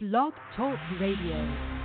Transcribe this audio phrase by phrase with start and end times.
[0.00, 1.77] Blog Talk Radio.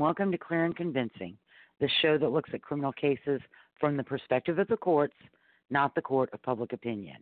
[0.00, 1.36] Welcome to Clear and Convincing,
[1.78, 3.38] the show that looks at criminal cases
[3.78, 5.12] from the perspective of the courts,
[5.68, 7.18] not the court of public opinion.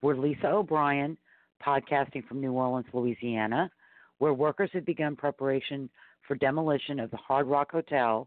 [0.00, 1.18] We're Lisa O'Brien,
[1.62, 3.70] podcasting from New Orleans, Louisiana,
[4.16, 5.90] where workers have begun preparation
[6.26, 8.26] for demolition of the Hard Rock Hotel,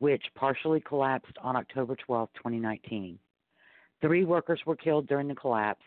[0.00, 3.18] which partially collapsed on October 12, 2019.
[4.02, 5.84] Three workers were killed during the collapse,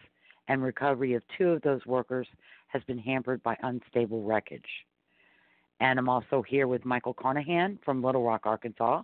[0.47, 2.25] and recovery of two of those workers
[2.69, 4.65] has been hampered by unstable wreckage.
[5.83, 9.03] And I'm also here with Michael Carnahan from Little Rock, Arkansas,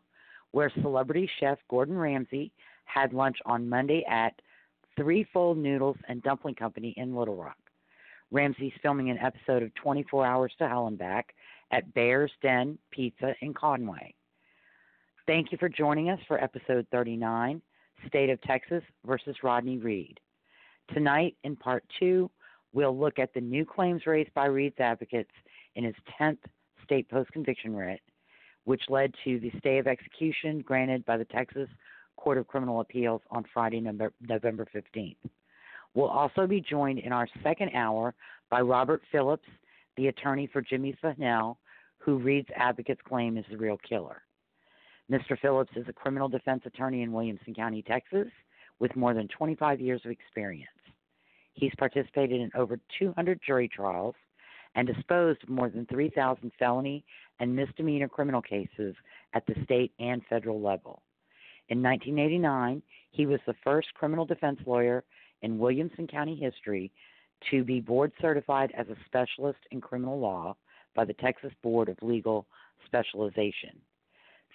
[0.52, 2.53] where celebrity chef Gordon Ramsay
[2.85, 4.31] had lunch on Monday at
[4.95, 7.57] Threefold Noodles and Dumpling Company in Little Rock.
[8.31, 11.35] Ramsay's filming an episode of 24 Hours to Hell and Back
[11.72, 14.16] at Bear's Den Pizza in Conway.
[15.27, 17.61] Thank you for joining us for episode 39
[18.07, 20.17] State of Texas versus Rodney Reed.
[20.94, 22.31] Tonight, in part two,
[22.72, 25.34] we'll look at the new claims raised by Reed's advocates
[25.75, 26.38] in his 10th
[26.89, 28.01] state post conviction writ,
[28.63, 31.69] which led to the stay of execution granted by the Texas
[32.17, 35.16] Court of Criminal Appeals on Friday, November, November 15th.
[35.94, 38.16] We'll also be joined in our second hour
[38.49, 39.47] by Robert Phillips,
[39.97, 41.59] the attorney for Jimmy Fennell,
[41.99, 44.23] who Reed's advocates claim is the real killer.
[45.11, 45.39] Mr.
[45.39, 48.28] Phillips is a criminal defense attorney in Williamson County, Texas,
[48.79, 50.69] with more than 25 years of experience.
[51.53, 54.16] He's participated in over 200 jury trials
[54.75, 57.03] and disposed of more than 3,000 felony
[57.40, 58.96] and misdemeanor criminal cases
[59.34, 61.02] at the state and federal level.
[61.69, 62.81] In 1989,
[63.12, 65.03] he was the first criminal defense lawyer
[65.41, 66.91] in Williamson County history
[67.50, 70.56] to be board certified as a specialist in criminal law
[70.96, 72.46] by the Texas Board of Legal
[72.85, 73.79] Specialization.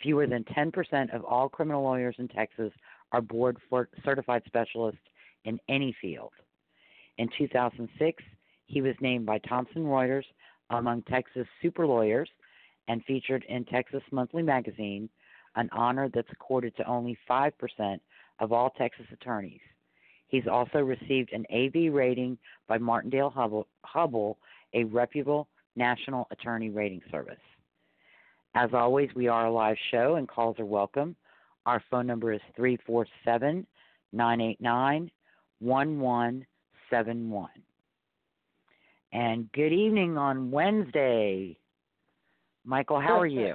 [0.03, 2.73] Fewer than 10% of all criminal lawyers in Texas
[3.13, 3.57] are board
[4.05, 5.01] certified specialists
[5.45, 6.33] in any field.
[7.19, 8.23] In 2006,
[8.67, 10.25] he was named by Thomson Reuters
[10.71, 12.29] among Texas super lawyers
[12.89, 15.09] and featured in Texas Monthly Magazine,
[15.57, 18.01] an honor that's accorded to only 5%
[18.41, 19.61] of all Texas attorneys.
[20.29, 23.31] He's also received an AV rating by Martindale
[23.85, 24.37] Hubbell,
[24.73, 27.37] a reputable national attorney rating service.
[28.55, 31.15] As always, we are a live show and calls are welcome.
[31.67, 33.67] Our phone number is 347
[34.13, 35.11] 989
[35.61, 37.49] 1171.
[39.15, 41.57] And good evening on Wednesday.
[42.65, 43.55] Michael, how are you?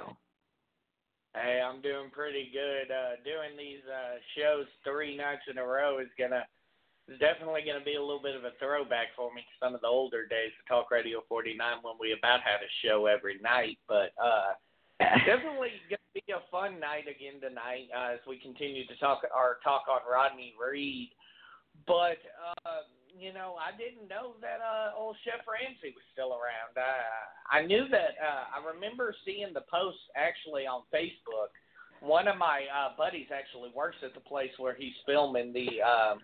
[1.36, 2.90] Hey, I'm doing pretty good.
[2.90, 6.48] Uh, doing these uh, shows three nights in a row is gonna
[7.08, 9.86] is definitely gonna be a little bit of a throwback for me some of the
[9.86, 13.76] older days of Talk Radio 49 when we about had a show every night.
[13.86, 14.56] But uh,
[15.28, 19.58] definitely gonna be a fun night again tonight uh, as we continue to talk our
[19.62, 21.10] talk on Rodney Reed.
[21.86, 22.16] But
[22.64, 22.88] uh,
[23.18, 26.76] you know, I didn't know that uh, old Chef Ramsay was still around.
[26.76, 27.06] Uh,
[27.50, 28.14] I knew that.
[28.20, 31.50] Uh, I remember seeing the post actually on Facebook.
[32.00, 36.18] One of my uh, buddies actually works at the place where he's filming the um,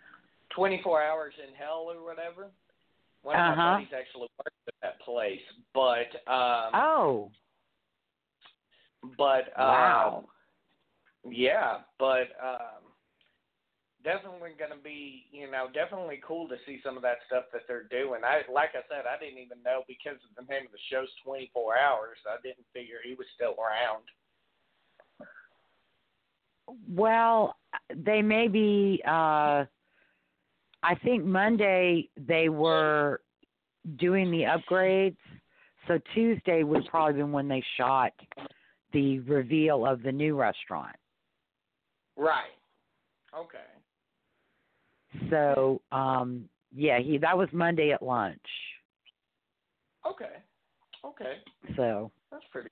[0.55, 2.49] 24 Hours in Hell or whatever.
[3.22, 3.56] One of Uh-huh.
[3.56, 5.43] my buddies actually works at that place,
[5.75, 7.31] but um, Oh,
[9.19, 10.25] but um, wow.
[11.28, 12.85] yeah, but um,
[14.06, 17.62] definitely going to be, you know, definitely cool to see some of that stuff that
[17.67, 18.23] they're doing.
[18.23, 21.11] I, like I said, I didn't even know because of the name of the show's
[21.25, 22.17] 24 Hours.
[22.25, 24.06] I didn't figure he was still around.
[26.88, 27.56] Well,
[27.94, 29.03] they may be.
[29.06, 29.67] Uh,
[30.82, 33.20] I think Monday they were
[33.99, 35.17] doing the upgrades,
[35.88, 38.12] so Tuesday would probably been when they shot
[38.93, 40.94] the reveal of the new restaurant.
[42.17, 42.55] Right.
[43.37, 43.58] Okay.
[45.30, 48.38] So, um, yeah, he that was Monday at lunch.
[50.08, 50.36] Okay.
[51.04, 51.34] Okay.
[51.76, 52.68] So, That's pretty.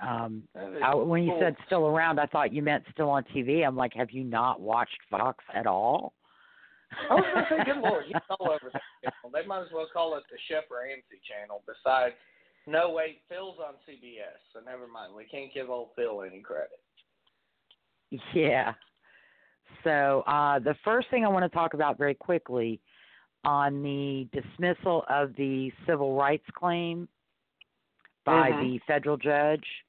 [0.00, 0.42] um,
[0.82, 1.40] I, when you cool.
[1.40, 3.66] said still around, I thought you meant still on TV.
[3.66, 6.12] I'm like, have you not watched Fox at all?
[7.10, 9.30] I was gonna say, good lord, he's all over that channel.
[9.32, 11.62] They might as well call it the Chef Ramsay channel.
[11.66, 12.14] Besides,
[12.66, 15.14] no wait, Phil's on CBS, so never mind.
[15.14, 16.80] We can't give old Phil any credit.
[18.34, 18.72] Yeah.
[19.84, 22.80] So uh, the first thing I want to talk about very quickly
[23.44, 27.08] on the dismissal of the civil rights claim
[28.24, 28.60] by Mhm.
[28.60, 29.84] the federal judge.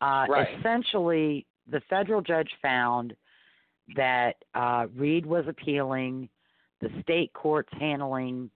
[0.00, 0.58] Uh, Right.
[0.58, 3.16] Essentially, the federal judge found
[3.94, 6.28] that uh, Reed was appealing
[6.80, 8.50] the state court's handling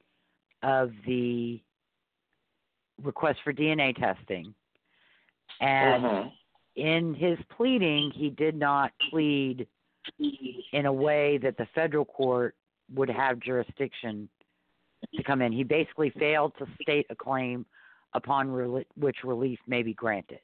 [0.63, 1.63] of the
[3.03, 4.55] request for DNA testing,
[5.61, 6.33] and Mhm.
[6.75, 9.69] in his pleading, he did not plead
[10.73, 12.55] in a way that the federal court
[12.95, 14.29] would have jurisdiction
[15.15, 15.53] to come in.
[15.53, 17.67] He basically failed to state a claim
[18.15, 20.41] upon rel- which relief may be granted.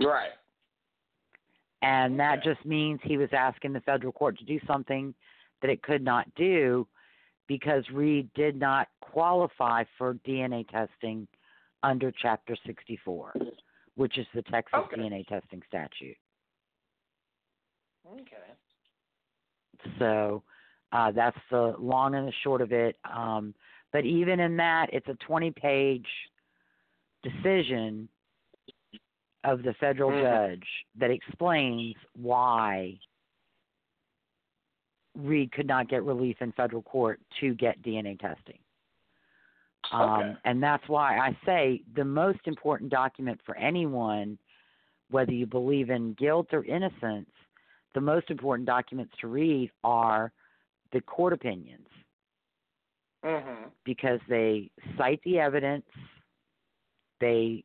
[0.00, 0.30] Right.
[1.82, 5.14] And that just means he was asking the federal court to do something
[5.60, 6.86] that it could not do
[7.46, 11.28] because Reed did not qualify for DNA testing
[11.82, 13.34] under Chapter 64,
[13.96, 14.96] which is the Texas Okay.
[14.96, 16.16] DNA testing statute.
[18.06, 18.36] Okay.
[19.98, 20.42] So
[20.92, 22.96] uh, that's the long and the short of it.
[23.04, 23.54] Um,
[23.92, 26.06] but even in that, it's a 20 page
[27.22, 28.08] decision
[29.44, 30.20] of the federal Mhm.
[30.20, 32.98] judge that explains why
[35.14, 38.58] Reed could not get relief in federal court to get DNA testing.
[39.92, 40.36] Um, Okay.
[40.44, 44.38] And that's why I say the most important document for anyone,
[45.10, 47.30] whether you believe in guilt or innocence,
[47.94, 50.32] the most important documents to read are
[50.92, 51.88] the court opinions
[53.24, 53.70] Mhm.
[53.84, 55.88] because they cite the evidence,
[57.20, 57.64] they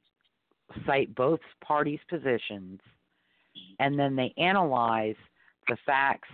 [0.86, 2.80] cite both parties' positions,
[3.80, 5.18] and then they analyze
[5.68, 6.30] the facts,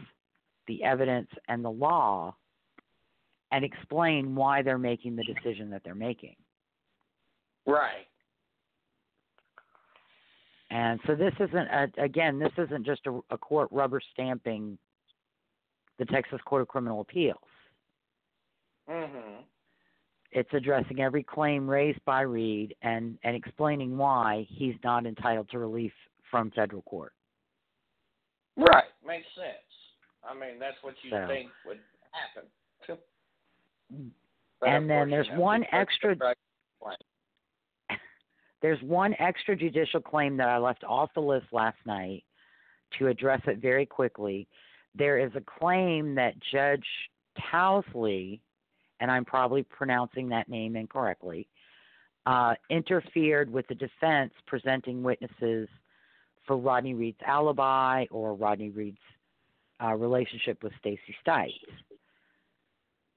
[0.68, 2.36] the evidence, and the law
[3.52, 6.36] and explain why they're making the decision that they're making.
[7.66, 8.08] Right.
[10.76, 14.78] And so this isn't a, again, this isn't just a, a court rubber stamping
[16.00, 17.38] the Texas Court of Criminal Appeals.
[18.90, 19.44] Mhm.
[20.34, 25.60] It's addressing every claim raised by Reed and, and explaining why he's not entitled to
[25.60, 25.94] relief
[26.30, 27.14] from federal court.
[28.58, 28.84] Right.
[29.06, 29.56] Makes sense.
[30.30, 31.80] I mean, that's what you So- think would
[32.12, 32.50] happen.
[34.62, 36.18] And then there's one extra-
[36.82, 36.98] Right.
[38.66, 42.24] There's one extrajudicial claim that I left off the list last night
[42.98, 44.48] to address it very quickly.
[44.96, 46.88] There is a claim that Judge
[47.40, 48.40] Towslee,
[49.00, 51.48] and I'm probably pronouncing that name incorrectly,
[52.26, 55.70] uh, interfered with the defense presenting witnesses
[56.48, 58.98] for Rodney Reed's alibi or Rodney Reed's
[59.80, 61.52] uh, relationship with Stacey Stites.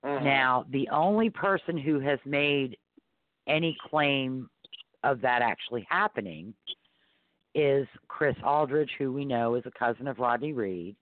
[0.04, 0.24] Mhm.
[0.24, 2.76] Now, the only person who has made
[3.46, 4.50] any claim
[5.04, 6.52] of that actually happening
[7.54, 10.96] is Chris Aldridge, who we know is a cousin of Rodney Reed.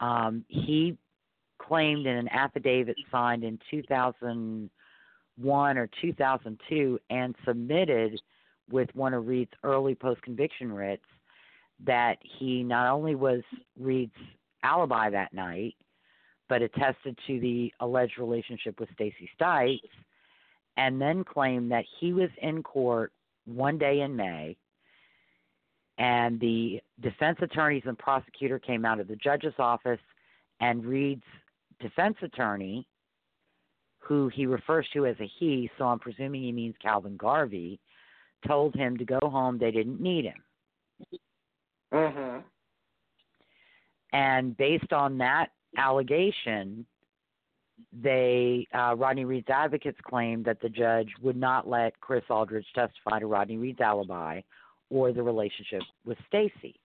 [0.00, 0.96] Um, he
[1.58, 8.20] claimed in an affidavit signed in 2001 or 2002 and submitted
[8.70, 11.04] with one of Reed's early post conviction writs
[11.84, 13.42] that he not only was
[13.78, 14.12] Reed's
[14.62, 15.74] alibi that night,
[16.48, 19.80] but attested to the alleged relationship with Stacey Stites,
[20.76, 23.12] and then claimed that he was in court
[23.46, 24.56] one day in May,
[25.98, 30.00] and the defense attorneys and prosecutor came out of the judge's office,
[30.60, 31.22] and Reed's
[31.80, 32.86] defense attorney,
[33.98, 37.80] who he refers to as a he, so I'm presuming he means Calvin Garvie,
[38.46, 39.58] told him to go home.
[39.58, 40.42] They didn't need him.
[41.92, 42.44] Mhm.
[44.12, 46.86] And based on that allegation,
[47.92, 53.18] they uh, Rodney Reed's advocates claimed that the judge would not let Chris Aldridge testify
[53.18, 54.40] to Rodney Reed's alibi
[54.90, 56.78] or the relationship with Stacey.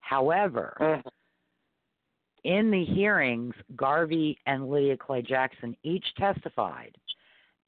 [0.00, 1.10] However, Mhm.
[2.44, 6.96] in the hearings, Garvie and Lydia Clay Jackson each testified,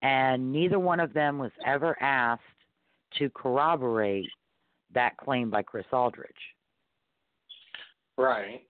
[0.03, 2.43] and neither one of them was ever asked
[3.13, 4.31] to corroborate
[4.93, 6.55] that claim by Chris Aldridge.
[8.17, 8.67] Right.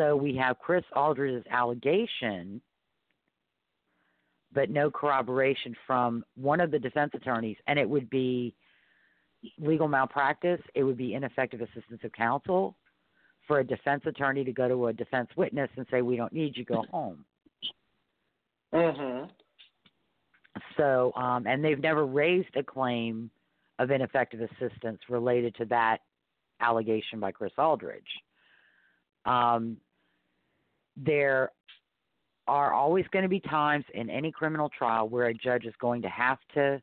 [0.00, 2.62] So we have Chris Aldridge's allegation,
[4.50, 8.54] but no corroboration from one of the defense attorneys, and it would be
[9.58, 12.78] legal malpractice, it would be ineffective assistance of counsel
[13.46, 16.56] for a defense attorney to go to a defense witness and say, "We don't need
[16.56, 17.26] you, go home."
[18.72, 19.30] Mhm.
[20.78, 23.30] So, um, and they've never raised a claim
[23.78, 26.00] of ineffective assistance related to that
[26.60, 28.24] allegation by Chris Aldridge.
[29.26, 29.78] Um,
[30.96, 31.50] there
[32.46, 36.02] are always going to be times in any criminal trial where a judge is going
[36.02, 36.82] to have to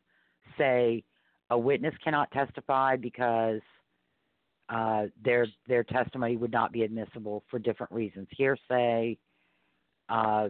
[0.58, 1.04] say
[1.50, 3.62] a witness cannot testify because
[4.70, 9.18] uh, their their testimony would not be admissible for different reasons, hearsay,
[10.10, 10.50] uh,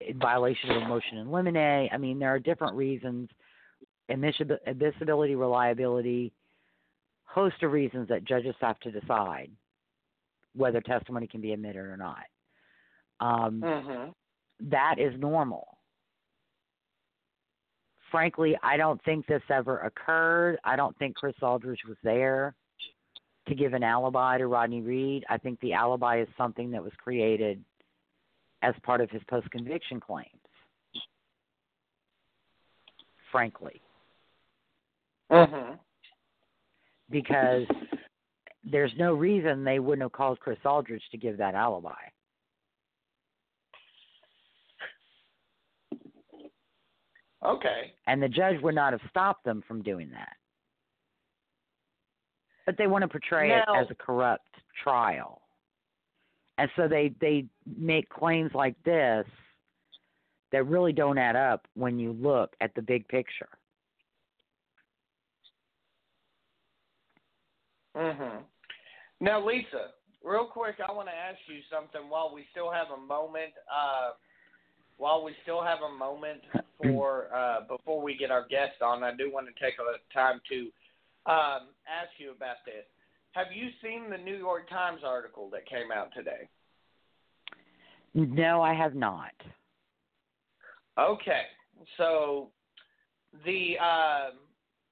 [0.00, 1.88] in violation of a motion in limine.
[1.92, 3.28] I mean, there are different reasons,
[4.10, 6.32] admissibility, reliability,
[7.24, 9.50] host of reasons that judges have to decide
[10.54, 12.24] whether testimony can be admitted or not.
[13.20, 14.14] Um, Mhm.
[14.60, 15.78] that is normal.
[18.10, 20.58] Frankly, I don't think this ever occurred.
[20.64, 22.54] I don't think Chris Aldridge was there
[23.46, 25.24] to give an alibi to Rodney Reed.
[25.28, 27.64] I think the alibi is something that was created
[28.60, 30.28] as part of his post conviction claims.
[33.30, 33.80] Frankly.
[35.30, 35.78] Mhm.
[37.08, 37.66] Because
[38.64, 41.92] there's no reason they wouldn't have called Chris Aldridge to give that alibi.
[47.44, 47.92] Okay.
[48.06, 50.36] And the judge would not have stopped them from doing that.
[52.66, 54.46] But they want to portray it as a corrupt
[54.84, 55.42] trial.
[56.58, 59.26] And so they they make claims like this
[60.52, 63.48] that really don't add up when you look at the big picture.
[67.96, 68.44] Mhm.
[69.22, 73.00] Now, Lisa, real quick, I want to ask you something while we still have a
[73.00, 73.52] moment.
[73.72, 74.14] Uh,
[74.96, 76.40] while we still have a moment
[76.82, 80.40] for uh, before we get our guest on, I do want to take a time
[80.50, 80.58] to
[81.30, 82.84] um, ask you about this.
[83.30, 86.48] Have you seen the New York Times article that came out today?
[88.14, 89.30] No, I have not.
[90.98, 91.42] Okay,
[91.96, 92.48] so
[93.44, 94.38] the um,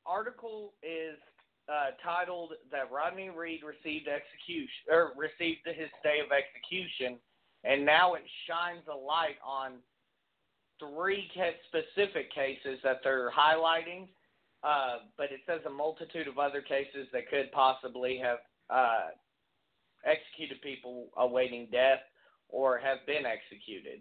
[0.06, 1.18] article is
[1.70, 7.18] uh, titled "That Rodney Reed Received Execution or Received His Day of Execution,"
[7.64, 9.74] and now it shines a light on
[10.80, 11.30] three
[11.68, 14.08] specific cases that they're highlighting.
[14.62, 19.08] Uh, but it says a multitude of other cases that could possibly have uh,
[20.04, 22.00] executed people awaiting death
[22.48, 24.00] or have been executed.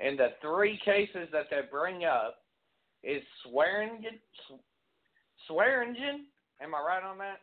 [0.00, 2.36] And the three cases that they bring up
[3.02, 4.18] is Swearingen,
[5.46, 6.26] Swearingen.
[6.60, 7.38] Am I right on that?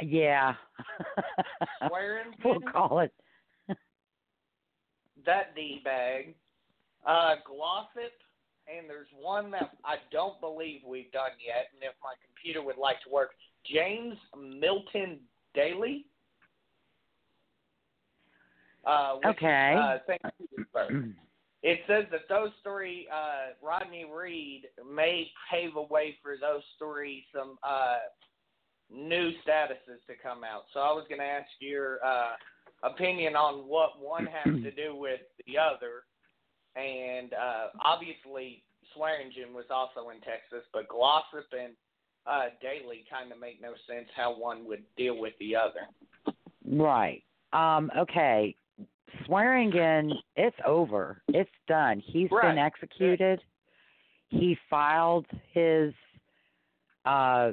[0.00, 0.54] Yeah.
[1.88, 2.32] Swearingen.
[2.44, 3.12] we'll call it.
[5.26, 6.34] that D bag.
[7.06, 8.12] Uh, Glossip,
[8.66, 12.78] and there's one that I don't believe we've done yet, and if my computer would
[12.78, 13.30] like to work,
[13.70, 15.20] James Milton
[15.56, 16.04] Dailey.
[18.86, 19.72] Uh, Okay.
[19.74, 20.22] Is, uh, St.
[20.50, 21.14] Petersburg.
[21.64, 27.24] It says that those three, uh, Rodney Reed may pave a way for those three
[27.34, 27.96] some uh,
[28.92, 30.64] new statuses to come out.
[30.74, 32.32] So I was going to ask your uh,
[32.82, 36.04] opinion on what one has to do with the other.
[36.76, 38.62] And uh, obviously,
[38.94, 41.72] Swearingen was also in Texas, but Glossip and
[42.26, 45.88] uh, Dailey kind of make no sense how one would deal with the other.
[46.66, 47.22] Right.
[47.54, 48.54] Um, okay.
[49.24, 51.22] Swearingen, it's over.
[51.28, 52.00] It's done.
[52.00, 52.42] He's Right.
[52.50, 53.42] been executed.
[54.28, 55.94] He filed his
[57.06, 57.52] uh,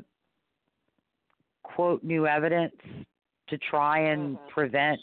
[1.63, 2.73] quote new evidence
[3.47, 4.47] to try and Mhm.
[4.49, 5.01] prevent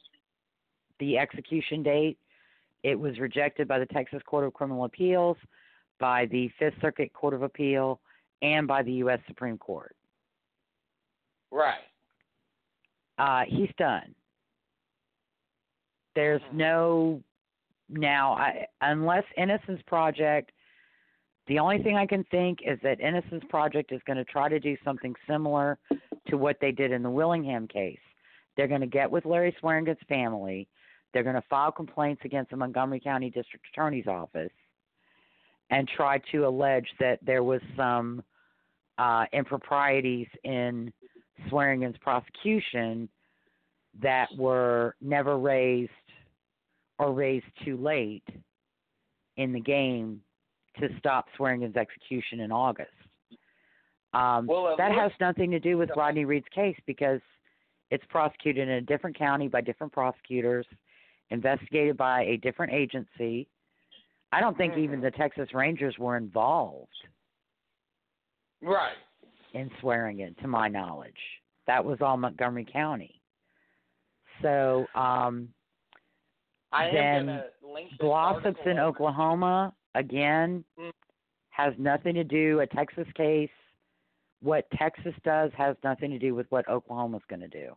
[0.98, 2.18] the execution date.
[2.82, 5.36] It was rejected by the Texas Court of Criminal Appeals,
[5.98, 8.00] by the Fifth Circuit Court of Appeal,
[8.40, 9.20] and by the U.S.
[9.26, 9.94] Supreme Court.
[11.50, 11.84] Right.
[13.18, 14.14] uh, he's done.
[16.14, 16.52] There's Mhm.
[16.52, 17.22] no
[17.88, 20.52] now I, unless Innocence Project.
[21.46, 24.60] The only thing I can think is that Innocence Project is going to try to
[24.60, 25.78] do something similar
[26.26, 27.98] to what they did in the Willingham case.
[28.54, 30.68] They're going to get with Larry Swearingen's family.
[31.12, 34.52] They're going to file complaints against the Montgomery County District Attorney's Office
[35.70, 38.22] and try to allege that there was some
[38.98, 40.92] uh, improprieties in
[41.48, 43.08] Swearingen's prosecution
[44.02, 45.90] that were never raised
[46.98, 48.26] or raised too late
[49.36, 50.20] in the game
[50.80, 52.90] to stop Swearingen's execution in August.
[54.14, 57.20] Um, Well, it that has nothing to do with Rodney Reed's case because
[57.90, 60.66] it's prosecuted in a different county by different prosecutors,
[61.30, 63.48] investigated by a different agency.
[64.32, 65.02] I don't think even Mhm.
[65.02, 66.94] the Texas Rangers were involved.
[68.60, 68.96] Right.
[69.54, 71.40] in Swearingen, to my knowledge.
[71.66, 73.17] That was all Montgomery County.
[74.42, 75.48] So um,
[76.72, 78.78] I then gonna link this Glossip's in.
[78.78, 80.92] Oklahoma again Mm.
[81.50, 83.50] has nothing to do a Texas case.
[84.40, 87.76] What Texas does has nothing to do with what Oklahoma's going to do.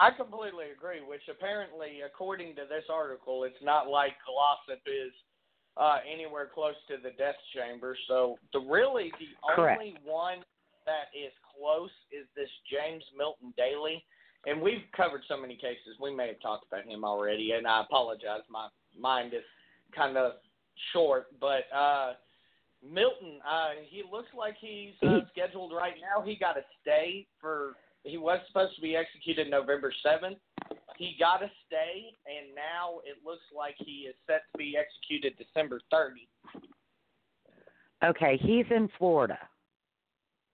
[0.00, 1.00] I completely agree.
[1.00, 5.12] Which apparently, according to this article, it's not like Glossop is
[5.76, 7.96] uh, anywhere close to the death chamber.
[8.08, 9.80] So the really the Correct.
[9.80, 10.38] only one
[10.86, 14.02] that is close is this James Milton Dailey,
[14.46, 15.96] and we've covered so many cases.
[16.00, 18.42] We may have talked about him already, and I apologize.
[18.50, 19.42] My mind is
[19.94, 20.32] kind of
[20.92, 22.12] short, but uh,
[22.82, 26.22] Milton, uh, he looks like he's uh, scheduled right now.
[26.24, 27.76] He got a stay for.
[28.02, 30.36] He was supposed to be executed November seventh.
[30.98, 35.34] He got a stay, and now it looks like he is set to be executed
[35.38, 36.28] December 30.
[38.04, 39.38] Okay, he's in Florida.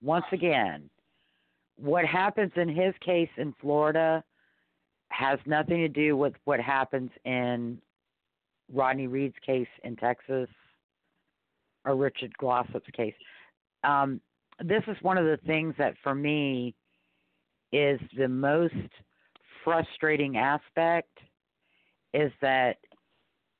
[0.00, 0.88] Once again,
[1.80, 4.22] what happens in his case in Florida
[5.08, 7.78] has nothing to do with what happens in
[8.72, 10.48] Rodney Reed's case in Texas
[11.84, 13.14] or Richard Glossip's case.
[13.82, 14.20] Um,
[14.60, 16.74] this is one of the things that for me
[17.72, 18.74] is the most
[19.64, 21.18] frustrating aspect
[22.12, 22.76] is that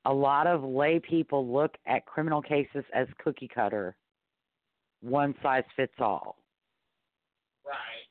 [0.05, 3.97] a lot of lay people look at criminal cases as cookie cutter,
[5.01, 6.37] one size fits all.
[7.67, 8.10] Right.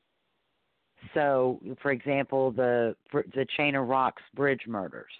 [1.14, 5.10] So, for example, the for the Chain of Rocks bridge murders,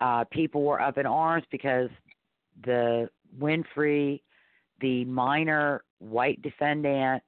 [0.00, 1.88] uh, people were up in arms because
[2.64, 3.08] the
[3.38, 4.20] Winfrey,
[4.80, 7.22] the minor white defendant,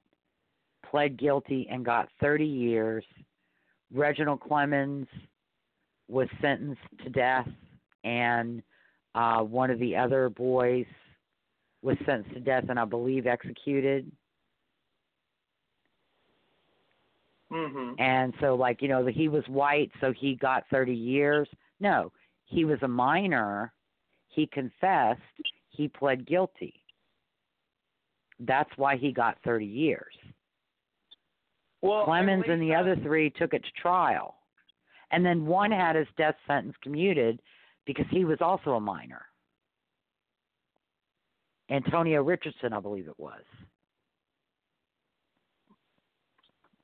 [0.89, 3.03] pled guilty and got 30 years.
[3.93, 5.07] Reginald Clemons
[6.07, 7.47] was sentenced to death,
[8.03, 8.61] and
[9.15, 10.85] uh, one of the other boys
[11.81, 14.11] was sentenced to death and I believe executed.
[17.51, 17.99] Mhm.
[17.99, 21.47] And so, like, you know, he was white, so he got 30 years.
[21.79, 22.11] No,
[22.45, 23.73] he was a minor.
[24.27, 25.21] He confessed.
[25.69, 26.83] He pled guilty.
[28.39, 30.15] That's why he got 30 years.
[31.81, 34.35] Well, Clemons and the Lisa- other three took it to trial.
[35.11, 37.41] And then one had his death sentence commuted
[37.85, 39.25] because he was also a minor.
[41.69, 43.43] Antonio Richardson, I believe it was.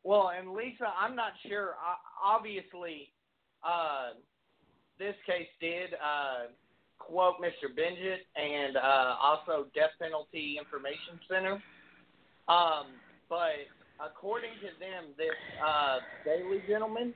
[0.03, 1.75] Well, and Lisa, I'm not sure.
[2.23, 3.11] Obviously,
[3.63, 4.17] uh,
[4.97, 6.49] this case did uh,
[6.97, 7.69] quote Mr.
[7.75, 11.61] Benjit and uh, also Death Penalty Information Center.
[12.47, 12.97] Um,
[13.29, 13.69] but
[14.03, 17.13] according to them, this uh, Dailey gentleman,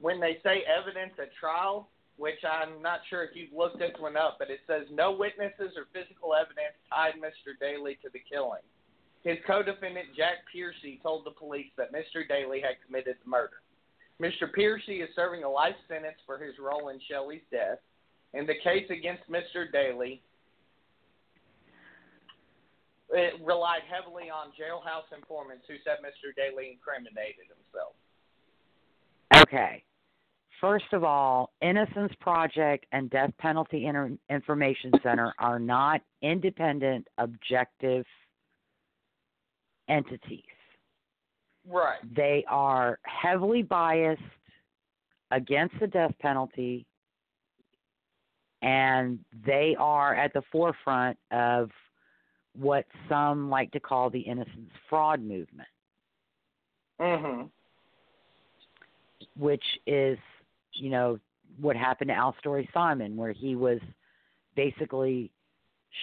[0.00, 4.16] when they say evidence at trial, which I'm not sure if you've looked this one
[4.16, 7.54] up, but it says no witnesses or physical evidence tied Mr.
[7.62, 8.62] Dailey to the killing.
[9.24, 12.28] His co-defendant Jack Pearcy told the police that Mr.
[12.30, 13.60] Dailey had committed the murder.
[14.20, 14.52] Mr.
[14.56, 17.78] Pearcy is serving a life sentence for his role in Shelley's death,
[18.34, 19.72] and the case against Mr.
[19.72, 20.20] Dailey
[23.10, 26.36] it relied heavily on jailhouse informants who said Mr.
[26.38, 27.94] Dailey incriminated himself.
[29.34, 29.82] Okay.
[30.60, 38.04] First of all, Innocence Project and Death Penalty Inter- Information Center are not independent, objective
[39.88, 40.42] entities.
[41.66, 41.98] Right.
[42.14, 44.22] They are heavily biased
[45.30, 46.86] against the death penalty,
[48.62, 51.70] and they are at the forefront of
[52.58, 55.68] what some like to call the innocence fraud movement.
[56.98, 57.50] Mhm.
[59.36, 60.18] which is,
[60.72, 61.18] you know,
[61.60, 63.80] what happened to Alstory Simon, where he was
[64.56, 65.30] basically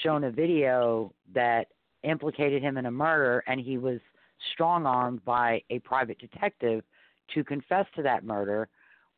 [0.01, 1.67] shown a video that
[2.05, 3.99] implicated him in a murder, and he was
[4.53, 6.83] strong armed by a private detective
[7.33, 8.67] to confess to that murder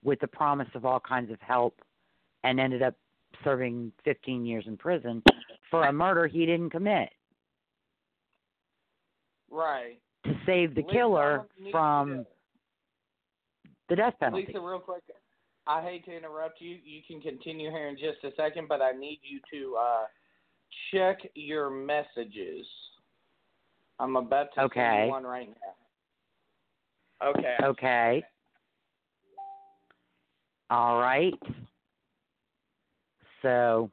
[0.04, 1.82] with the promise of all kinds of help,
[2.43, 2.95] and ended up
[3.43, 5.21] serving 15 years in prison
[5.69, 7.10] for a murder he didn't commit
[9.50, 10.00] Right.
[10.23, 12.26] to save the Lisa, killer from
[13.89, 14.45] the death penalty.
[14.47, 15.04] Lisa, real quick,
[15.65, 16.78] I hate to interrupt you.
[16.84, 20.06] You can continue here in just a second, but I need you to uh,
[20.91, 22.65] check your messages.
[23.99, 25.03] I'm about to send Okay.
[25.06, 27.30] you one right now.
[27.30, 27.56] Okay.
[27.63, 28.23] Okay.
[30.69, 31.34] All right.
[33.41, 33.89] So,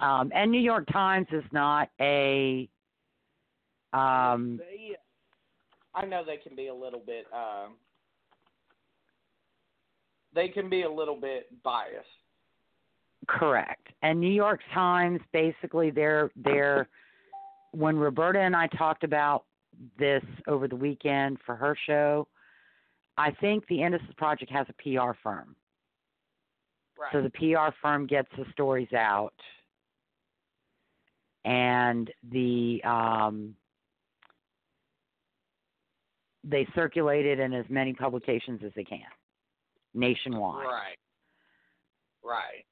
[0.00, 2.68] um, and New York Times is not a.
[3.92, 4.96] Um, They-
[5.94, 7.26] I know they can be a little bit.
[7.32, 7.78] Um,
[10.32, 12.21] they can be a little bit biased.
[13.28, 13.88] Correct.
[14.02, 16.88] And New York Times basically they're they're
[17.72, 19.44] when Roberta and I talked about
[19.98, 22.28] this over the weekend for her show.
[23.16, 25.54] I think the Innocence Project has a PR firm.
[26.98, 27.12] Right.
[27.12, 29.34] So the PR firm gets the stories out
[31.44, 33.54] and the um,
[36.44, 39.00] they circulate it in as many publications as they can
[39.94, 40.64] nationwide.
[40.66, 40.96] Right.
[42.24, 42.64] Right.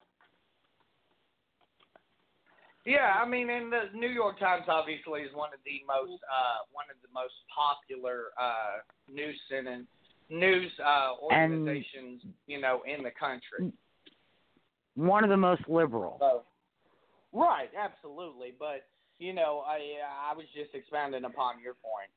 [2.87, 6.65] Yeah, I mean, and the New York Times obviously is one of the most uh,
[6.73, 8.81] one of the most popular uh,
[9.13, 9.87] news and
[10.31, 13.73] news uh, organizations, And- you know, in the country.
[14.95, 16.17] One of the most liberal.
[16.19, 16.43] So,
[17.33, 18.55] right, absolutely.
[18.59, 18.87] But
[19.19, 19.99] you know, I
[20.31, 22.11] I was just expounding upon your point.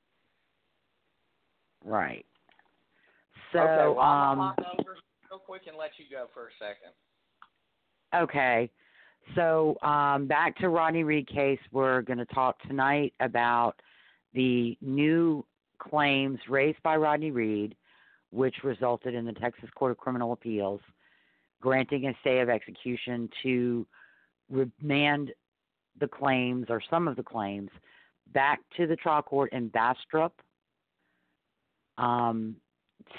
[1.84, 2.26] Right.
[3.52, 4.97] So okay, well, um I'm over
[5.30, 6.93] real quick and let you go for a second.
[8.13, 8.71] Okay.
[9.36, 13.74] So um, back to Rodney Reed case, we're going to talk tonight about
[14.34, 15.46] the new
[15.80, 17.76] claims raised by Rodney Reed,
[18.32, 20.82] which resulted in the Texas Court of Criminal Appeals
[21.64, 23.88] granting a stay of execution to
[24.50, 25.32] remand
[26.02, 27.70] the claims or some of the claims
[28.34, 30.34] back to the trial court in Bastrop
[31.98, 32.58] um,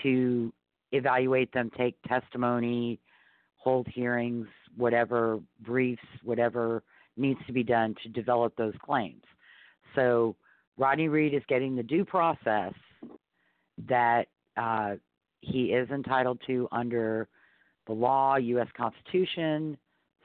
[0.02, 0.52] to
[0.92, 3.00] evaluate them, take testimony,
[3.56, 6.82] hold hearings, whatever briefs, whatever
[7.16, 9.22] needs to be done to develop those claims.
[9.94, 10.36] So
[10.76, 12.72] Rodney Reed is getting the due process
[13.88, 14.94] that uh,
[15.40, 17.28] he is entitled to under
[17.86, 18.68] the law, U.S.
[18.76, 19.76] Constitution,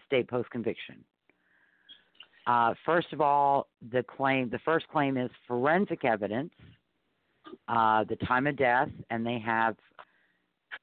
[0.05, 1.03] state post conviction.
[2.47, 6.51] Uh, first of all, the claim, the first claim is forensic evidence,
[7.67, 9.75] uh, the time of death, and they have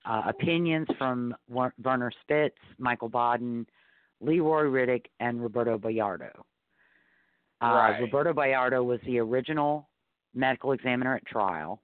[0.04, 3.66] uh, opinions from Werner Spitz, Michael Baden,
[4.20, 6.30] Leroy Riddick, and Roberto Bayardo.
[7.60, 8.00] Uh, Right.
[8.00, 9.88] Roberto Bayardo was the original
[10.34, 11.80] medical examiner at trial.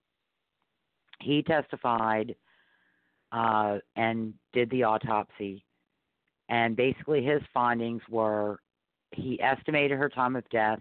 [1.21, 2.35] He testified
[3.33, 5.65] uh, and did the autopsy,
[6.49, 8.61] and basically his findings were
[9.13, 10.81] he estimated her time of death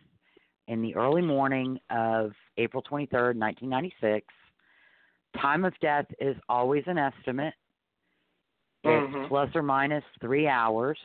[0.67, 4.25] in the early morning of April 23rd, 1996.
[5.39, 7.53] Time of death is always an estimate.
[8.83, 9.27] It's Mhm.
[9.27, 10.99] plus or minus three hours.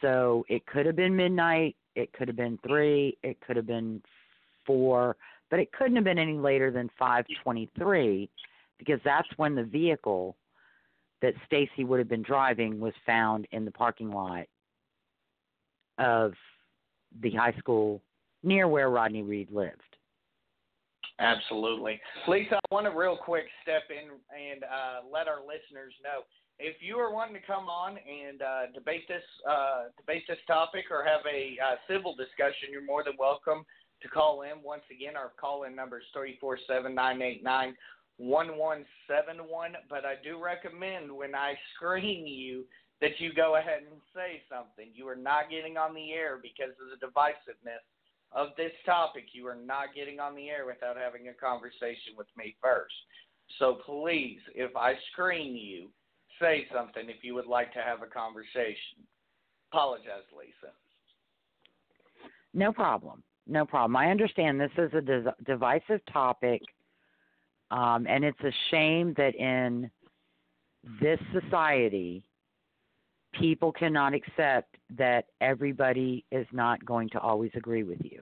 [0.00, 4.02] So it could have been midnight, it could have been three, it could have been
[4.64, 5.16] four,
[5.50, 8.30] but it couldn't have been any later than 523
[8.78, 10.36] because that's when the vehicle
[11.20, 14.46] that Stacey would have been driving was found in the parking lot
[15.98, 16.34] of
[17.20, 18.00] the high school
[18.42, 19.89] near where Rodney Reed lived.
[21.20, 22.00] Absolutely.
[22.26, 26.24] Lisa, I want to real quick step in and uh, let our listeners know
[26.58, 30.86] if you are wanting to come on and uh, debate this uh, debate this topic
[30.90, 33.64] or have a uh, civil discussion, you're more than welcome
[34.02, 34.62] to call in.
[34.62, 37.76] Once again, our call in number is three four seven nine eight nine
[38.16, 39.72] one one seven one.
[39.88, 42.64] But I do recommend when I screen you
[43.00, 44.92] that you go ahead and say something.
[44.94, 47.84] You are not getting on the air because of the divisiveness
[48.32, 52.28] of this topic, you are not getting on the air without having a conversation with
[52.36, 52.94] me first.
[53.58, 55.88] So please, if I screen you,
[56.40, 59.02] say something if you would like to have a conversation.
[59.72, 60.72] Apologize, Lisa.
[62.54, 63.22] No problem.
[63.46, 63.96] No problem.
[63.96, 66.62] I understand this is a dis- divisive topic,
[67.70, 69.90] um, and it's a shame that in
[71.00, 72.24] this society,
[73.38, 78.20] people cannot accept that everybody is not going to always agree with you.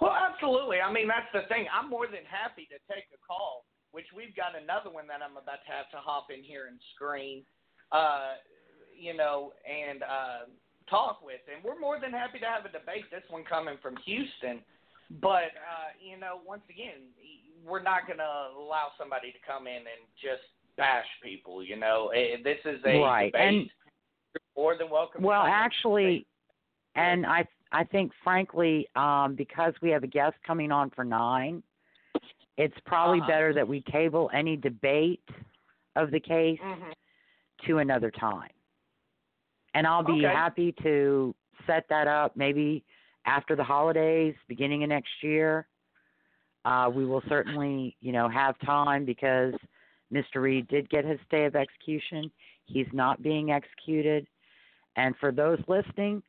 [0.00, 0.80] Well, absolutely.
[0.80, 1.66] I mean, that's the thing.
[1.70, 5.36] I'm more than happy to take a call, which we've got another one that I'm
[5.36, 7.42] about to have to hop in here and screen,
[7.92, 8.34] uh,
[8.98, 10.50] you know, and uh,
[10.88, 11.40] talk with.
[11.52, 13.10] And we're more than happy to have a debate.
[13.10, 14.60] This one coming from Houston.
[15.20, 17.10] But, uh, you know, once again,
[17.66, 20.42] we're not going to allow somebody to come in and just
[20.76, 22.10] bash people, you know.
[22.14, 23.48] Eh, This is a Right, debate.
[23.48, 23.70] and-
[24.56, 25.22] more than welcome.
[25.22, 26.26] Well, come actually,
[26.94, 31.62] and I I think frankly, um, because we have a guest coming on for nine,
[32.56, 33.28] it's probably Uh-huh.
[33.28, 35.22] better that we table any debate
[35.96, 36.92] of the case Mhm.
[37.66, 38.50] to another time.
[39.74, 40.34] And I'll be Okay.
[40.34, 41.34] happy to
[41.66, 42.84] set that up maybe
[43.24, 45.68] after the holidays, beginning of next year.
[46.64, 49.54] Uh, we will certainly, you know, have time because
[50.12, 50.42] Mr.
[50.42, 52.30] Reed did get his stay of execution.
[52.66, 54.28] He's not being executed.
[55.00, 56.22] And for those listening,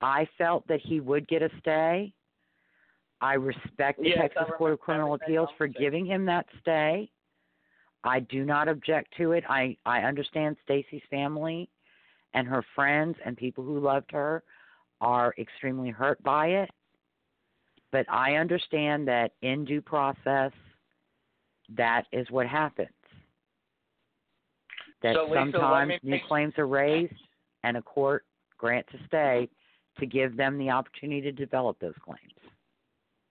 [0.00, 2.14] I felt that he would get a stay.
[3.20, 7.10] I respect the Yes, Texas Court of Criminal Appeals for giving him that stay.
[8.02, 9.44] I do not object to it.
[9.48, 11.68] I I understand Stacey's family
[12.32, 14.42] and her friends and people who loved her
[15.02, 16.70] are extremely hurt by it.
[17.92, 20.52] but I understand that in due process,
[21.76, 22.88] that is what happens.
[25.02, 27.12] That So, Lisa, sometimes me new claims are raised
[27.64, 28.24] and a court
[28.56, 29.48] grants a stay
[29.98, 32.20] to give them the opportunity to develop those claims.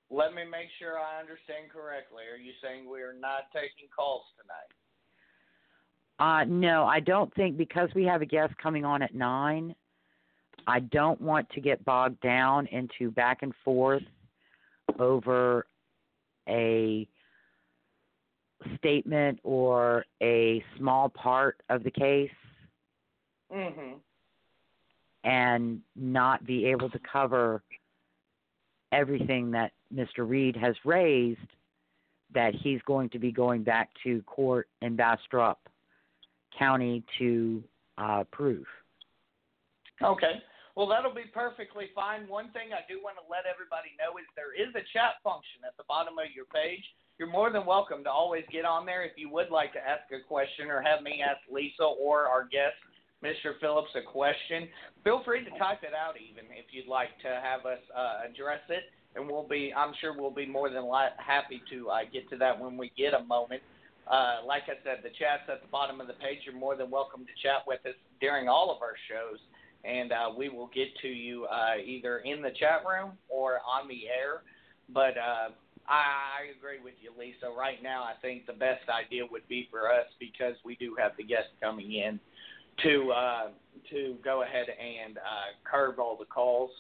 [0.09, 2.23] Let me make sure I understand correctly.
[2.31, 4.69] Are you saying we are not taking calls tonight?
[6.19, 9.73] Uh, no, I don't think because we have a guest coming on at nine.
[10.67, 14.03] I don't want to get bogged down into back and forth
[14.99, 15.65] over
[16.47, 17.07] a
[18.77, 22.29] statement or a small part of the case
[23.53, 23.97] Mm-hmm.
[25.23, 27.63] And not be able to cover
[28.91, 30.27] everything that Mr.
[30.27, 31.39] Reed has raised
[32.33, 35.59] that he's going to be going back to court in Bastrop
[36.57, 37.63] County to
[37.97, 38.65] uh, prove.
[40.01, 40.41] Okay.
[40.75, 42.27] Well, that'll be perfectly fine.
[42.27, 45.61] One thing I do want to let everybody know is there is a chat function
[45.61, 46.81] at the bottom of your page.
[47.21, 50.09] You're more than welcome to always get on there if you would like to ask
[50.09, 52.73] a question or have me ask Lisa or our guest,
[53.23, 53.57] Mr.
[53.61, 54.67] Phillips, a question.
[55.03, 58.61] Feel free to type it out even if you'd like to have us uh, address
[58.69, 58.83] it,
[59.15, 59.73] and we'll be.
[59.75, 62.91] I'm sure we'll be more than li- happy to uh, get to that when we
[62.97, 63.61] get a moment.
[64.05, 66.39] Uh, like I said, the chat's at the bottom of the page.
[66.45, 69.39] You're more than welcome to chat with us during all of our shows
[69.83, 73.87] and uh, we will get to you uh, either in the chat room or on
[73.87, 74.43] the air.
[74.89, 75.51] But uh,
[75.87, 77.51] I, I agree with you, Lisa.
[77.55, 81.11] Right now, I think the best idea would be for us because we do have
[81.17, 82.19] the guests coming in
[82.81, 83.47] to uh,
[83.91, 85.21] to go ahead and uh,
[85.69, 86.71] curb all the calls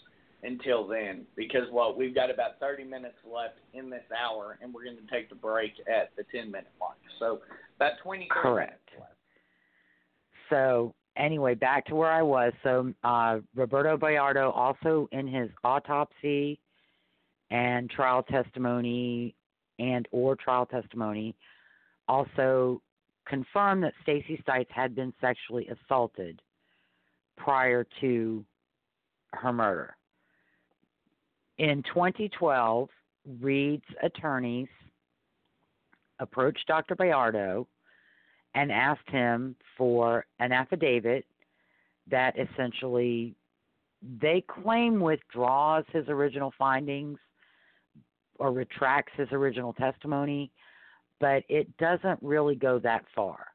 [0.43, 1.25] until then.
[1.35, 5.13] Because what we've got about 30 minutes left in this hour, and we're going to
[5.13, 6.97] take the break at the 10 minute mark.
[7.19, 7.39] So
[7.77, 8.89] about 20 30 Correct.
[10.49, 12.53] So anyway, back to where I was.
[12.63, 16.59] So uh, Roberto Bayardo also in his autopsy
[17.49, 19.35] and trial testimony
[19.79, 21.35] and or trial testimony
[22.07, 22.81] also
[23.27, 26.41] confirmed that Stacey Stites had been sexually assaulted
[27.37, 28.45] prior to
[29.33, 29.95] her murder.
[31.57, 32.89] In 2012,
[33.41, 34.67] Reed's attorneys
[36.19, 36.95] approached Dr.
[36.95, 37.65] Bayardo
[38.55, 41.25] and asked him for an affidavit
[42.09, 43.35] that essentially
[44.21, 47.17] they claim withdraws his original findings
[48.39, 50.51] or retracts his original testimony,
[51.23, 53.47] but it doesn't really go that far.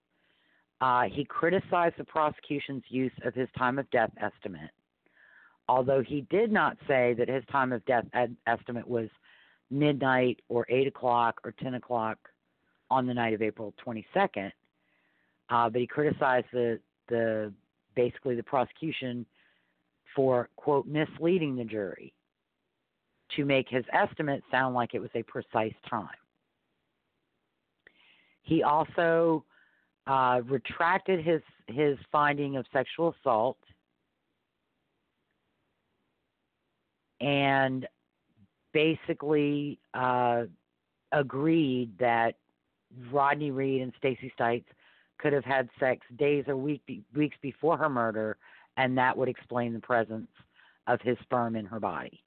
[0.80, 4.70] Uh, he criticized the prosecution's use of his time of death estimate,
[5.68, 9.10] although he did not say that his time of death ed- estimate was
[9.70, 12.16] midnight or 8 o'clock or 10 o'clock
[12.90, 14.50] on the night of April 22nd.
[15.50, 17.52] Uh, but he criticized the the
[17.94, 19.26] basically the prosecution
[20.16, 22.14] for quote misleading the jury
[23.36, 26.08] to make his estimate sound like it was a precise time.
[28.48, 29.44] He also
[30.06, 33.58] uh, retracted his his finding of sexual assault
[37.20, 37.86] and
[38.72, 40.44] basically uh,
[41.12, 42.36] agreed that
[43.12, 44.64] Rodney Reed and Stacey Stites
[45.18, 48.38] could have had sex days or week be, weeks before her murder,
[48.78, 50.30] and that would explain the presence
[50.86, 52.22] of his sperm in her body.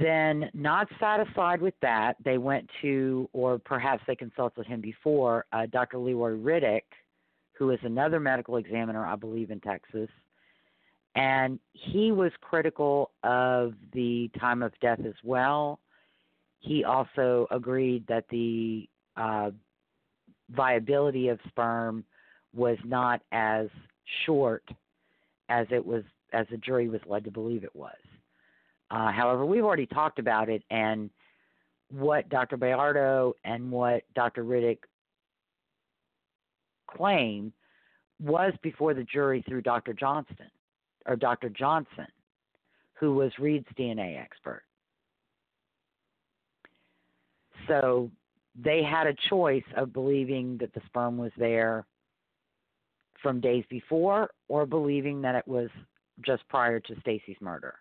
[0.00, 5.66] Then, not satisfied with that, they went to, or perhaps they consulted him before, uh,
[5.66, 5.98] Dr.
[5.98, 6.82] Leroy Riddick,
[7.52, 10.08] who is another medical examiner, I believe, in Texas.
[11.14, 15.78] And he was critical of the time of death as well.
[16.58, 19.50] He also agreed that the uh,
[20.50, 22.04] viability of sperm
[22.54, 23.68] was not as
[24.24, 24.64] short
[25.48, 27.94] as it was as the jury was led to believe it was.
[28.90, 31.10] Uh, however, we've already talked about it, and
[31.90, 32.56] what Dr.
[32.56, 34.44] Bayardo and what Dr.
[34.44, 34.78] Riddick
[36.88, 37.52] claim
[38.20, 39.92] was before the jury through Dr.
[39.92, 40.50] Johnston
[41.06, 41.48] or Dr.
[41.48, 42.06] Johnson,
[42.94, 44.62] who was Reed's DNA expert.
[47.68, 48.10] So
[48.60, 51.84] they had a choice of believing that the sperm was there
[53.22, 55.68] from days before or believing that it was
[56.24, 57.74] just prior to Stacey's murder.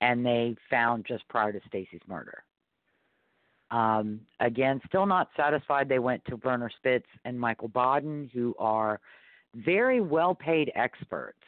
[0.00, 2.42] And they found just prior to Stacey's murder.
[3.70, 9.00] Um, again, still not satisfied, they went to Werner Spitz and Michael Baden, who are
[9.54, 11.40] very well paid experts.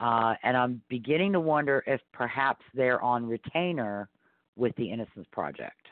[0.00, 4.08] Uh, and I'm beginning to wonder if perhaps they're on retainer
[4.56, 5.86] with the Innocence Project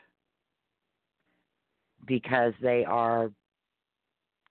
[2.05, 3.31] because they are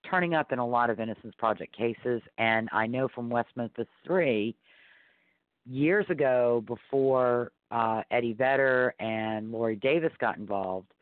[0.09, 2.21] turning up in a lot of Innocence Project cases.
[2.39, 4.55] And I know from West Memphis 3
[5.67, 10.93] years ago, before uh, Eddie Vedder and Lorri Davis got involved,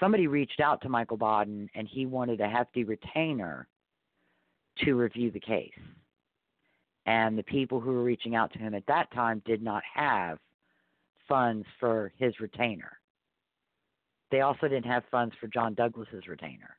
[0.00, 3.66] somebody reached out to Michael Baden and he wanted a hefty retainer
[4.84, 5.72] to review the case.
[7.06, 10.38] And the people who were reaching out to him at that time did not have
[11.28, 12.98] funds for his retainer.
[14.30, 16.76] They also didn't have funds for John Douglas's retainer.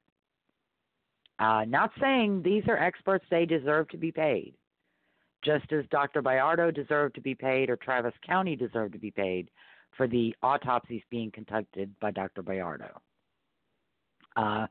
[1.40, 4.54] Uh, not saying these are experts, they deserve to be paid.
[5.44, 6.22] Just as Dr.
[6.22, 9.50] Bayardo deserved to be paid or Travis County deserved to be paid
[9.96, 12.44] for the autopsies being conducted by Dr.
[12.44, 12.92] Bayardo.
[14.36, 14.68] Uh,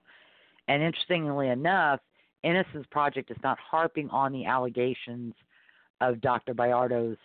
[0.69, 2.01] and interestingly enough,
[2.43, 5.35] Innocence Project is not harping on the allegations
[6.01, 6.55] of Dr.
[6.55, 7.17] Bayardo's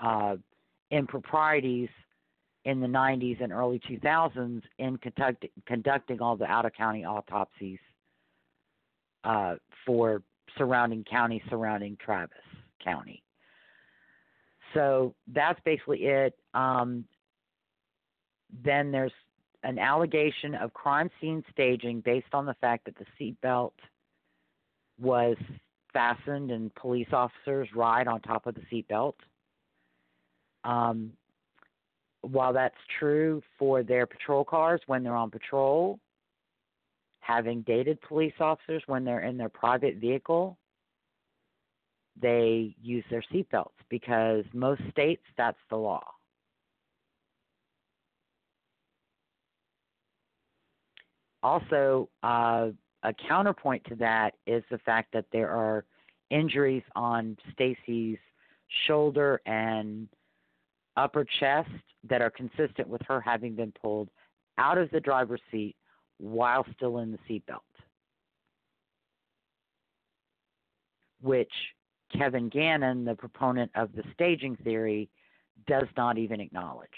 [0.00, 0.36] uh,
[0.90, 1.88] improprieties
[2.64, 7.78] in the 90s and early 2000s in conduct, conducting all the out of county autopsies
[9.24, 10.22] uh, for
[10.58, 12.36] surrounding counties surrounding Travis
[12.82, 13.22] County.
[14.74, 16.34] So that's basically it.
[16.54, 17.04] Um,
[18.64, 19.12] then there's
[19.62, 23.72] an allegation of crime scene staging based on the fact that the seatbelt
[24.98, 25.36] was
[25.92, 29.14] fastened and police officers ride on top of the seatbelt.
[30.64, 31.12] Um,
[32.22, 35.98] while that's true for their patrol cars when they're on patrol,
[37.20, 40.58] having dated police officers when they're in their private vehicle,
[42.20, 46.04] they use their seatbelts because most states that's the law.
[51.42, 52.68] Also, uh,
[53.02, 55.84] a counterpoint to that is the fact that there are
[56.30, 58.18] injuries on Stacey's
[58.86, 60.08] shoulder and
[60.96, 61.70] upper chest
[62.08, 64.08] that are consistent with her having been pulled
[64.58, 65.76] out of the driver's seat
[66.18, 67.60] while still in the seatbelt,
[71.20, 71.52] which
[72.12, 75.08] Kevin Gannon, the proponent of the staging theory,
[75.66, 76.88] does not even acknowledge.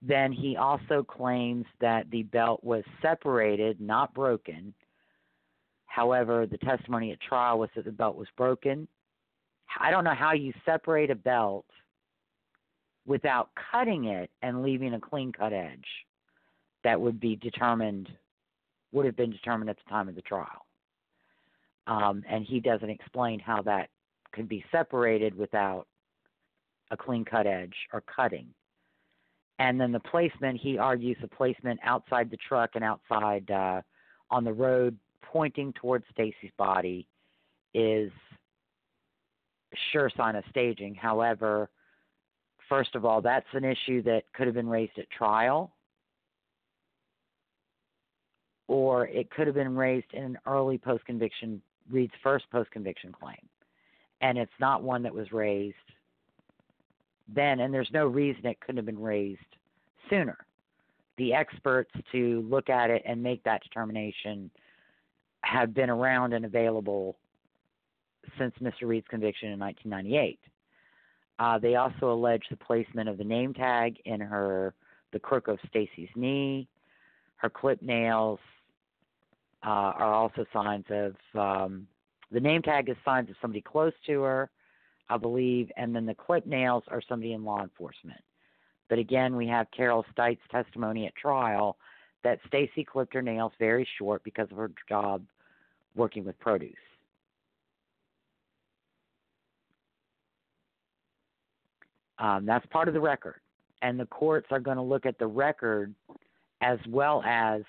[0.00, 4.72] Then he also claims that the belt was separated, not broken.
[5.86, 8.86] However, the testimony at trial was that the belt was broken.
[9.80, 11.66] I don't know how you separate a belt
[13.06, 15.86] without cutting it and leaving a clean cut edge
[16.84, 18.08] that would be determined,
[18.92, 20.67] would have been determined at the time of the trial.
[21.88, 23.88] Um, and he doesn't explain how that
[24.32, 25.86] could be separated without
[26.90, 28.46] a clean cut edge or cutting.
[29.58, 33.80] And then the placement, he argues the placement outside the truck and outside uh,
[34.30, 37.08] on the road pointing towards Stacey's body
[37.74, 38.12] is
[39.92, 40.94] sure sign of staging.
[40.94, 41.68] However,
[42.68, 45.72] first of all, that's an issue that could have been raised at trial,
[48.68, 53.12] or it could have been raised in an early post conviction, Reed's first post conviction
[53.12, 53.36] claim.
[54.20, 55.76] And it's not one that was raised
[57.28, 59.40] then, and there's no reason it couldn't have been raised
[60.08, 60.38] sooner.
[61.18, 64.50] The experts to look at it and make that determination
[65.42, 67.16] have been around and available
[68.38, 68.82] since Mr.
[68.84, 70.38] Reed's conviction in 1998.
[71.38, 74.74] Uh, they also allege the placement of the name tag in her
[75.12, 76.68] the crook of Stacey's knee.
[77.36, 78.40] Her clip nails
[79.64, 81.86] uh, are also signs of um,
[82.30, 84.50] the name tag is signs of somebody close to her,
[85.08, 88.20] I believe, and then the clip nails are somebody in law enforcement.
[88.88, 91.76] But again, we have Carol Stites' testimony at trial
[92.24, 95.22] that Stacey clipped her nails very short because of her job
[95.94, 96.74] working with produce.
[102.18, 103.40] Um, that's part of the record.
[103.82, 105.94] And the courts are going to look at the record
[106.60, 107.62] as well as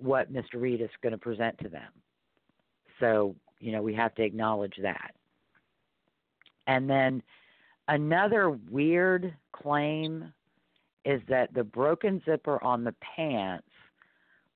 [0.00, 0.54] what Mr.
[0.54, 1.90] Reed is going to present to them.
[2.98, 5.14] So, you know, we have to acknowledge that.
[6.66, 7.22] And then
[7.88, 10.32] another weird claim
[11.04, 13.66] is that the broken zipper on the pants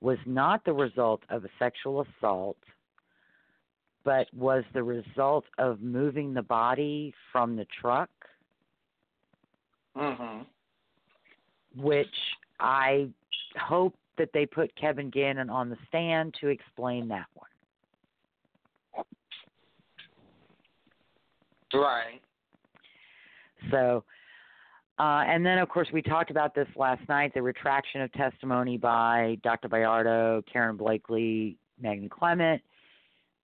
[0.01, 2.57] was not the result of a sexual assault,
[4.03, 8.09] but was the result of moving the body from the truck
[9.97, 10.41] Mm-hmm.
[11.81, 12.07] which
[12.59, 13.07] I
[13.57, 17.49] hope that they put Kevin Gannon on the stand to explain that one.
[21.73, 22.21] Right.
[23.71, 24.03] So,
[24.99, 28.77] uh, and then of course we talked about this last night the retraction of testimony
[28.77, 29.67] by Dr.
[29.67, 32.61] Bayardo, Karen Blakely, Megan Clement.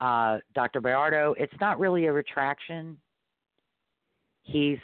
[0.01, 0.81] Uh, Dr.
[0.81, 2.97] Bayardo, it's not really a retraction.
[4.43, 4.79] He's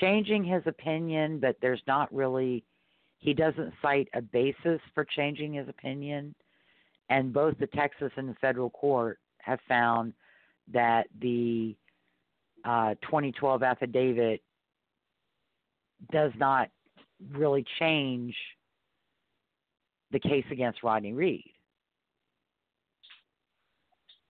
[0.00, 2.64] changing his opinion, but there's not really,
[3.24, 6.34] he doesn't cite a basis for changing his opinion.
[7.08, 10.12] And both the Texas and the federal court have found
[10.70, 11.74] that the
[12.66, 14.42] uh, 2012 affidavit
[16.12, 16.68] does not
[17.32, 18.34] really change
[20.10, 21.50] the case against Rodney Reed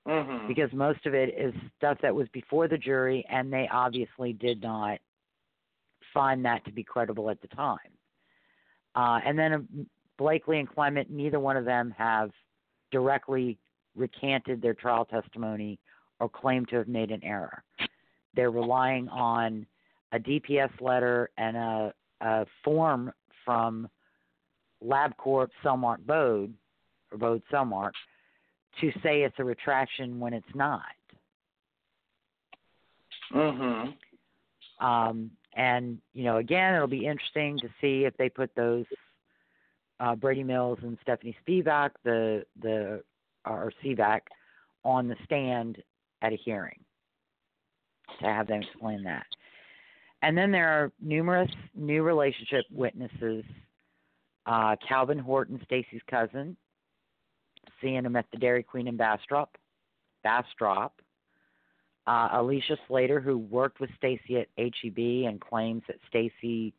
[0.06, 0.46] Mhm.
[0.46, 4.62] because most of it is stuff that was before the jury, and they obviously did
[4.62, 5.00] not
[6.12, 7.93] find that to be credible at the time.
[8.94, 9.86] Uh, and then um,
[10.18, 12.30] Blakely and Clement, neither one of them have
[12.92, 13.58] directly
[13.96, 15.78] recanted their trial testimony
[16.20, 17.62] or claimed to have made an error.
[18.34, 19.66] They're relying on
[20.12, 23.12] a DPS letter and a, a form
[23.44, 23.88] from
[24.82, 26.54] LabCorp Cellmark Bode,
[27.10, 27.92] or Bode Cellmark,
[28.80, 30.82] to say it's a retraction when it's not.
[33.32, 34.84] Mm-hmm.
[34.84, 38.84] Um, and you know, again, it'll be interesting to see if they put those
[40.00, 43.02] uh, Brady Mills and Stephanie Spivak, the the
[43.46, 44.20] or Spivak,
[44.84, 45.82] on the stand
[46.22, 46.80] at a hearing
[48.20, 49.26] to have them explain that.
[50.22, 53.44] And then there are numerous new relationship witnesses.
[54.46, 56.56] Uh, Calvin Horton, Stacey's cousin,
[57.80, 59.56] seeing him at the Dairy Queen in Bastrop.
[60.22, 61.00] Bastrop
[62.06, 66.74] uh, Alicia Slater, who worked with Stacey at HEB and claims that Stacey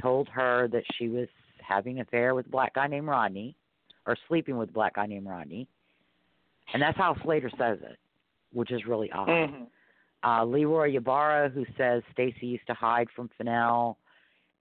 [0.00, 1.28] told her that she was
[1.60, 3.56] having an affair with a black guy named Rodney,
[4.06, 5.66] or sleeping with a black guy named Rodney,
[6.72, 7.98] and that's how Slater says it,
[8.52, 9.28] which is really odd.
[9.28, 9.66] Mhm.
[10.22, 13.98] Uh, Leroy Ybarra, who says Stacey used to hide from Fennell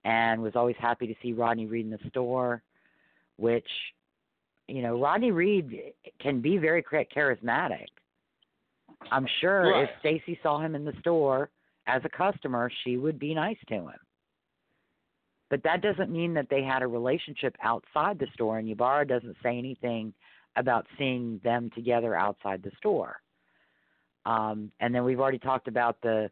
[0.05, 2.63] and was always happy to see Rodney Reed in the store,
[3.37, 3.69] which,
[4.67, 7.87] you know, Rodney Reed can be very char- charismatic.
[9.11, 9.89] I'm sure Right.
[9.89, 11.51] if Stacey saw him in the store
[11.87, 13.99] as a customer, she would be nice to him.
[15.51, 19.37] But that doesn't mean that they had a relationship outside the store, and Ybarra doesn't
[19.43, 20.15] say anything
[20.57, 23.21] about seeing them together outside the store.
[24.25, 26.31] Um, and then we've already talked about the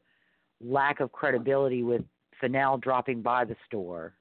[0.60, 2.02] lack of credibility with
[2.40, 4.14] Fennell dropping by the store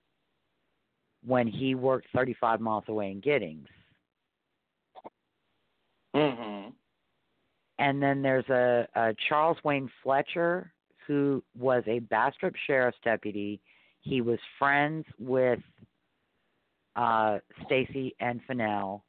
[1.26, 3.68] when he worked 35 miles away in Giddings.
[6.14, 6.74] Mhm.
[7.80, 10.72] And then there's a, a Charles Wayne Fletcher
[11.08, 13.60] who was a Bastrop sheriff's deputy.
[14.02, 15.60] He was friends with
[16.96, 19.04] uh, Stacey and Fennell,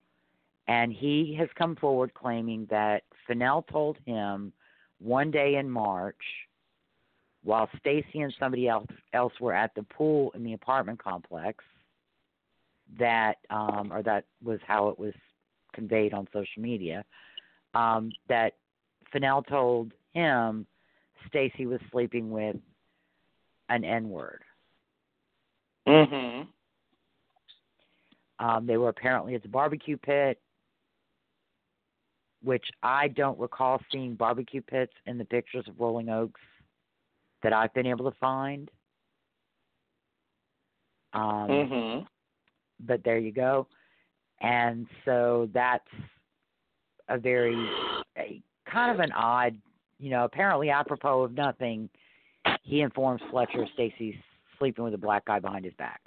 [0.68, 4.52] and he has come forward claiming that Fennell told him
[4.98, 6.16] one day in March,
[7.42, 11.64] while Stacey and somebody else else were at the pool in the apartment complex,
[12.98, 15.14] that um, or that was how it was
[15.74, 17.04] conveyed on social media,
[17.74, 18.54] um, that
[19.12, 20.66] Fennell told him
[21.26, 22.56] Stacey was sleeping with
[23.68, 24.42] an N word.
[25.86, 26.48] Mhm.
[28.38, 30.40] Um, they were apparently at the barbecue pit,
[32.42, 36.40] which I don't recall seeing barbecue pits in the pictures of Rolling Oaks
[37.42, 38.70] that I've been able to find.
[41.12, 42.06] Um, Mhm.
[42.80, 43.66] but there you go.
[44.40, 45.92] And so that's
[47.08, 47.99] a very
[48.72, 49.56] kind of an odd,
[49.98, 51.88] you know, apparently apropos of nothing,
[52.62, 54.14] he informs Fletcher Stacey's
[54.58, 56.00] sleeping with a black guy behind his back.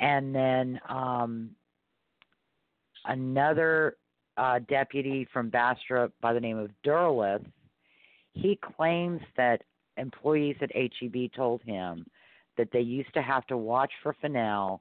[0.00, 1.50] And then um
[3.04, 3.96] another
[4.36, 7.44] uh, deputy from Bastrop by the name of Derleth,
[8.34, 9.62] he claims that
[9.96, 12.06] employees at HEB told him
[12.56, 14.80] that they used to have to watch for Fennell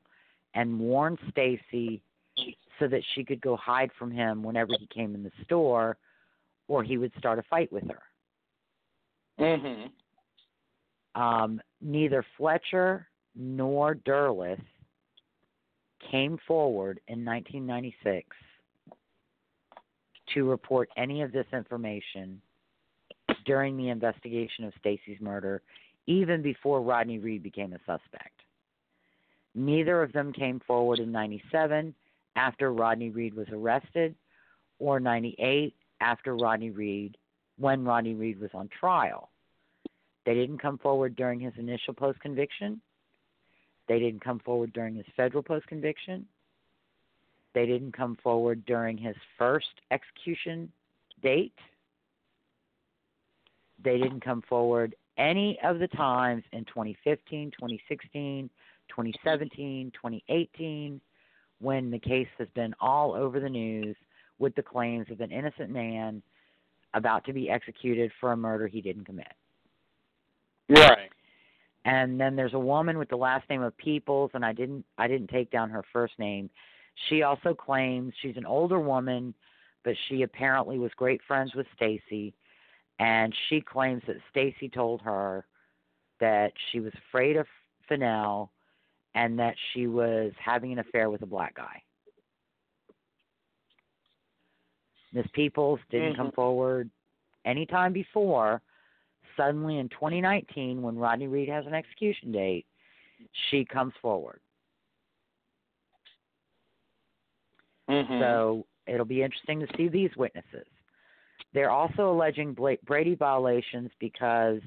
[0.53, 2.01] and warn Stacey
[2.79, 5.97] so that she could go hide from him whenever he came in the store
[6.67, 8.03] or he would start a fight with her.
[9.39, 9.91] Mhm.
[11.15, 14.65] Um, neither Fletcher nor Derleth
[15.99, 18.35] came forward in 1996
[20.27, 22.41] to report any of this information
[23.45, 25.61] during the investigation of Stacey's murder,
[26.05, 28.41] even before Rodney Reed became a suspect.
[29.55, 31.95] Neither of them came forward in 97
[32.37, 34.15] after Rodney Reed was arrested
[34.79, 37.17] or 98 after Rodney Reed
[37.57, 39.29] when Rodney Reed was on trial.
[40.25, 42.79] They didn't come forward during his initial post conviction.
[43.87, 46.25] They didn't come forward during his federal post conviction.
[47.53, 50.71] They didn't come forward during his first execution
[51.23, 51.57] date.
[53.83, 58.49] They didn't come forward any of the times in 2015, 2016,
[58.89, 61.01] 2017, 2018,
[61.59, 63.95] when the case has been all over the news
[64.39, 66.21] with the claims of an innocent man
[66.93, 69.33] about to be executed for a murder he didn't commit.
[70.69, 71.09] Right.
[71.85, 75.07] And then there's a woman with the last name of Peoples, and I didn't I
[75.07, 76.49] didn't take down her first name.
[77.07, 79.33] She also claims she's an older woman,
[79.83, 82.33] but she apparently was great friends with Stacey,
[82.99, 85.45] and she claims that Stacey told her
[86.19, 87.45] that she was afraid of
[87.87, 88.51] Fennell
[89.17, 91.81] and that she was having an affair with a black guy.
[95.11, 96.21] Miss Peoples didn't Mm-hmm.
[96.21, 96.89] come forward
[97.43, 98.61] any time before.
[99.35, 102.65] Suddenly in 2019, when Rodney Reed has an execution date,
[103.49, 104.39] she comes forward.
[107.89, 108.19] Mhm.
[108.19, 110.67] So it'll be interesting to see these witnesses.
[111.53, 114.61] They're also alleging Brady violations because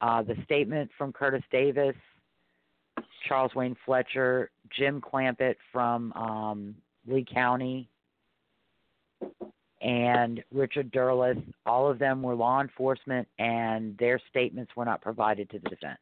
[0.00, 1.94] uh, the statement from Curtis Davis,
[3.26, 6.74] Charles Wayne Fletcher, Jim Clampett from um,
[7.06, 7.88] Lee County,
[9.80, 15.48] and Richard Derleth, all of them were law enforcement, and their statements were not provided
[15.50, 15.98] to the defense.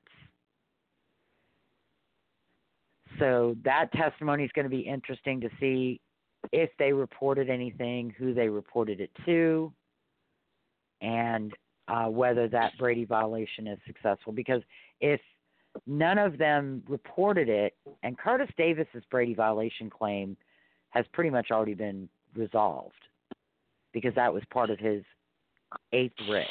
[3.18, 6.00] So that testimony is going to be interesting to see
[6.52, 9.72] if they reported anything, who they reported it to,
[11.00, 11.52] and
[11.88, 14.32] uh, whether that Brady violation is successful.
[14.32, 14.62] Because
[15.00, 15.20] if
[15.86, 20.36] none of them reported it, and Curtis Davis's Brady violation claim
[20.90, 22.94] has pretty much already been resolved,
[23.92, 25.02] because that was part of his
[25.92, 26.46] eighth writ.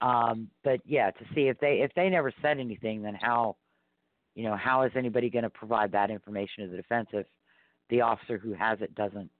[0.00, 3.56] Um, but yeah, to see if they if they never said anything, then how,
[4.34, 7.26] you know, how is anybody going to provide that information to the defense if
[7.90, 9.30] the officer who has it doesn't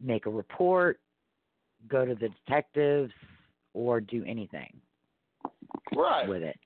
[0.00, 1.00] make a report,
[1.88, 3.12] go to the detectives,
[3.74, 4.72] or do anything
[5.94, 6.28] right.
[6.28, 6.58] with it.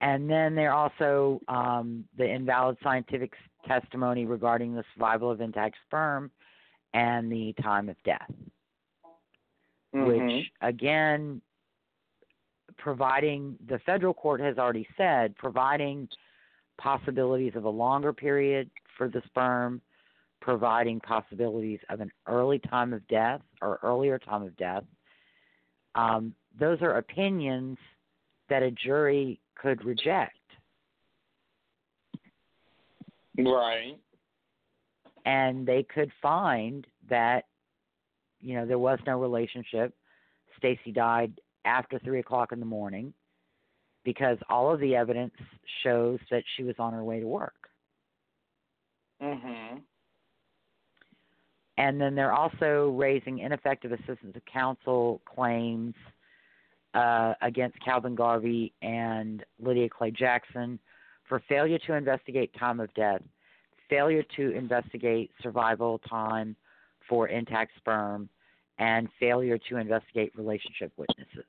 [0.00, 3.34] And then there also um, the invalid scientific
[3.66, 6.30] testimony regarding the survival of intact sperm
[6.94, 8.30] and the time of death,
[9.94, 10.06] Mhm.
[10.06, 11.42] which again,
[12.78, 16.08] providing the federal court has already said, providing
[16.78, 19.82] possibilities of a longer period for the sperm,
[20.40, 24.84] providing possibilities of an early time of death or earlier time of death.
[25.94, 27.76] Um, those are opinions
[28.48, 30.36] that a jury could reject.
[33.38, 33.96] Right.
[35.24, 37.44] and they could find that
[38.40, 39.94] you know there was no relationship.
[40.58, 43.14] Stacey died after three o'clock in the morning
[44.04, 45.34] because all of the evidence
[45.82, 47.68] shows that she was on her way to work.
[49.22, 49.82] Mhm.
[51.78, 55.94] And then they're also raising ineffective assistance of counsel claims
[56.94, 60.78] uh, against Calvin Garvie and Lydia Clay Jackson
[61.28, 63.22] for failure to investigate time of death,
[63.88, 66.56] failure to investigate survival time
[67.08, 68.28] for intact sperm,
[68.78, 71.44] and failure to investigate relationship witnesses.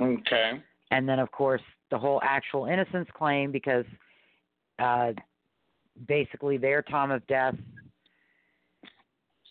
[0.00, 0.52] Okay.
[0.90, 3.84] And then, of course, the whole actual innocence claim because
[4.78, 5.12] uh,
[6.06, 7.54] basically their time of death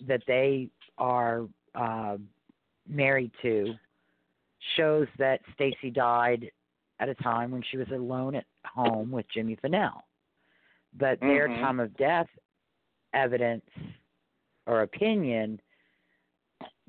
[0.08, 2.18] that they are uh,
[2.88, 3.74] married to
[4.76, 6.52] shows that Stacey died
[7.00, 10.06] at a time when she was alone at home with Jimmy Fennell.
[10.98, 11.60] But their Mhm.
[11.62, 12.30] time of death
[13.14, 13.66] evidence
[14.66, 15.62] or opinion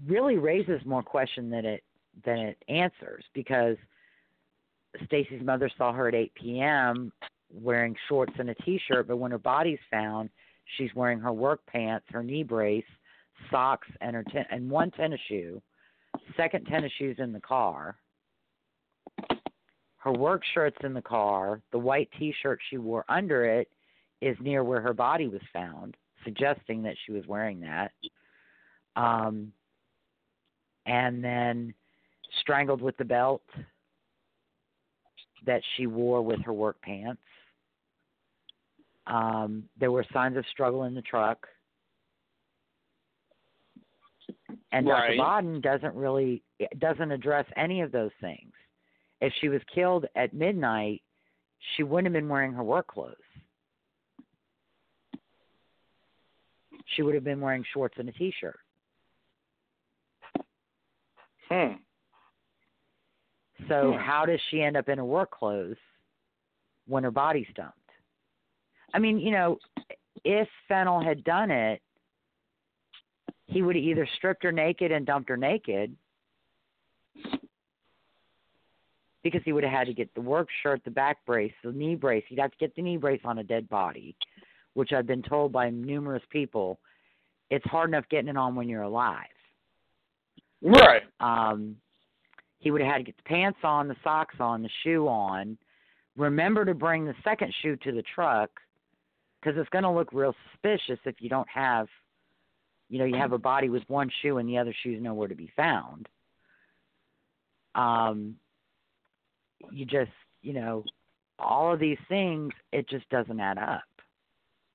[0.07, 1.85] really raises more question than it
[2.25, 3.77] than it answers because
[5.05, 7.13] Stacey's mother saw her at 8 p.m.
[7.53, 10.31] wearing shorts and a t-shirt, but when her body's found,
[10.65, 12.87] she's wearing her work pants, her knee brace,
[13.51, 15.61] socks, and her ten- and one tennis shoe.
[16.37, 17.97] Second tennis shoes in the car.
[19.99, 21.61] Her work shirt's in the car.
[21.73, 23.69] The white t-shirt she wore under it
[24.21, 27.93] is near where her body was found, suggesting that she was wearing that.
[28.95, 29.53] Um,
[30.87, 31.75] and then
[32.41, 33.43] strangled with the belt
[35.45, 37.21] that she wore with her work pants.
[39.07, 41.47] Um, there were signs of struggle in the truck.
[44.73, 45.17] And Right.
[45.17, 45.43] Dr.
[45.43, 46.43] Baden doesn't really
[46.79, 48.53] doesn't address any of those things.
[49.21, 51.03] If she was killed at midnight,
[51.75, 53.17] she wouldn't have been wearing her work clothes.
[56.95, 58.61] She would have been wearing shorts and a t-shirt.
[61.49, 61.75] Hmm.
[63.69, 63.99] So Hmm.
[63.99, 65.79] how does she end up in her work clothes
[66.87, 67.79] when her body's dumped?
[68.95, 69.59] I mean, you know,
[70.25, 71.83] if Fennell had done it,
[73.47, 75.97] he would have either stripped her naked and dumped her naked
[79.23, 81.97] because he would have had to get the work shirt, the back brace, the knee
[81.97, 82.25] brace.
[82.29, 84.15] He'd have to get the knee brace on a dead body,
[84.75, 86.79] which I've been told by numerous people.
[87.51, 89.27] It's hard enough getting it on when you're alive.
[90.63, 91.03] Right.
[91.21, 91.77] Um,
[92.59, 95.59] he would have had to get the pants on, the socks on, the shoe on.
[96.17, 98.51] Remember to bring the second shoe to the truck
[99.41, 101.87] because it's going to look real suspicious if you don't have
[102.89, 105.35] you know, you have a body with one shoe and the other shoe's nowhere to
[105.35, 106.09] be found.
[107.75, 108.37] Um,
[109.71, 110.13] you just,
[110.43, 110.85] you know,
[111.39, 113.83] all of these things, it just doesn't add up.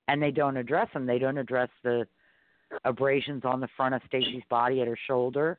[0.08, 1.06] And they don't address them.
[1.06, 2.06] They don't address the
[2.84, 5.58] abrasions on the front of Stacey's body at her shoulder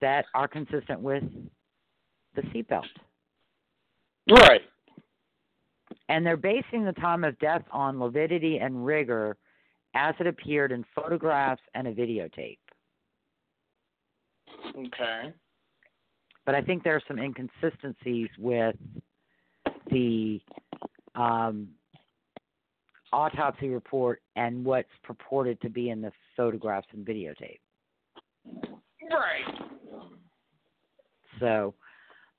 [0.00, 1.24] that are consistent with
[2.34, 2.84] the seatbelt.
[4.30, 4.62] Right.
[6.08, 9.36] And they're basing the time of death on lividity and rigor
[9.98, 12.58] as it appeared in photographs and a videotape.
[14.76, 15.32] Okay.
[16.46, 18.76] But I think there are some inconsistencies with
[19.90, 20.40] the
[21.16, 21.68] um,
[23.12, 27.58] autopsy report and what's purported to be in the photographs and videotape.
[29.10, 29.68] Right.
[31.40, 31.74] So,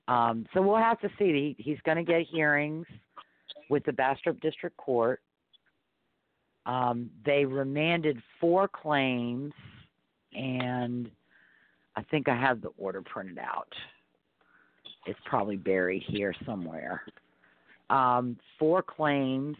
[0.08, 1.54] um, so we'll have to see.
[1.58, 2.86] He, he's going to get hearings
[3.68, 5.20] with the Bastrop District Court.
[6.66, 9.52] Um, they remanded four claims,
[10.32, 11.10] and
[11.96, 13.72] I think I have the order printed out.
[15.06, 17.02] It's probably buried here somewhere.
[17.88, 19.56] Um, four claims.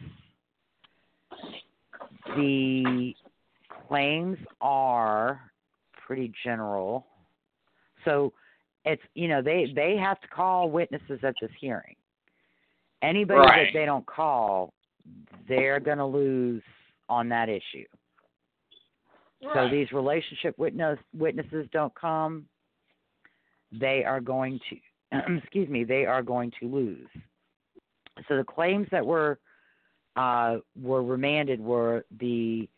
[2.36, 3.14] The
[3.88, 5.40] claims are
[6.06, 7.06] pretty general.
[8.04, 8.32] So
[8.84, 11.96] it's you know they they have to call witnesses at this hearing.
[13.02, 13.66] Anybody Right.
[13.66, 14.74] that they don't call,
[15.48, 16.62] they're going to lose
[17.10, 17.84] on that issue.
[19.54, 22.46] So these relationship witness witnesses don't come,
[23.72, 24.76] they are going to
[25.38, 27.08] excuse me, they are going to lose.
[28.28, 29.38] So the claims that were
[30.16, 32.68] uh, were remanded were the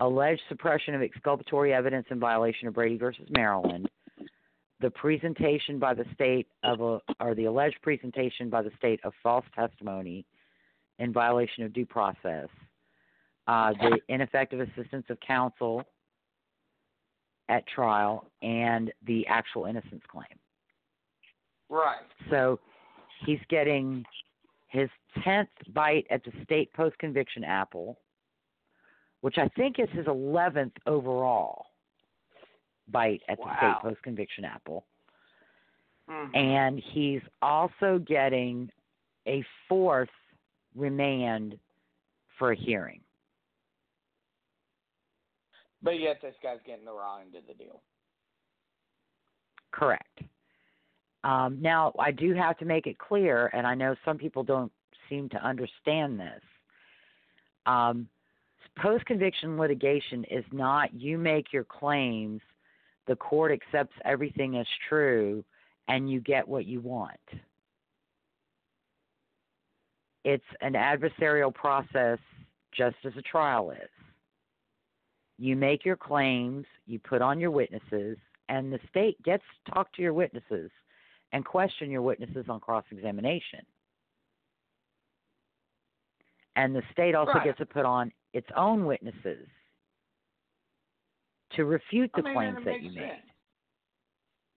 [0.00, 3.88] alleged suppression of exculpatory evidence in violation of Brady versus Maryland,
[4.80, 9.12] the presentation by the state of a or the alleged presentation by the state of
[9.22, 10.26] false testimony
[10.98, 12.48] in violation of due process,
[13.46, 15.84] uh, the ineffective assistance of counsel
[17.48, 20.24] at trial, and the actual innocence claim.
[21.68, 21.98] Right.
[22.30, 22.60] So
[23.26, 24.04] he's getting
[24.68, 24.88] his
[25.24, 27.98] 10th bite at the state post conviction apple,
[29.20, 31.66] which I think is his 11th overall
[32.88, 34.86] bite at the state post conviction apple.
[36.08, 36.36] Mhm.
[36.36, 38.70] And he's also getting
[39.26, 40.10] a fourth
[40.74, 41.58] remand
[42.38, 43.02] for a hearing.
[45.82, 47.80] But yet this guy's getting the raw end of the deal.
[49.72, 50.20] Correct.
[51.24, 54.72] Um, now, I do have to make it clear, and I know some people don't
[55.08, 56.42] seem to understand this.
[57.66, 58.08] Um,
[58.78, 62.40] Post conviction litigation is not you make your claims,
[63.06, 65.44] the court accepts everything as true,
[65.88, 67.18] and you get what you want.
[70.24, 72.18] It's an adversarial process
[72.72, 73.88] just as a trial is.
[75.40, 78.18] You make your claims, you put on your witnesses,
[78.50, 80.70] and the state gets to talk to your witnesses
[81.32, 83.60] and question your witnesses on cross examination.
[86.56, 87.44] And the state also Right.
[87.44, 89.48] gets to put on its own witnesses
[91.52, 93.22] to refute the I mean, claims that that you made.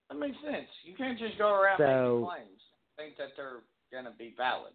[0.10, 0.68] That makes sense.
[0.84, 2.62] You can't just go around So- making claims,
[2.98, 4.74] think that they're going to be valid,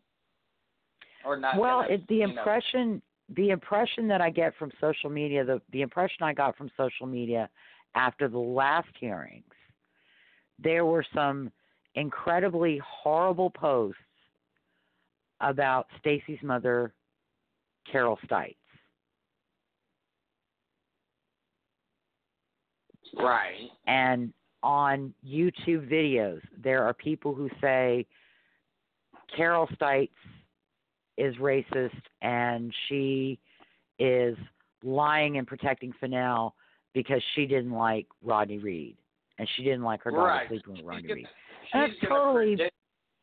[1.23, 1.57] or not.
[1.59, 3.03] well, gonna, it, the impression
[3.37, 7.07] the impression that I get from social media, the the impression I got from social
[7.07, 7.49] media
[7.95, 9.45] after the last hearings,
[10.59, 11.51] there were some
[11.95, 14.01] incredibly horrible posts
[15.41, 16.93] about Stacey's mother,
[17.91, 18.57] Carol Stites.
[23.17, 23.69] right.
[23.87, 28.07] And on YouTube videos, there are people who say
[29.35, 30.11] Carol Stites
[31.19, 33.39] is racist and she
[33.99, 34.37] is
[34.83, 36.55] lying and protecting Fennell
[36.95, 38.97] because she didn't like Rodney Reed
[39.39, 40.49] and she didn't like her daughter Right.
[40.49, 41.29] sleeping with Rodney gonna- Reed.
[41.65, 42.75] She's That's totally- protect,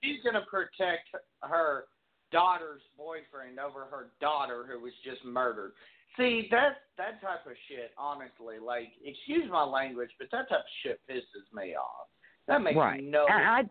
[0.03, 1.09] she's going to protect
[1.41, 1.85] her
[2.31, 5.73] daughter's boyfriend over her daughter who was just murdered.
[6.17, 10.65] See, that that type of shit, honestly, like, excuse my language, but that type of
[10.83, 12.07] shit pisses me off.
[12.47, 13.03] That makes right.
[13.03, 13.63] no I.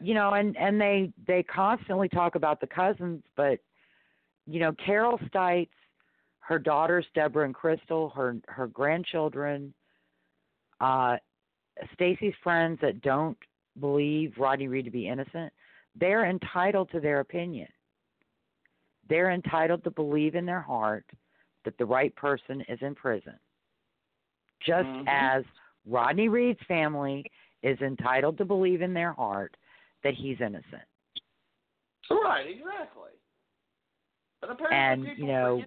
[0.00, 3.58] you know, and and they they constantly talk about the cousins, but
[4.46, 5.68] you know, Carol Stites,
[6.40, 9.74] her daughters Deborah and Crystal, her her grandchildren,
[10.80, 11.16] uh,
[11.94, 13.36] Stacey's friends that don't
[13.80, 15.52] believe Rodney Reed to be innocent,
[15.94, 17.68] they're entitled to their opinion.
[19.08, 21.06] They're entitled to believe in their heart
[21.64, 23.38] that the right person is in prison.
[24.60, 25.04] Just Mhm.
[25.06, 25.44] as
[25.86, 27.24] Rodney Reed's family
[27.62, 29.56] is entitled to believe in their heart
[30.04, 30.82] that he's innocent.
[32.10, 33.10] Right, exactly.
[34.40, 35.62] But apparently And, you know,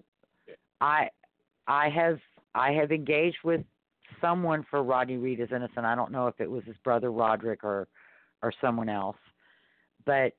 [0.80, 1.10] I
[1.68, 2.20] I have
[2.56, 3.62] I have engaged with
[4.20, 5.86] someone for Rodney Reed is innocent.
[5.86, 7.88] I don't know if it was his brother Roderick or
[8.42, 9.18] or someone else,
[10.06, 10.34] but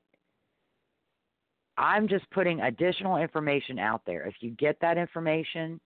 [1.77, 4.27] I'm just putting additional information out there.
[4.27, 5.79] If you get that information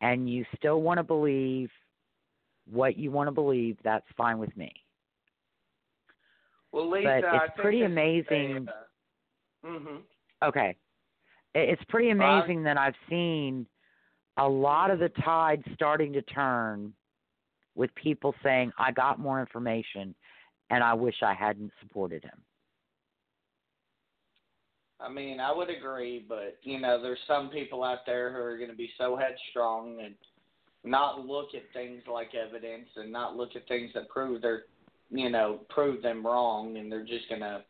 [0.00, 1.70] and you still want to believe
[2.70, 4.72] what you want to believe, that's fine with me.
[6.74, 8.66] Well, Lisa, but it's pretty amazing.
[8.68, 10.00] Uh, mhm.
[10.44, 10.76] Okay.
[11.54, 13.64] It's pretty amazing that I've seen
[14.38, 16.92] a lot of the tide starting to turn
[17.76, 20.16] with people saying, I got more information
[20.70, 22.42] and I wish I hadn't supported him.
[24.98, 28.56] I mean, I would agree, but you know, there's some people out there who are
[28.56, 30.16] going to be so headstrong and
[30.82, 34.64] not look at things like evidence and not look at things that prove their,
[35.14, 37.62] you know, prove them wrong, and they're just going to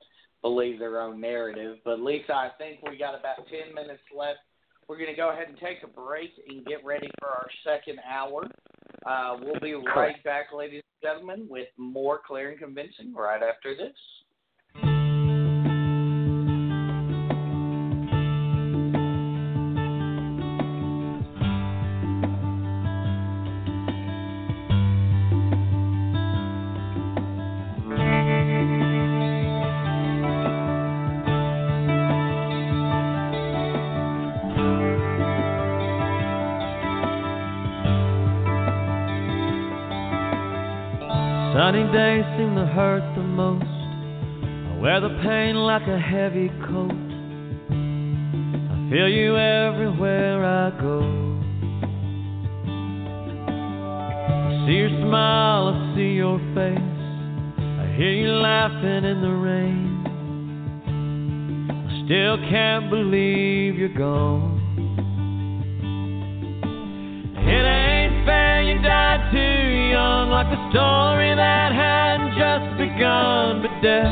[0.42, 1.78] believe their own narrative.
[1.84, 4.38] But Lisa, I think we got about ten minutes left.
[4.88, 7.98] We're going to go ahead and take a break and get ready for our second
[8.10, 8.46] hour.
[9.06, 13.74] Uh, we'll be right back, ladies and gentlemen, with more clear and convincing right after
[13.74, 13.96] this.
[41.94, 43.62] Days seem to hurt the most.
[43.62, 46.90] I wear the pain like a heavy coat.
[47.70, 51.00] I feel you everywhere I go.
[54.48, 56.78] I see your smile, I see your face.
[57.78, 60.02] I hear you laughing in the rain.
[61.86, 64.60] I still can't believe you're gone.
[67.38, 69.38] It ain't fair you died too
[69.92, 73.62] young, like story that hadn't just begun.
[73.62, 74.10] But death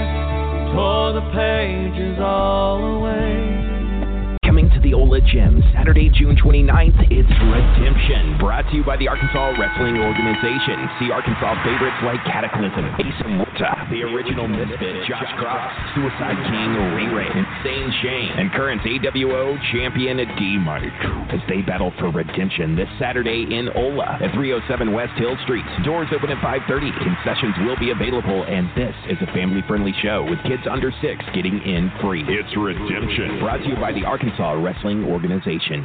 [0.71, 4.39] tore the pages all away.
[4.47, 8.39] Coming to the Ola Gym Saturday, June 29th, it's Redemption.
[8.39, 10.87] Brought to you by the Arkansas Wrestling Organization.
[11.03, 13.23] See Arkansas favorites like Cataclysm, Ace
[13.63, 20.19] The Original Misfit, Josh Cross, Suicide King, Ray Ray, Insane Shane, and current AWO champion
[20.19, 20.83] D Mike
[21.31, 25.65] as they battle for redemption this Saturday in Ola at 307 West Hill Street.
[25.85, 26.91] Doors open at 5:30.
[27.07, 31.63] Concessions will be available, and this is a family-friendly show with kids under six getting
[31.63, 32.25] in free.
[32.27, 33.39] It's Redemption.
[33.39, 35.85] Brought to you by the Arkansas Wrestling Organization.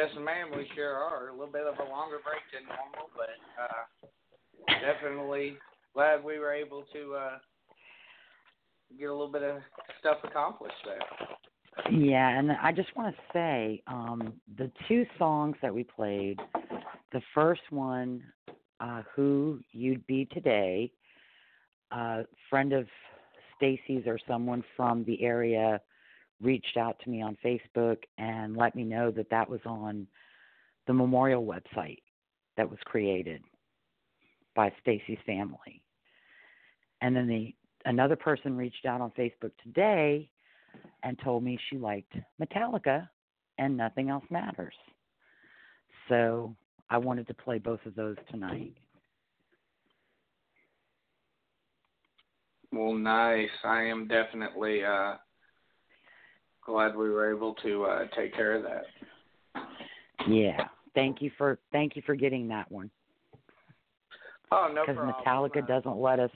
[0.00, 1.28] Yes, ma'am, we sure are.
[1.28, 5.58] A little bit of a longer break than normal, but uh, definitely
[5.92, 7.38] glad we were able to uh,
[8.98, 9.58] get a little bit of
[9.98, 11.92] stuff accomplished there.
[11.92, 16.40] Yeah, and I just want to say um, the two songs that we played.
[17.12, 18.22] The first one,
[18.80, 20.90] uh, "Who You'd Be Today,"
[21.90, 22.86] a friend of
[23.54, 25.78] Stacey's or someone from the area
[26.42, 30.06] reached out to me on Facebook and let me know that that was on
[30.86, 32.02] the memorial website
[32.56, 33.42] that was created
[34.54, 35.82] by Stacey's family.
[37.00, 40.28] And then the another person reached out on Facebook today
[41.02, 43.08] and told me she liked Metallica
[43.58, 44.74] and nothing else matters.
[46.08, 46.54] So
[46.88, 48.74] I wanted to play both of those tonight.
[52.72, 53.48] Well, nice.
[53.64, 55.14] I am definitely uh,
[56.70, 58.84] glad we were able to uh, take care of that.
[60.28, 60.68] Yeah.
[60.94, 62.90] Thank you for thank you for getting that one.
[64.52, 64.96] Oh, no Because.
[64.96, 66.30] Metallica doesn't let us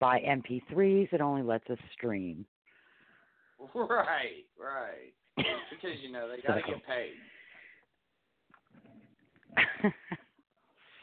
[0.00, 2.44] buy MP3s; it only lets us stream.
[3.74, 5.12] Right, right.
[5.70, 7.12] Because you know they got to So- get paid.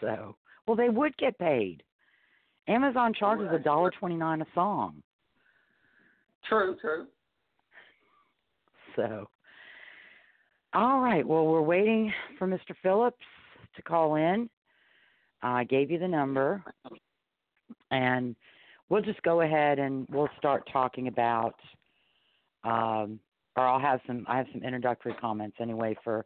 [0.02, 0.36] so,
[0.68, 1.84] well, they would get paid.
[2.68, 5.02] Amazon charges a dollar twenty nine a song.
[6.48, 7.06] True, true.
[8.96, 9.30] So,
[10.74, 11.26] all right.
[11.26, 12.76] Well, we're waiting for Mr.
[12.82, 13.18] Phillips
[13.76, 14.50] to call in.
[15.42, 16.64] I gave you the number,
[17.90, 18.36] and
[18.90, 21.56] we'll just go ahead and we'll start talking about.
[22.64, 23.20] Um,
[23.58, 24.26] or I'll have some.
[24.28, 26.26] I have some introductory comments anyway for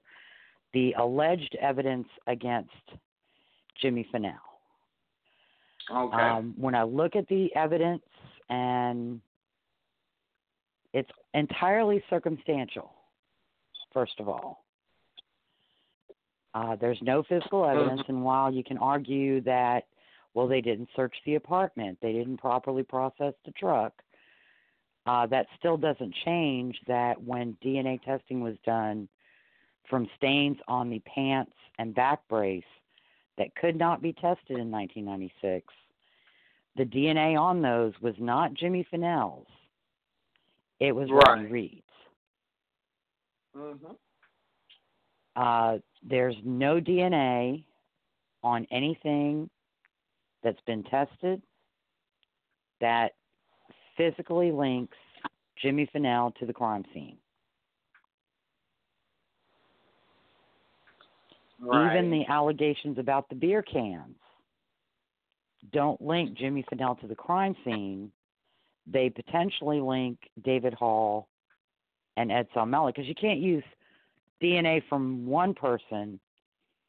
[0.74, 2.70] the alleged evidence against
[3.82, 4.34] Jimmy Fennell.
[5.92, 6.18] Okay.
[6.18, 8.04] Um, when I look at the evidence,
[8.50, 9.22] and
[10.96, 12.94] it's entirely circumstantial,
[13.94, 14.64] first of all.
[16.54, 19.88] Uh, there's no physical evidence, and while you can argue that,
[20.34, 23.92] well, they didn't search the apartment, they didn't properly process the truck,
[25.06, 29.10] uh, that still doesn't change that when DNA testing was done
[29.90, 32.64] from stains on the pants and back brace
[33.38, 35.68] that could not be tested in 1996,
[36.78, 39.46] the DNA on those was not Jimmy Fennell's.
[40.80, 41.50] It was Right.
[41.50, 41.82] Reed's.
[43.56, 43.98] mhm.
[45.36, 47.64] Uh, there's no DNA
[48.44, 49.50] on anything
[50.44, 51.42] that's been tested
[52.80, 53.16] that
[53.98, 54.98] physically links
[55.56, 57.18] Jimmy Fennell to the crime scene.
[61.60, 61.98] Right.
[61.98, 64.18] Even the allegations about the beer cans
[65.72, 68.12] don't link Jimmy Fennell to the crime scene.
[68.88, 71.28] They potentially link David Hall
[72.18, 73.64] and Ed Salmela because you can't use
[74.42, 76.20] DNA from one person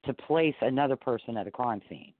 [0.04, 2.12] to place another person at a crime scene.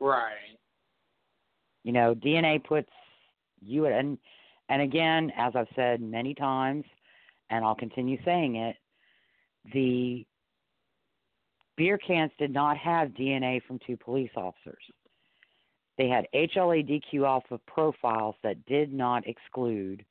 [0.00, 0.32] Right.
[1.84, 2.90] You know, DNA puts
[3.60, 4.18] you at, and
[4.68, 6.84] and again, as I've said many times,
[7.50, 8.76] and I'll continue saying it,
[9.72, 10.26] the
[11.80, 14.82] beer cans did not have DNA from two police officers.
[15.96, 20.04] They had HLA-DQ alpha profiles that did not exclude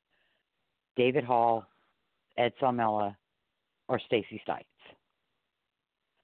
[0.96, 1.64] David Hall,
[2.38, 3.16] Ed Salmela,
[3.88, 4.66] or Stacey Stites.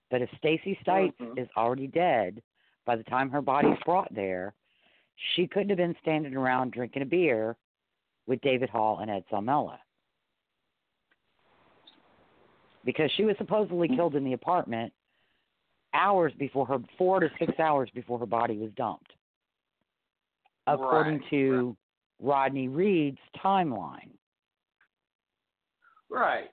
[0.10, 1.38] But if Stacey Stites Mhm.
[1.38, 2.42] is already dead
[2.86, 4.56] by the time her body's brought there,
[5.16, 7.56] she couldn't have been standing around drinking a beer
[8.26, 9.80] with David Hall and Ed Salmela.
[12.84, 14.92] Because she was supposedly killed in the apartment
[15.96, 19.14] hours before her, four to six hours before her body was dumped,
[20.68, 21.78] according Right, to
[22.22, 24.12] Rodney Reed's timeline.
[26.10, 26.50] Right.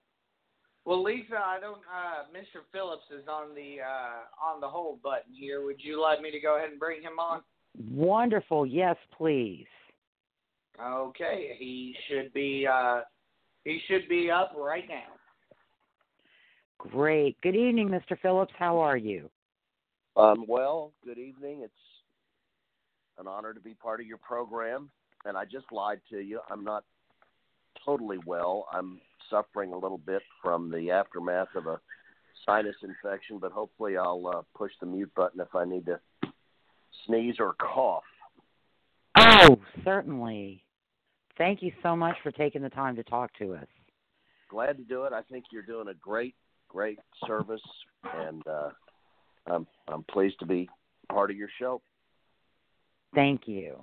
[0.84, 1.78] Well, Lisa, I don't.
[1.78, 2.62] Uh, Mr.
[2.72, 5.64] Phillips is on the uh, on the hold button here.
[5.64, 7.42] Would you like me to go ahead and bring him on?
[7.90, 8.66] Wonderful.
[8.66, 9.66] Yes, please.
[10.84, 12.66] Okay, he should be.
[12.66, 13.02] Uh,
[13.64, 15.12] he should be up right now.
[16.78, 17.40] Great.
[17.42, 18.18] Good evening, Mr.
[18.20, 18.52] Phillips.
[18.58, 19.30] How are you?
[20.16, 21.60] Um, well, good evening.
[21.62, 21.72] It's
[23.18, 24.90] an honor to be part of your program.
[25.24, 26.40] And I just lied to you.
[26.50, 26.84] I'm not
[27.84, 28.66] totally well.
[28.72, 29.00] I'm
[29.30, 31.80] suffering a little bit from the aftermath of a
[32.44, 36.00] sinus infection, but hopefully I'll uh, push the mute button if I need to
[37.06, 38.02] sneeze or cough.
[39.16, 40.62] Oh, certainly.
[41.38, 43.66] Thank you so much for taking the time to talk to us.
[44.50, 45.12] Glad to do it.
[45.12, 46.34] I think you're doing a great,
[46.68, 47.62] great service,
[48.14, 48.70] and uh,
[49.46, 50.68] I'm I'm pleased to be
[51.10, 51.80] part of your show.
[53.14, 53.76] Thank you.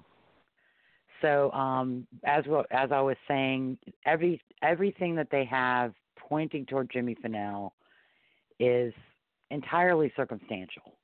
[1.22, 6.90] So, um, as well, as I was saying, every everything that they have pointing toward
[6.92, 7.74] Jimmy Fennell
[8.60, 8.94] is
[9.52, 10.96] entirely circumstantial.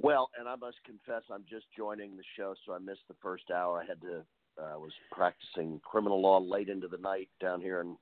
[0.00, 3.50] Well, and I must confess, I'm just joining the show, so I missed the first
[3.50, 3.82] hour.
[3.82, 4.22] I had to
[4.60, 7.96] uh, was practicing criminal law late into the night down here in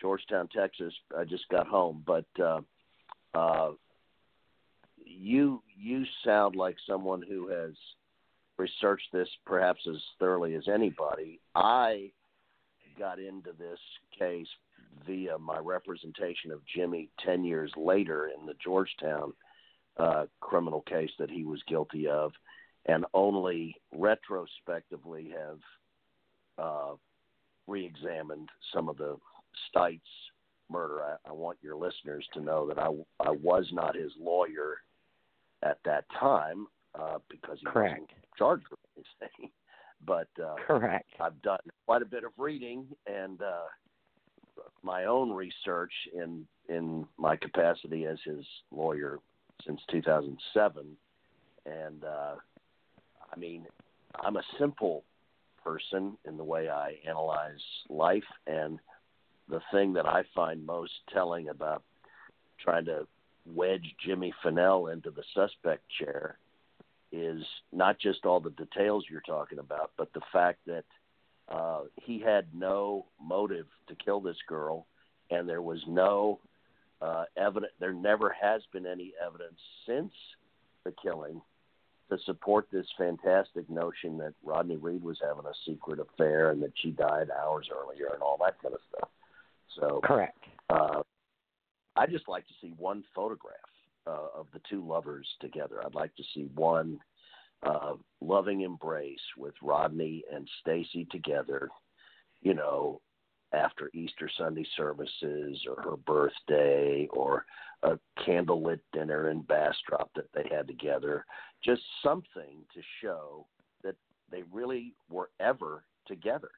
[0.00, 0.92] Georgetown, Texas.
[1.16, 2.60] I just got home, but uh,
[3.34, 3.70] uh,
[5.04, 7.72] you you sound like someone who has
[8.58, 11.40] researched this perhaps as thoroughly as anybody.
[11.54, 12.12] I
[12.98, 13.78] got into this
[14.18, 14.46] case
[15.06, 19.32] via my representation of Jimmy 10 years later in the Georgetown
[19.96, 22.32] uh, criminal case that he was guilty of,
[22.86, 25.58] and only retrospectively have
[26.58, 26.94] uh,
[27.66, 29.16] re examined some of the
[29.74, 30.00] Stites
[30.72, 31.02] murder.
[31.02, 32.88] I, I want your listeners to know that I,
[33.20, 34.78] I was not his lawyer
[35.62, 36.66] at that time
[36.98, 38.00] uh, because he Correct.
[38.00, 39.50] wasn't charged with anything.
[40.04, 41.06] But uh, Correct.
[41.20, 43.68] I've done quite a bit of reading and uh,
[44.82, 49.20] my own research in in my capacity as his lawyer
[49.64, 50.96] since 2007,
[51.66, 52.34] and uh,
[53.32, 53.66] I mean,
[54.24, 55.04] I'm a simple
[55.62, 58.80] person in the way I analyze life, and
[59.52, 61.84] the thing that I find most telling about
[62.58, 63.06] trying to
[63.44, 66.38] wedge Jimmy Fennell into the suspect chair
[67.12, 70.84] is not just all the details you're talking about, but the fact that
[71.50, 74.86] uh, he had no motive to kill this girl,
[75.30, 76.40] and there was no
[77.02, 77.74] uh, evidence.
[77.78, 80.14] There never has been any evidence since
[80.84, 81.42] the killing
[82.08, 86.72] to support this fantastic notion that Rodney Reed was having a secret affair and that
[86.76, 89.10] she died hours earlier and all that kind of stuff.
[89.78, 90.38] So Correct.
[90.70, 91.02] uh,
[91.96, 93.56] I just like to see one photograph
[94.06, 95.80] uh, of the two lovers together.
[95.84, 96.98] I'd like to see one
[97.62, 101.68] uh, loving embrace with Rodney and Stacey together.
[102.40, 103.00] You know,
[103.52, 107.44] after Easter Sunday services or her birthday or
[107.82, 111.24] a candlelit dinner in Bastrop that they had together.
[111.64, 113.46] Just something to show
[113.82, 113.96] that
[114.30, 116.50] they really were ever together.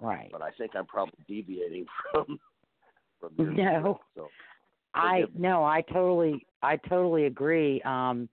[0.00, 0.28] Right.
[0.32, 2.38] But I think I'm probably deviating from
[3.20, 4.00] from your No.
[4.16, 4.28] So
[4.94, 7.80] I no, I totally I totally agree.
[7.82, 8.28] Um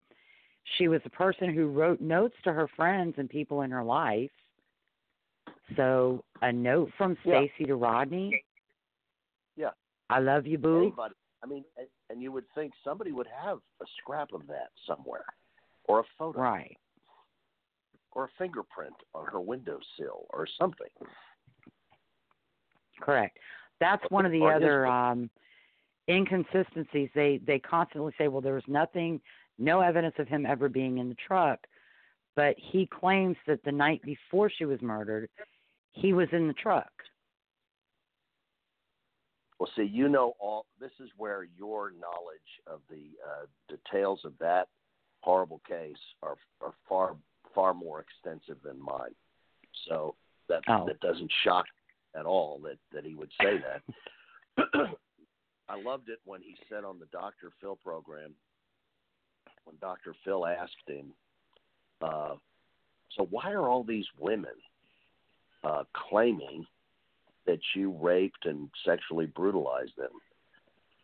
[0.79, 4.31] she was a person who wrote notes to her friends and people in her life.
[5.77, 7.43] So a note from Yeah.
[7.45, 8.43] Stacey to Rodney.
[9.57, 9.71] Yeah.
[10.11, 10.79] I love you, boo.
[10.83, 14.69] anybody, I mean, and, and you would think somebody would have a scrap of that
[14.87, 15.25] somewhere,
[15.89, 16.77] or a photo, Right.
[18.13, 20.87] or a fingerprint on her windowsill, or something.
[23.01, 23.39] Correct.
[23.81, 25.31] That's one of the or other um
[26.09, 27.11] inconsistencies.
[27.15, 29.21] They they constantly say, well, there was nothing,
[29.59, 31.61] no evidence of him ever being in the truck,
[32.35, 35.29] but he claims that the night before she was murdered,
[35.93, 36.91] he was in the truck.
[39.59, 40.67] Well, see, you know all.
[40.79, 44.69] This is where your knowledge of the uh, details of that
[45.21, 47.17] horrible case are are far
[47.55, 49.15] far more extensive than mine.
[49.89, 50.15] So
[50.49, 50.87] that Oh.
[50.87, 51.67] that doesn't shock
[52.19, 54.67] at all that that he would say that.
[55.69, 57.51] I loved it when he said on the Dr.
[57.61, 58.35] Phil program
[59.65, 60.15] when Dr.
[60.25, 61.13] Phil asked him,
[62.01, 62.35] uh,
[63.17, 64.55] "So why are all these women
[65.65, 66.67] uh, claiming
[67.47, 70.11] that you raped and sexually brutalized them.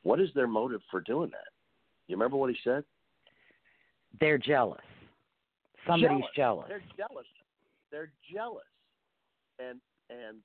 [0.02, 1.48] What is their motive for doing that?
[2.08, 2.84] You remember what he said?
[4.20, 4.80] They're jealous.
[5.86, 6.66] Somebody's jealous.
[6.68, 7.26] They're jealous.
[7.90, 8.64] They're jealous.
[9.58, 10.38] And and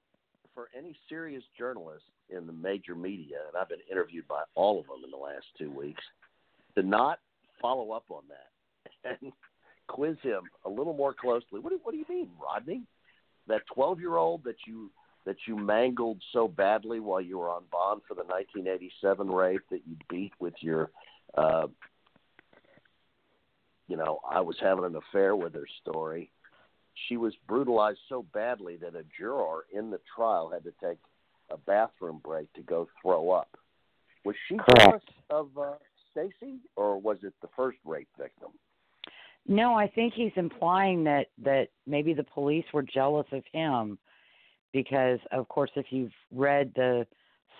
[0.58, 4.88] for any serious journalist in the major media, and I've been interviewed by all of
[4.88, 6.04] them in the last two weeks,
[6.74, 7.20] to not
[7.62, 9.32] follow up on that and
[9.86, 11.60] quiz him a little more closely.
[11.60, 12.82] What do, what do you mean, Rodney?
[13.46, 14.90] That twelve year old that you
[15.26, 19.82] that you mangled so badly while you were on bond for the 1987 rape that
[19.86, 20.90] you beat with your,
[21.38, 21.68] uh,
[23.88, 26.32] you know, I was having an affair with her story.
[27.08, 30.98] She was brutalized so badly that a juror in the trial had to take
[31.50, 33.58] a bathroom break to go throw up.
[34.26, 34.80] Was she Correct.
[34.80, 35.74] jealous of uh,
[36.12, 38.50] Stacey, or was it the first rape victim?
[39.48, 43.98] No, I think he's implying that that maybe the police were jealous of him
[44.74, 47.08] because of course if you've read the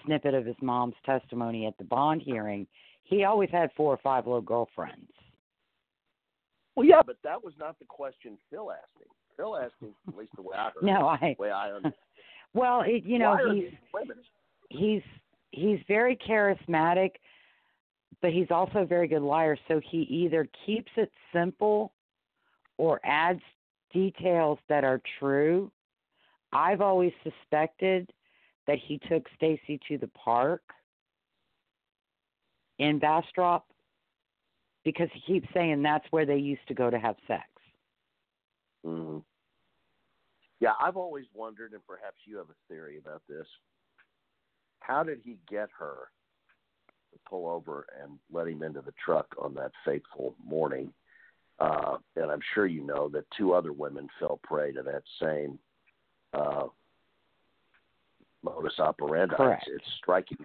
[0.06, 2.68] snippet of his mom's testimony at the bond hearing,
[3.04, 5.12] he always had four or five little girlfriends.
[6.76, 9.08] Well, yeah, but that was not the question Phil asked him.
[9.40, 11.80] Asked him, at least the way I heard, No, I the way I
[12.54, 14.08] well, it, you know, Why he's
[14.70, 15.02] he's
[15.52, 17.12] he's very charismatic,
[18.22, 19.58] but he's also a very good liar.
[19.68, 21.94] So he either keeps it simple
[22.78, 23.42] or adds
[23.94, 25.72] details that are true.
[26.54, 28.10] I've always suspected
[28.68, 30.62] that he took Stacey to the park
[32.80, 33.66] in Bastrop
[34.84, 37.44] because he keeps saying that's where they used to go to have sex.
[38.88, 39.18] Hmm
[40.62, 43.46] Yeah, I've always wondered, and perhaps you have a theory about this.
[44.80, 46.08] How did he get her
[47.12, 50.94] to pull over and let him into the truck on that fateful morning?
[51.60, 55.60] Uh, and I'm sure you know that two other women fell prey to that same
[56.34, 56.68] uh,
[58.44, 59.36] modus operandi.
[59.36, 59.64] Correct.
[59.68, 60.38] It's, it's striking.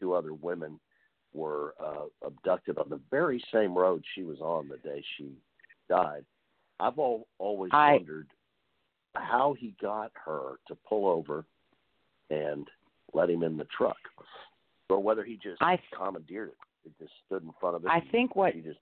[0.00, 0.78] Two other women
[1.32, 5.32] were uh, abducted on the very same road she was on the day she
[5.88, 6.24] died.
[6.80, 8.28] I've al- always I- wondered
[9.14, 11.44] how he got her to pull over
[12.30, 12.68] and
[13.14, 13.96] let him in the truck,
[14.88, 16.56] or whether he just I- commandeered it.
[16.84, 17.90] He just stood in front of it.
[17.90, 18.78] I think what he just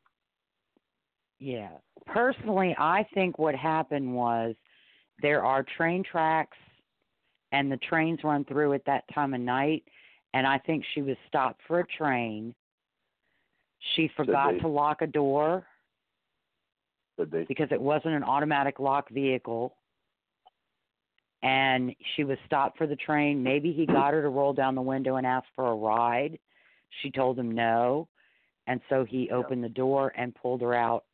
[1.39, 1.71] Yeah.
[2.07, 4.57] Personally, I think what happened was
[5.21, 6.57] there are train tracks
[7.53, 9.85] and the trains run through at that time of night
[10.35, 12.55] and I think she was stopped for a train.
[13.95, 15.67] She forgot to lock a door
[17.17, 17.45] could be.
[17.45, 19.75] because it wasn't an automatic lock vehicle.
[21.43, 23.43] And she was stopped for the train.
[23.43, 26.39] Maybe he got her to roll down the window and ask for a ride.
[27.03, 28.09] She told him no.
[28.67, 31.05] And so he opened the door and pulled her out,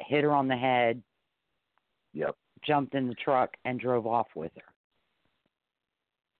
[0.00, 1.02] hit her on the head,
[2.14, 2.36] Yep.
[2.62, 4.72] jumped in the truck, and drove off with her.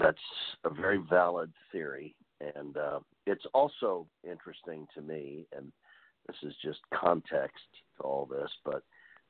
[0.01, 0.19] That's
[0.65, 2.17] a very valid theory,
[2.57, 5.47] and uh, it's also interesting to me.
[5.57, 5.71] And
[6.27, 7.65] this is just context
[7.97, 8.83] to all this, but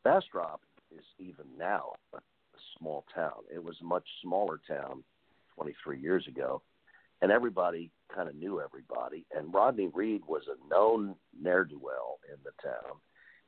[0.05, 3.45] Bastrop is even now a, a small town.
[3.53, 5.03] It was a much smaller town
[5.55, 6.63] 23 years ago,
[7.21, 9.25] and everybody kind of knew everybody.
[9.37, 13.01] And Rodney Reed was a known ne'er do well in the town,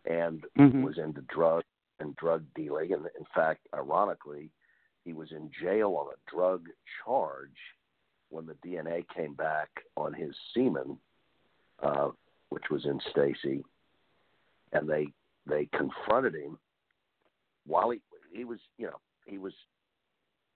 [0.04, 0.82] and Mhm.
[0.82, 1.66] was into drugs
[2.00, 2.92] and drug dealing.
[2.92, 4.50] And in fact, ironically,
[5.04, 6.68] he was in jail on a drug
[7.04, 7.76] charge
[8.30, 10.98] when the DNA came back on his semen,
[11.80, 12.10] uh,
[12.54, 13.64] which was in Stacey,
[14.72, 15.08] and they
[15.44, 16.56] they confronted him
[17.66, 18.00] while he
[18.32, 19.52] he was you know he was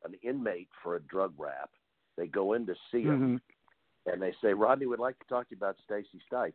[0.04, 1.70] an inmate for a drug rap.
[2.16, 3.40] They go in to see him
[4.06, 4.12] Mhm.
[4.12, 6.54] and they say Rodney we'd like to talk to you about Stacey Stites.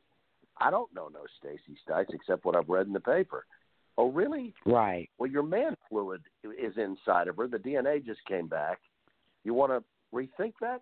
[0.58, 3.46] I don't know no Stacey Stites except what I've read in the paper.
[3.98, 4.54] Oh really?
[4.66, 5.10] Right.
[5.18, 7.48] Well, your man fluid is inside of her.
[7.48, 8.80] The DNA just came back.
[9.44, 9.84] You want to
[10.16, 10.82] rethink that?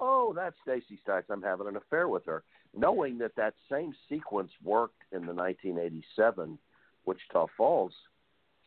[0.00, 1.28] Oh, that's Stacey Stites.
[1.30, 2.44] I'm having an affair with her,
[2.76, 6.58] knowing that that same sequence worked in the 1987
[7.04, 7.92] Wichita Falls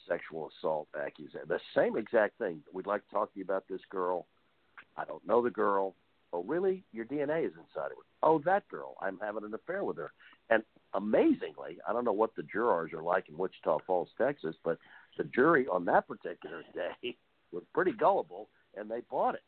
[0.07, 1.41] sexual assault accusation.
[1.47, 2.61] The same exact thing.
[2.73, 4.25] We'd like to talk to you about this girl.
[4.97, 5.95] I don't know the girl.
[6.33, 6.83] Oh, really?
[6.91, 8.05] Your DNA is inside of her.
[8.23, 8.95] Oh, that girl.
[9.01, 10.11] I'm having an affair with her.
[10.49, 14.77] And amazingly, I don't know what the jurors are like in Wichita Falls, Texas, but
[15.17, 17.15] the jury on that particular day
[17.51, 19.43] was pretty gullible, and they bought it.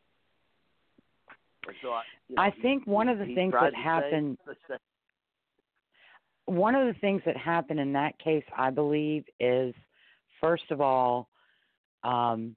[1.82, 4.38] So I, you know, I he- think one he- of the things that happened
[6.45, 9.74] one of the things that happened in that case, I believe, is
[10.41, 11.30] first of all,
[12.03, 12.55] um,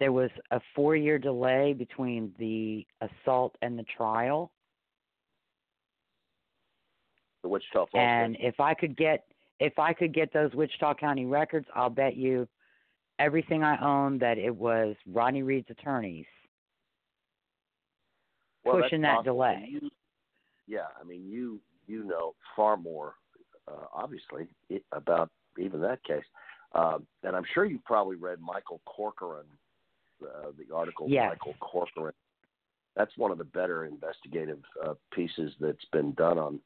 [0.00, 4.52] there was a four year delay between the assault and the trial.
[7.42, 7.88] the Wichita Falls.
[7.94, 9.24] And if I could get
[9.60, 12.48] if I could get those Wichita County records, I'll bet you
[13.18, 16.26] everything I own that it was Rodney Reed's attorneys.
[18.64, 19.34] Well, pushing that possible.
[19.34, 19.68] Delay.
[19.68, 19.90] You,
[20.66, 23.14] yeah, I mean, you you know far more,
[23.68, 24.48] uh, obviously,
[24.92, 26.24] about even that case.
[26.74, 29.46] Um, and I'm sure you've probably read Michael Corcoran,
[30.22, 31.30] uh, the article Yes.
[31.30, 32.14] Michael Corcoran.
[32.96, 36.60] That's one of the better investigative uh, pieces that's been done on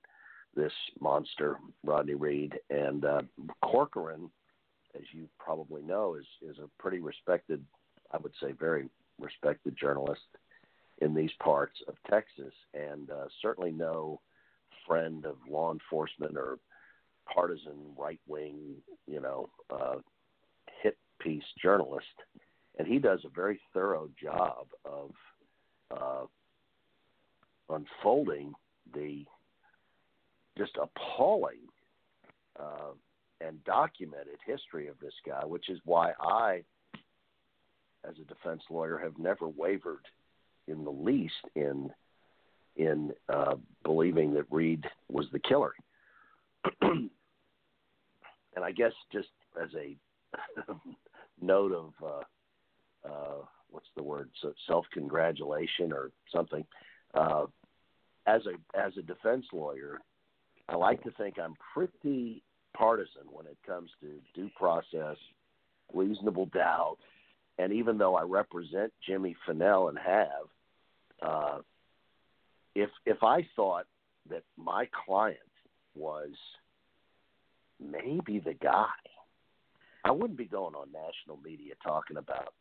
[0.54, 2.54] this monster, Rodney Reed.
[2.70, 3.22] And uh,
[3.62, 4.30] Corcoran,
[4.94, 7.64] as you probably know, is is a pretty respected,
[8.12, 10.22] I would say, very respected journalist
[10.98, 14.20] in these parts of Texas, and uh, certainly no
[14.86, 16.58] friend of law enforcement or
[17.32, 19.96] partisan right wing, you know, uh,
[20.82, 22.06] hit piece journalist.
[22.78, 25.10] And he does a very thorough job of
[25.90, 26.26] uh,
[27.68, 28.52] unfolding
[28.94, 29.24] the
[30.56, 31.60] just appalling
[32.58, 32.92] uh,
[33.40, 36.62] and documented history of this guy, which is why I,
[38.08, 40.06] as a defense lawyer, have never wavered
[40.68, 41.90] in the least in
[42.76, 45.74] in uh, believing that Reed was the killer.
[46.82, 47.10] and
[48.62, 49.28] I guess just
[49.62, 49.96] as a
[51.40, 56.64] note of uh, uh, what's the word, so self congratulation or something.
[57.14, 57.46] Uh,
[58.26, 60.00] as a as a defense lawyer,
[60.68, 62.42] I like to think I'm pretty
[62.76, 65.16] partisan when it comes to due process,
[65.94, 66.98] reasonable doubt,
[67.58, 70.48] and even though I represent Jimmy Fennell and have,
[71.22, 71.58] uh,
[72.74, 73.86] if if I thought
[74.30, 75.38] that my client
[75.94, 76.30] was
[77.80, 78.86] maybe the guy,
[80.04, 82.54] I wouldn't be going on national media talking about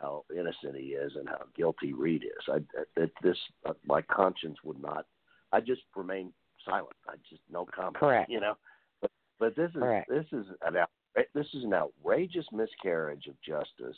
[0.00, 2.48] how innocent he is and how guilty Reed is.
[2.48, 2.58] I
[2.96, 5.06] that this uh, my conscience would not.
[5.52, 6.32] I just remain
[6.64, 6.96] silent.
[7.08, 7.96] I just no comment.
[7.96, 8.30] Correct.
[8.30, 8.54] You know,
[9.00, 10.08] but but this is Correct.
[10.08, 10.90] this is an out,
[11.34, 13.96] this is an outrageous miscarriage of justice.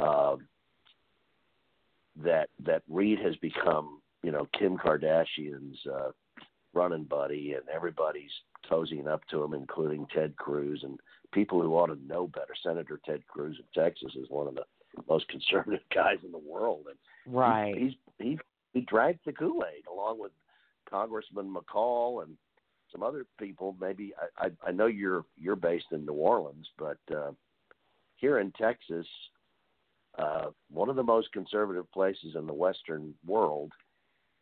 [0.00, 0.46] Um,
[2.16, 6.10] that that Reed has become, you know, Kim Kardashian's uh,
[6.74, 8.30] running buddy, and everybody's
[8.70, 10.98] cozying up to him, including Ted Cruz and
[11.32, 12.54] people who ought to know better.
[12.62, 14.64] Senator Ted Cruz of Texas is one of the
[15.08, 17.76] most conservative guys in the world, and Right.
[17.76, 18.38] he's he
[18.72, 20.32] he drank the Kool Aid along with
[20.88, 22.36] Congressman McCaul and
[22.90, 23.76] some other people.
[23.80, 27.32] Maybe I I, I know you're you're based in New Orleans, but uh,
[28.16, 29.06] here in Texas,
[30.18, 33.72] uh, one of the most conservative places in the Western world.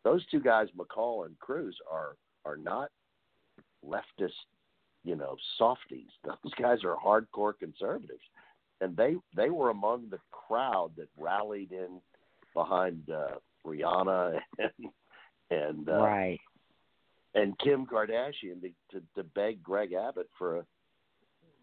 [0.03, 2.15] Those two guys, McCaul and Cruz, are
[2.45, 2.89] are not
[3.85, 4.31] leftist,
[5.03, 6.09] you know, softies.
[6.23, 8.23] Those guys are hardcore conservatives,
[8.81, 12.01] and they they were among the crowd that rallied in
[12.53, 13.35] behind uh,
[13.65, 14.91] Rihanna and
[15.51, 16.39] and uh, right.
[17.35, 20.65] and Kim Kardashian to, to to beg Greg Abbott for a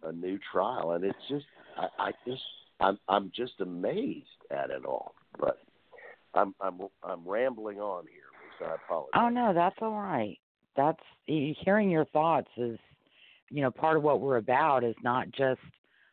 [0.03, 1.47] a new trial, and it's just
[1.77, 2.43] I, I just
[2.81, 5.15] I'm I'm just amazed at it all.
[5.39, 5.59] But
[6.35, 8.23] I'm I'm I'm rambling on here,
[8.61, 8.73] Lisa.
[8.73, 9.11] I apologize.
[9.15, 10.39] Oh no, that's all right.
[10.77, 12.79] That's hearing your thoughts is,
[13.51, 15.61] you know, part of what we're about is not just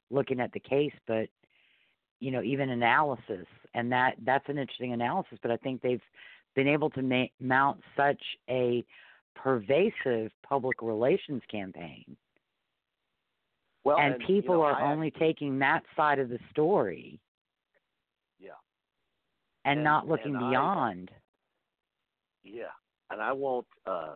[0.09, 1.27] looking at the case, but
[2.19, 5.37] you know, even analysis, and that that's an interesting analysis.
[5.41, 6.01] But I think they've
[6.55, 8.85] been able to ma- mount such a
[9.35, 12.15] pervasive public relations campaign,
[13.83, 16.39] well, and, and, you people know, are I only actually- taking that side of the
[16.51, 17.19] story
[18.39, 18.51] yeah
[19.65, 21.11] and, And- not looking and I- beyond.
[22.43, 22.71] yeah,
[23.09, 24.15] and I won't uh,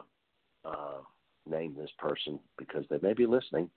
[0.65, 0.98] uh,
[1.45, 3.69] name this person because they may be listening,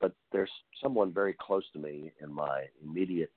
[0.00, 0.50] but there's
[0.82, 3.32] someone very close to me in my immediate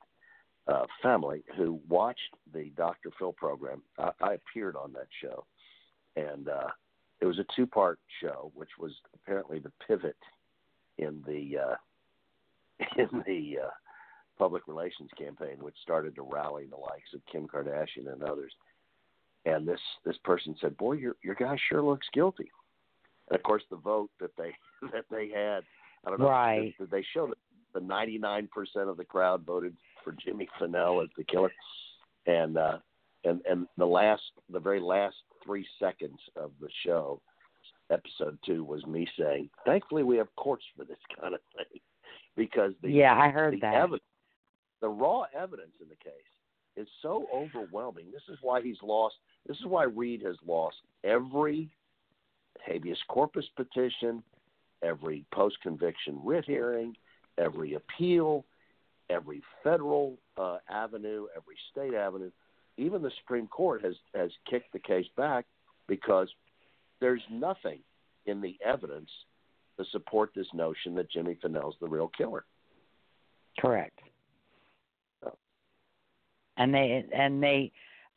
[0.67, 3.11] uh, family who watched the Dr.
[3.19, 3.83] Phil program.
[3.99, 5.45] I, I appeared on that show,
[6.15, 6.69] and uh,
[7.21, 10.17] it was a two-part show, which was apparently the pivot
[10.97, 11.75] in the uh,
[12.97, 13.69] in the uh,
[14.37, 18.51] public relations campaign, which started to rally the likes of Kim Kardashian and others.
[19.45, 22.49] And this this person said, "Boy, your your guy sure looks guilty."
[23.29, 24.51] And of course, the vote that they
[24.93, 25.63] that they had,
[26.05, 26.73] I don't know, Right.
[26.91, 27.37] they show that
[27.73, 28.47] the 99%
[28.89, 31.51] of the crowd voted for Jimmy Fennell as the killer,
[32.25, 32.77] and uh,
[33.23, 37.21] and and the last, the very last three seconds of the show,
[37.91, 41.81] episode two, was me saying, "Thankfully, we have courts for this kind of thing,"
[42.35, 43.75] because the yeah, I heard the that.
[43.75, 44.03] evidence,
[44.81, 46.13] the raw evidence in the case
[46.75, 48.05] is so overwhelming.
[48.11, 49.15] This is why he's lost.
[49.47, 51.69] This is why Reed has lost every
[52.65, 54.23] habeas corpus petition,
[54.83, 56.95] every post conviction writ hearing,
[57.37, 58.45] every appeal,
[59.09, 62.31] every federal uh, avenue, every state avenue.
[62.77, 65.45] Even the Supreme Court has has kicked the case back
[65.87, 66.27] because
[66.99, 67.79] there's nothing
[68.25, 69.09] in the evidence
[69.77, 72.45] to support this notion that Jimmy Fennell's the real killer.
[73.59, 73.99] Correct.
[75.25, 75.33] Oh.
[76.57, 77.71] And they and they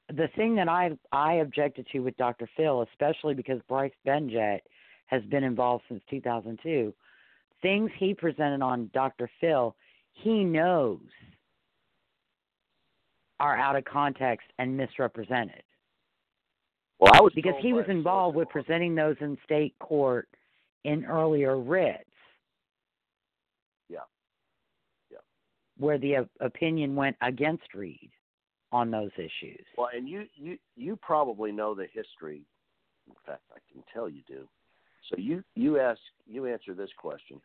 [0.09, 2.49] the thing that I I objected to with Dr.
[2.57, 4.61] Phil, especially because Bryce Benjet
[5.07, 6.93] has been involved since 2002,
[7.63, 9.31] things he presented on Dr.
[9.41, 9.75] Phil,
[10.13, 11.01] he knows
[13.41, 15.63] are out of context and misrepresented
[16.99, 20.29] Well, I was because he was involved with presenting those in state court
[20.85, 22.05] in earlier writs.
[23.89, 23.99] Yeah.
[25.11, 25.19] Yeah.
[25.79, 28.11] Where the op- opinion went against Reed
[28.73, 29.65] on those issues.
[29.77, 32.43] Well, and you you you probably know the history.
[33.07, 34.49] In fact, I can tell you do.
[35.11, 37.41] So you you ask you answer this question.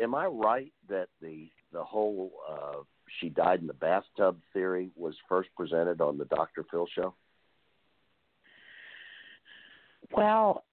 [0.00, 2.82] Am I right that the the whole uh,
[3.20, 6.64] she died in the bathtub theory was first presented on the Dr.
[6.70, 7.14] Phil show?
[10.12, 10.64] Well,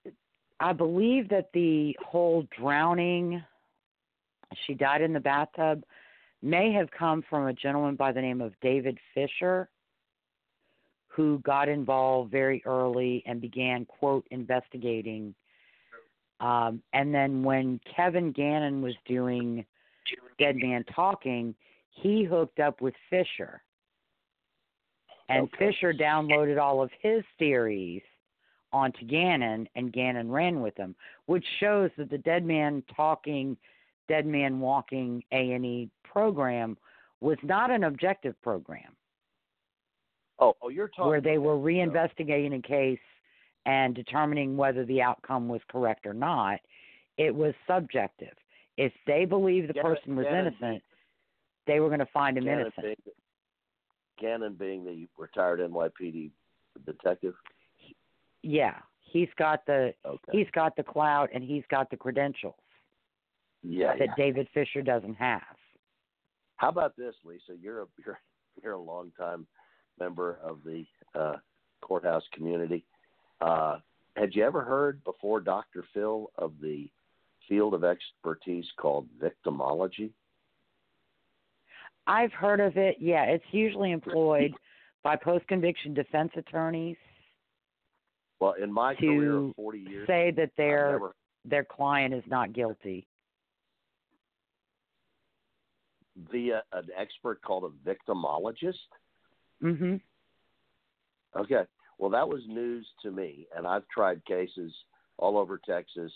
[0.60, 3.44] I believe that the whole drowning,
[4.66, 5.84] she died in the bathtub,
[6.42, 9.70] may have come from a gentleman by the name of David Fisher,
[11.08, 15.34] who got involved very early and began, quote, investigating.
[16.40, 19.66] Um, and then when Kevin Gannon was doing
[20.38, 21.56] Dead Man Talking,
[21.90, 23.62] he hooked up with Fisher.
[25.30, 25.72] And Okay.
[25.72, 28.04] Fisher downloaded all of his theories
[28.74, 30.96] onto Gannon, and Gannon ran with them,
[31.26, 33.58] which shows that the Dead Man Talking,
[34.08, 36.78] Dead Man Walking A and E program
[37.22, 38.96] was not an objective program
[40.40, 43.00] Oh, oh, you're talking where they were reinvestigating a case
[43.66, 46.60] and determining whether the outcome was correct or not.
[47.18, 48.34] It was subjective.
[48.78, 50.84] If they believed the Gannon- person was Gannon innocent,
[51.66, 52.84] they were going to find him Gannon innocent.
[53.04, 53.16] being,
[54.20, 56.32] Gannon being the retired NYPD
[56.86, 57.34] detective.
[58.48, 60.32] Yeah, he's got the Okay.
[60.32, 62.56] he's got the clout and he's got the credentials
[63.62, 64.14] yeah, that yeah.
[64.16, 65.42] David Fisher doesn't have.
[66.56, 67.60] How about this, Lisa?
[67.62, 68.20] You're a you're
[68.64, 69.46] you're a longtime
[70.00, 71.36] member of the uh,
[71.82, 72.86] courthouse community.
[73.42, 73.80] Uh,
[74.16, 75.84] had you ever heard before, Dr.
[75.94, 76.90] Phil, of the
[77.50, 80.12] field of expertise called victimology?
[82.08, 82.96] I've heard of it.
[83.00, 84.54] Yeah, it's usually employed
[85.04, 86.98] by post-conviction defense attorneys
[88.40, 91.16] Well, in my To career of 40 years, say that their never,
[91.46, 93.08] their client is not guilty.
[96.32, 98.88] via an expert called a victimologist.
[99.62, 100.02] Mhm.
[101.36, 101.66] Okay.
[102.00, 104.74] Well, that was news to me, and I've tried cases
[105.18, 106.12] all over Texas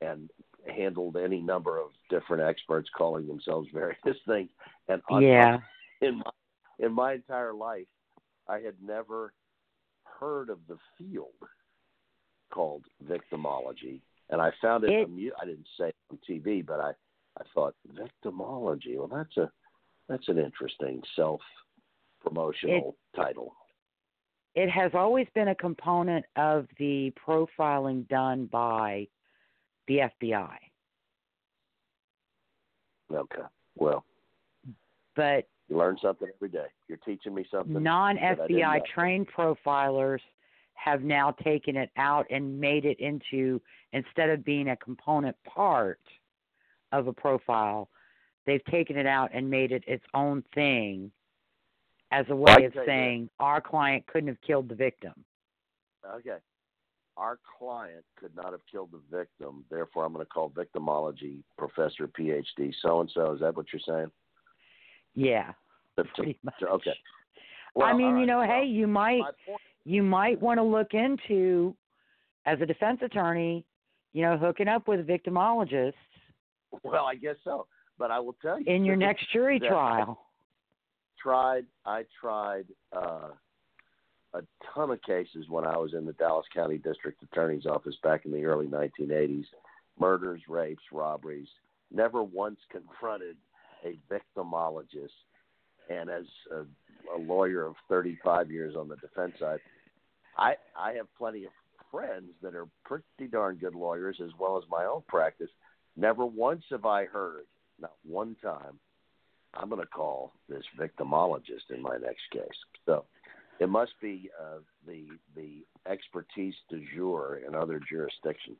[0.00, 0.30] and
[0.66, 4.50] handled any number of different experts calling themselves various things.
[4.88, 5.60] And Yeah.
[6.00, 6.30] in my
[6.78, 7.88] in my entire life,
[8.48, 9.34] I had never
[10.04, 11.34] heard of the field
[12.50, 14.00] called victimology,
[14.30, 14.90] and I found it.
[14.90, 16.92] It- amu- I didn't say it on TV, but I
[17.38, 18.96] I thought victimology.
[18.96, 19.50] Well, that's a
[20.08, 21.40] that's an interesting self
[22.22, 23.54] promotional title.
[24.56, 29.06] It has always been a component of the profiling done by
[29.86, 30.56] the FBI.
[33.12, 33.42] Okay.
[33.76, 34.04] Well,
[35.16, 36.66] But you learn something every day.
[36.88, 37.80] You're teaching me something.
[37.82, 40.20] non that I didn't FBI trained profilers
[40.82, 43.60] have now taken it out and made it into
[43.92, 46.00] instead of being a component part
[46.92, 47.88] of a profile,
[48.46, 51.10] they've taken it out and made it its own thing
[52.12, 55.12] as a way of saying our client couldn't have killed the victim.
[56.16, 56.38] Okay.
[57.16, 59.64] Our client could not have killed the victim.
[59.70, 63.34] Therefore, I'm going to call victimology professor, PhD, so and so.
[63.34, 64.10] Is that what you're saying?
[65.14, 65.52] Yeah,
[65.98, 66.54] To- to- pretty much.
[66.60, 66.94] to- okay.
[67.80, 69.22] I mean, all you know, Well, hey, you might.
[69.84, 71.74] You might want to look into
[72.46, 73.64] as a defense attorney,
[74.12, 75.94] you know, hooking up with victimologists
[76.82, 77.66] Well, I guess so.
[77.98, 80.18] But I will tell you in your next jury trial.
[81.22, 82.64] tried I tried
[82.96, 83.28] uh,
[84.32, 84.42] a
[84.74, 88.32] ton of cases when I was in the Dallas County District Attorney's office back in
[88.32, 89.44] the early 1980s.
[89.98, 91.48] Murders, rapes, robberies.
[91.92, 93.36] Never once confronted
[93.84, 95.10] a victimologist.
[95.90, 96.64] And as a,
[97.14, 99.60] a lawyer of 35 years on the defense side,
[100.36, 101.52] I I have plenty of
[101.90, 105.50] friends that are pretty darn good lawyers as well as my own practice.
[105.96, 107.44] Never once have I heard,
[107.80, 108.78] not one time,
[109.54, 112.48] I'm going to call this victimologist in my next case.
[112.86, 113.04] So
[113.58, 118.58] it must be uh, the the expertise du jour in other jurisdictions.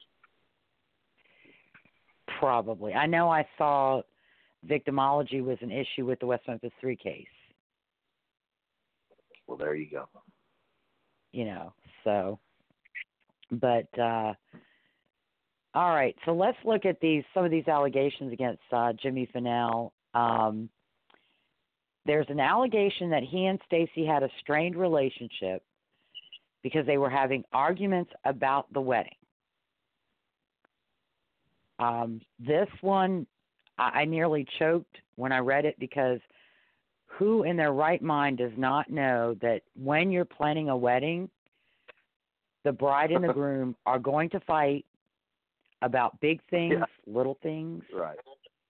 [2.38, 2.94] Probably.
[2.94, 4.02] I know I saw
[4.68, 7.26] victimology was an issue with the West Memphis 3 case,
[9.50, 10.08] Well, there you go.
[11.32, 11.72] you know.
[12.04, 12.38] So
[13.50, 14.34] but uh
[15.74, 19.92] all right, so let's look at these some of these allegations against uh Jimmy Fennell.
[20.14, 20.70] Um
[22.06, 25.64] there's an allegation that he and Stacey had a strained relationship
[26.62, 29.16] because they were having arguments about the wedding.
[31.80, 33.26] Um, this one,
[33.78, 36.20] I, I nearly choked when I read it because
[37.20, 41.28] who in their right mind does not know that when you're planning a wedding,
[42.64, 44.86] the bride and the groom are going to fight
[45.82, 46.84] about big things, Yeah.
[47.06, 48.16] little things, Right,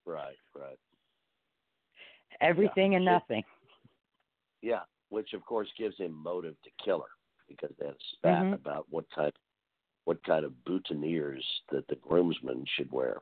[0.04, 0.78] right, right.
[2.40, 3.44] everything and nothing.
[4.62, 7.10] Yeah, which of course gives him motive to kill her
[7.48, 8.54] because they had a spat Mhm.
[8.54, 9.32] about what kind
[10.06, 13.20] what kind of boutonnieres that the groomsmen should wear.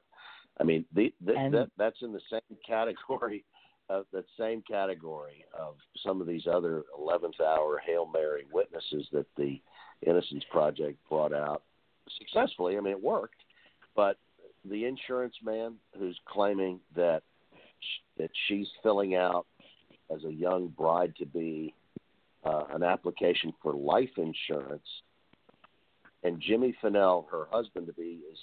[0.59, 3.45] I mean, the, the, And- that that's in the same category
[3.89, 5.75] that same category of
[6.05, 9.61] some of these other eleventh hour hail mary witnesses that the
[10.07, 11.63] Innocence Project brought out
[12.19, 12.77] successfully.
[12.77, 13.43] I mean, it worked,
[13.97, 14.19] but
[14.65, 17.23] the insurance man who's claiming that
[18.19, 19.47] that she's filling out
[20.15, 21.75] as a young bride to be
[22.45, 24.87] uh, an application for life insurance,
[26.23, 28.39] and Jimmy Fennell, her husband to be, is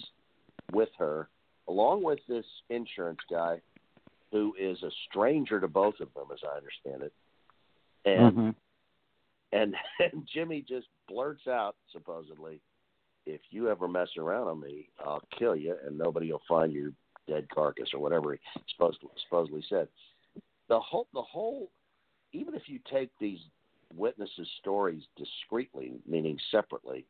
[0.72, 1.30] with her,
[1.68, 3.62] along with this insurance guy,
[4.32, 7.14] who is a stranger to both of them, as I understand it,
[8.06, 8.56] and Mhm.
[9.52, 12.62] and and Jimmy just blurts out supposedly,
[13.26, 16.94] "If you ever mess around on me, I'll kill you, and nobody will find your
[17.28, 19.88] dead carcass or whatever he supposedly supposedly said."
[20.68, 21.72] The whole the whole,
[22.34, 23.40] even if you take these
[23.94, 27.06] witnesses' stories discreetly, meaning separately,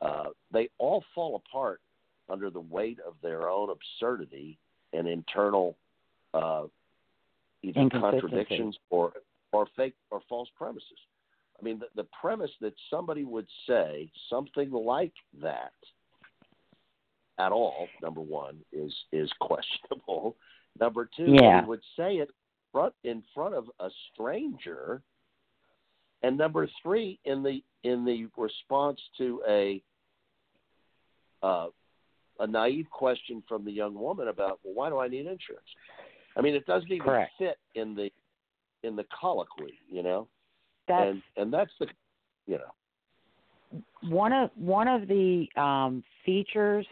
[0.00, 1.80] uh, they all fall apart
[2.28, 4.58] under the weight of their own absurdity
[4.92, 5.76] and internal
[6.36, 6.66] uh,
[7.62, 9.12] either contradictions or
[9.52, 10.98] or fake or false premises.
[11.58, 15.72] I mean, the, the premise that somebody would say something like that
[17.38, 20.36] at all, number one, is is questionable.
[20.78, 21.62] Number two, Yeah.
[21.62, 22.30] he would say it
[22.72, 25.02] front in front of a stranger
[26.22, 29.82] And number three, in the in the response to a
[31.42, 31.68] uh,
[32.40, 35.68] a naive question from the young woman about, well, why do I need insurance?
[36.36, 37.32] I mean, it doesn't even Correct.
[37.38, 38.10] fit in the
[38.82, 40.28] in the colloquy, you know.
[40.86, 41.86] That's and and that's the,
[42.46, 46.86] you know, one of one of the um, features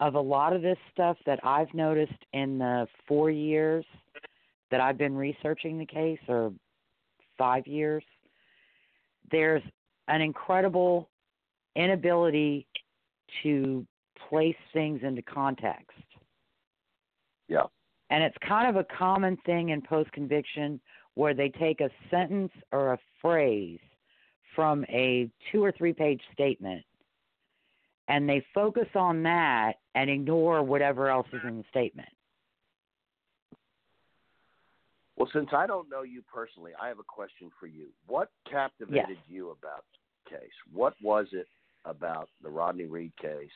[0.00, 3.84] of a lot of this stuff that I've noticed in the four years
[4.70, 6.52] that I've been researching the case, or
[7.38, 8.02] five years,
[9.30, 9.62] there's
[10.08, 11.08] an incredible
[11.76, 12.66] inability
[13.42, 13.86] to
[14.28, 15.96] place things into context.
[17.48, 17.64] Yeah.
[18.12, 20.78] And it's kind of a common thing in post conviction
[21.14, 23.80] where they take a sentence or a phrase
[24.54, 26.84] from a two or three page statement
[28.08, 32.08] and they focus on that and ignore whatever else is in the statement.
[35.16, 37.86] Well, since I don't know you personally, I have a question for you.
[38.08, 39.18] What captivated Yes.
[39.26, 39.86] you about
[40.24, 40.52] the case?
[40.70, 41.48] What was it
[41.86, 43.50] about the Rodney Reed case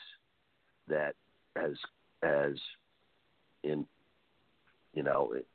[0.88, 1.14] that
[1.56, 1.76] has
[2.22, 2.58] has
[3.62, 3.86] in
[4.96, 5.46] you know it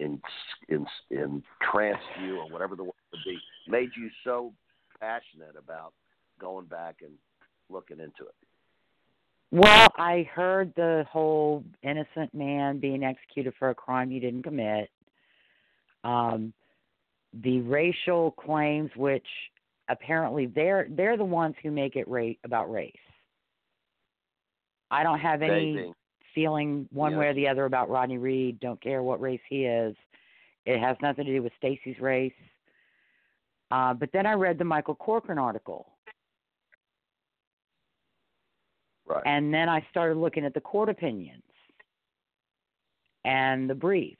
[0.00, 0.20] in
[0.70, 3.38] in in tranced you or whatever the word would be
[3.68, 4.54] made you so
[5.00, 5.92] passionate about
[6.40, 7.12] going back and
[7.68, 8.34] looking into it?
[9.50, 14.90] Well, I heard the whole innocent man being executed for a crime he didn't commit.
[16.04, 16.52] Um,
[17.42, 19.26] the racial claims, which
[19.88, 22.94] apparently they're they're the ones who make it rate about race.
[24.90, 25.92] I don't have any
[26.34, 28.60] feeling one way or the other about Rodney Reed.
[28.60, 29.94] Don't care what race he is.
[30.66, 32.32] It has nothing to do with Stacey's race.
[33.70, 35.92] Uh, but then I read the Michael Corcoran article,
[39.06, 39.22] right.
[39.26, 41.42] and then I started looking at the court opinions
[43.24, 44.16] and the briefs.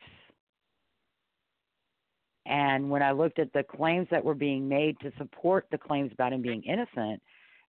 [2.44, 6.12] And when I looked at the claims that were being made to support the claims
[6.12, 7.22] about him being innocent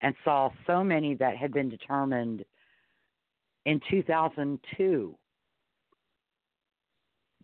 [0.02, 2.44] and saw so many that had been determined
[3.68, 5.20] in 2002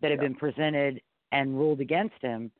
[0.00, 0.16] that Yeah.
[0.16, 1.02] been presented
[1.32, 2.50] and ruled against him,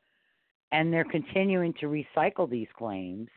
[0.71, 3.29] and they're continuing to recycle these claims.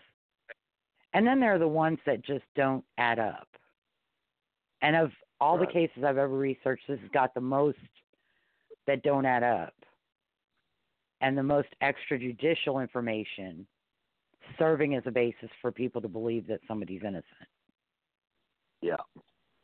[1.15, 3.49] And then there are the ones that just don't add up.
[4.83, 7.79] And of all the cases I've ever researched, this has got the most
[8.87, 9.75] that don't add up
[11.23, 13.67] and the most extrajudicial information
[14.59, 17.49] serving as a basis for people to believe that somebody's innocent.
[18.83, 18.97] Yeah,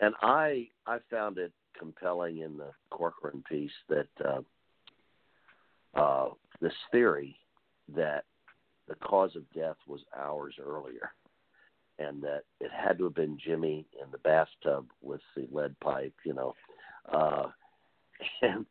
[0.00, 4.40] and I I found it compelling in the Corcoran piece that uh,
[5.98, 6.28] uh,
[6.60, 7.36] this theory
[7.94, 8.24] that
[8.88, 11.12] the cause of death was hours earlier,
[11.98, 16.14] and that it had to have been Jimmy in the bathtub with the lead pipe,
[16.24, 16.54] you know,
[17.12, 17.46] uh,
[18.42, 18.66] and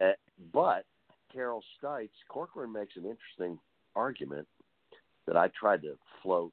[0.00, 0.12] uh,
[0.52, 0.84] but
[1.32, 3.58] Carol Stites Corcoran makes an interesting
[3.94, 4.46] argument
[5.26, 6.52] that I tried to float,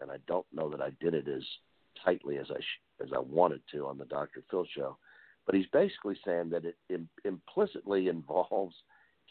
[0.00, 1.42] and I don't know that I did it as
[2.04, 4.42] tightly as I sh- as I wanted to on the Dr.
[4.50, 4.96] Phil show.
[5.46, 8.74] But he's basically saying that it Im- implicitly involves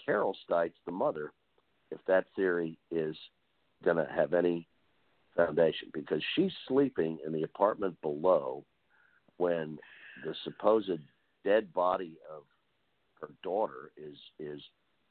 [0.06, 1.32] Carol Stites, the mother,
[1.92, 3.16] if that theory is
[3.84, 4.68] going to have any
[5.36, 8.64] foundation, because she's sleeping in the apartment below
[9.38, 9.78] when
[10.26, 11.00] the supposed
[11.46, 12.44] dead body of
[13.22, 14.62] her daughter is is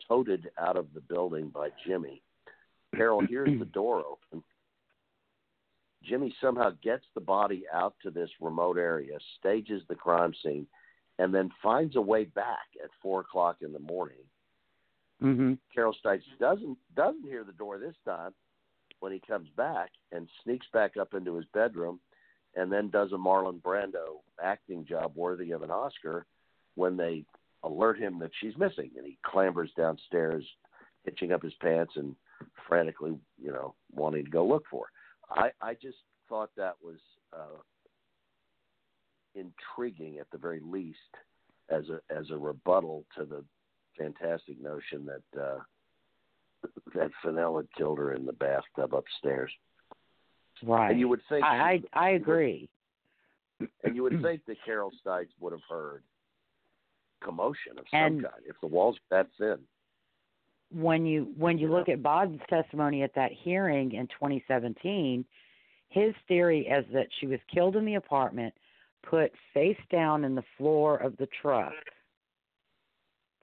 [0.07, 2.23] toted out of the building by Jimmy.
[2.95, 4.43] Carol hears the door open.
[6.09, 10.67] Jimmy somehow gets the body out to this remote area, stages the crime scene,
[11.19, 14.19] and then finds a way back at four o'clock in the morning.
[15.23, 15.55] Mm-hmm.
[15.75, 18.33] Carol Stites doesn't doesn't hear the door this time
[19.01, 22.01] when he comes back and sneaks back up into his bedroom
[22.55, 26.27] and then does a Marlon Brando acting job worthy of an Oscar
[26.75, 27.25] when they
[27.63, 30.45] alert him that she's missing and he clambers downstairs
[31.05, 32.15] hitching up his pants and
[32.69, 34.91] frantically, you know, wanting to go look for her.
[35.31, 35.99] I I just
[36.29, 36.99] thought that was
[37.33, 37.61] uh
[39.35, 40.99] intriguing at the very least
[41.69, 43.45] as a as a rebuttal to the
[43.99, 45.59] fantastic notion that uh,
[46.95, 49.53] that Fennell had killed her in the bathtub upstairs.
[50.63, 50.91] Right.
[50.91, 52.69] And you would think, I, I I agree.
[53.85, 56.03] and you would think that Carol Stites would have heard
[57.23, 59.59] commotion of some And- kind if the walls that thin.
[60.73, 65.25] When you when you look at Baden's testimony at that hearing in 2017,
[65.89, 68.53] his theory is that she was killed in the apartment,
[69.09, 71.73] put face down in the floor of the truck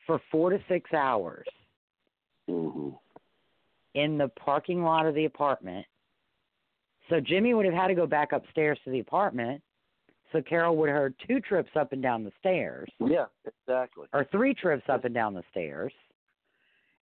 [0.06, 1.48] for four to six hours
[2.48, 2.90] hmm
[3.96, 5.86] in the parking lot of the apartment.
[7.10, 9.62] So Jimmy would have had to go back upstairs to the apartment.
[10.32, 12.90] So Carol would have heard two trips up and down the stairs.
[13.00, 14.08] Yeah, exactly.
[14.12, 15.94] or three trips up and down the stairs.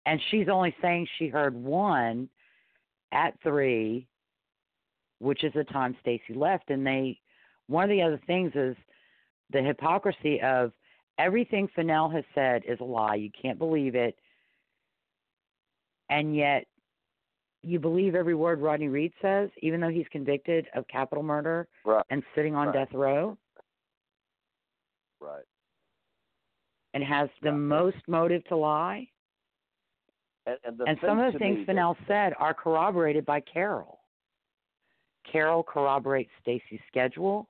[0.05, 2.29] And she's only saying she heard one
[3.11, 4.07] at three,
[5.19, 6.69] which is the time Stacey left.
[6.69, 7.19] And they,
[7.67, 8.75] one of the other things is
[9.51, 10.71] the hypocrisy of
[11.17, 13.15] everything Fennell has said is a lie.
[13.15, 14.17] You can't believe it.
[16.09, 16.65] And yet,
[17.61, 22.05] you believe every word Rodney Reed says, even though he's convicted of capital murder Right.
[22.09, 22.73] and sitting on Right.
[22.73, 23.37] death row
[25.19, 25.43] Right.
[26.93, 27.55] and has the Yeah.
[27.55, 29.11] most motive to lie.
[30.45, 33.99] And, and, the and some of the things Fennell said are corroborated by Carol.
[35.31, 37.47] Carol corroborates Stacey's schedule,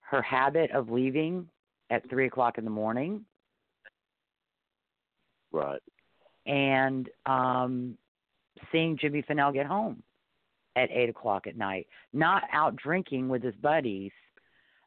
[0.00, 1.48] her habit of leaving
[1.90, 3.24] at three o'clock in the morning,
[5.52, 5.80] Right.
[6.44, 7.96] and um,
[8.70, 10.02] seeing Jimmy Fennell get home
[10.74, 14.12] at eight o'clock at night, not out drinking with his buddies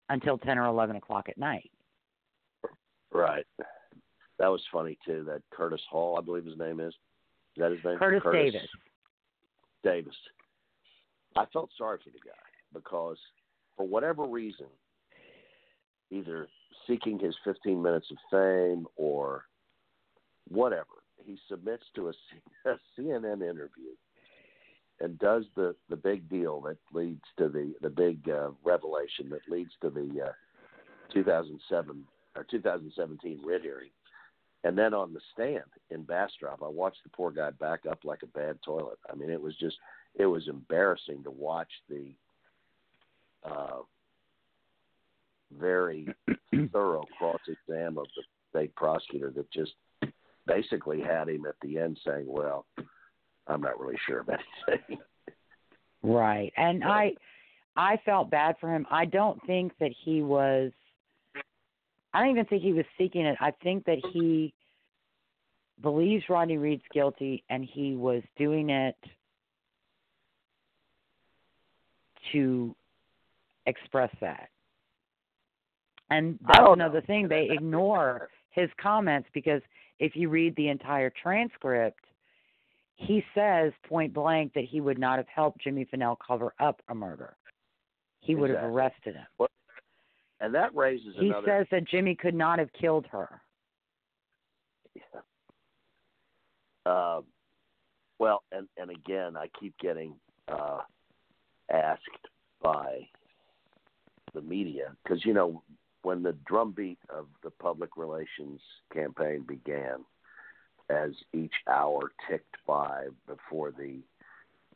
[0.10, 1.72] until ten or eleven o'clock at night.
[3.12, 3.46] Right.
[4.40, 5.24] That was funny too.
[5.28, 6.94] That Curtis Hall, I believe his name is.
[7.56, 7.98] Is that his name?
[7.98, 8.68] Curtis, Davis.
[9.84, 10.16] Davis.
[11.36, 12.32] I felt sorry for the guy
[12.74, 13.18] because,
[13.78, 14.66] for whatever reason,
[16.10, 16.48] either
[16.88, 19.46] seeking his 15 minutes of fame or
[20.48, 22.14] whatever, he submits to a
[22.98, 23.94] CNN interview
[25.02, 29.42] and does the the big deal that leads to the the big uh, revelation that
[29.50, 30.32] leads to the uh,
[31.14, 32.04] 2007
[32.36, 33.90] or 2017 Reed hearing.
[34.64, 38.24] And then on the stand in Bastrop, I watched the poor guy back up like
[38.24, 39.00] a bad toilet.
[39.10, 39.78] I mean, it was just
[40.16, 42.14] it was embarrassing to watch the
[43.46, 43.80] uh,
[45.58, 46.08] very
[46.74, 49.72] thorough cross exam of the state prosecutor that just
[50.46, 52.66] basically had him at the end saying, "Well,
[53.48, 54.98] I'm not really sure of anything."
[56.02, 56.54] Right.
[56.56, 57.12] And I
[57.76, 58.86] I felt bad for him.
[58.90, 60.72] I don't think that he was
[62.14, 63.38] I don't even think he was seeking it.
[63.40, 64.54] I think that he
[65.82, 68.96] believes Rodney Reed's guilty and he was doing it
[72.32, 72.76] to
[73.66, 74.50] express that.
[76.10, 76.86] And that's don't know.
[76.86, 77.28] another thing.
[77.28, 79.62] They ignore his comments because
[80.00, 82.04] if you read the entire transcript,
[82.96, 86.96] he says point blank that he would not have helped Jimmy Fennell cover up a
[86.96, 87.36] murder.
[88.22, 89.48] He would have arrested him.
[90.42, 91.48] And that raises He another.
[91.48, 93.42] says that Jimmy could not have killed her.
[96.86, 97.22] Uh,
[98.18, 100.16] well, and and again, I keep getting
[100.48, 100.80] uh,
[101.72, 102.02] asked
[102.62, 103.08] by
[104.34, 105.62] the media because you know
[106.04, 108.62] when the drumbeat of the public relations
[108.94, 110.06] campaign began,
[110.90, 114.00] as each hour ticked by before the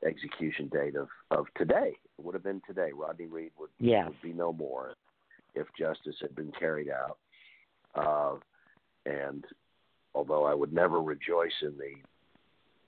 [0.06, 2.92] execution date of of today, it would have been today.
[2.94, 4.08] Rodney Reed would Yes.
[4.10, 4.96] would be no more
[5.56, 7.18] if justice had been carried out.
[7.96, 8.36] Uh,
[9.06, 9.46] and
[10.16, 11.96] although I would never rejoice in the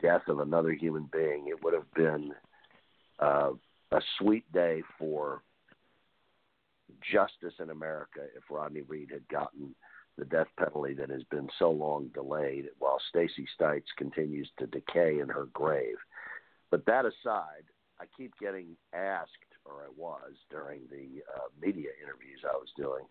[0.02, 2.32] death of another human being, it would have been
[3.20, 3.52] uh,
[3.92, 5.42] a sweet day for
[7.12, 9.76] justice in America if Rodney Reed had gotten
[10.18, 15.20] the death penalty that has been so long delayed while Stacey Stites continues to decay
[15.20, 15.98] in her grave.
[16.72, 17.66] But that aside,
[18.00, 19.30] I keep getting asked,
[19.66, 23.06] or I was during the uh, media interviews I was doing,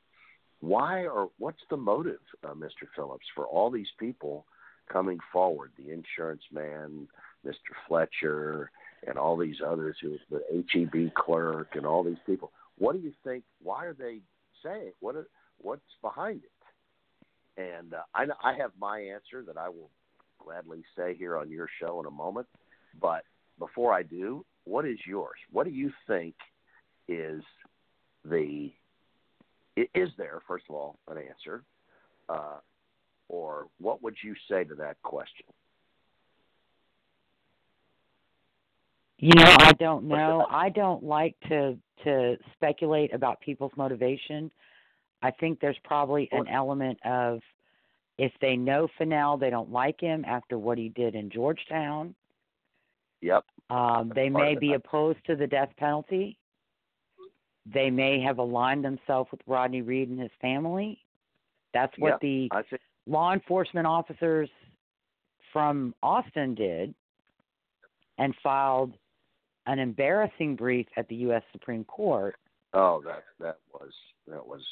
[0.61, 2.87] why or what's the motive, uh, Mr.
[2.97, 4.47] Phillips, for all these people
[4.91, 5.73] coming forward?
[5.77, 7.09] The insurance man,
[7.45, 7.75] Mr.
[7.87, 8.71] Fletcher,
[9.07, 12.53] and all these others who the HEB clerk and all these people.
[12.79, 13.45] What do you think?
[13.63, 14.21] Why are they
[14.63, 14.93] saying?
[15.01, 15.29] What are,
[15.59, 16.51] what's behind it?
[17.61, 19.91] And uh, I I have my answer that I will
[20.39, 22.47] gladly say here on your show in a moment.
[23.01, 23.25] But
[23.59, 25.37] before I do, what is yours?
[25.53, 26.35] What do you think
[27.09, 27.43] is
[28.25, 28.73] the
[29.77, 31.63] is there first of all an answer,
[32.29, 32.59] uh,
[33.29, 35.47] or what would you say to that question?
[39.19, 40.47] You know, I don't know.
[40.51, 44.51] I don't like to to speculate about people's motivation.
[45.23, 47.41] I think there's probably an element of
[48.19, 52.15] if they know Fennell, they don't like him after what he did in Georgetown.
[53.23, 53.45] Yep.
[53.71, 56.39] Um, they may be opposed to the death penalty.
[57.67, 60.99] They may have aligned themselves with Rodney Reed and his family.
[61.73, 62.77] That's what Yeah, the
[63.07, 64.51] law enforcement officers
[65.53, 66.95] from Austin did
[68.19, 68.93] and filed
[69.67, 71.43] an embarrassing brief at the U.S.
[71.53, 72.37] Supreme Court.
[72.75, 73.93] Oh, that that was
[74.29, 74.63] that was.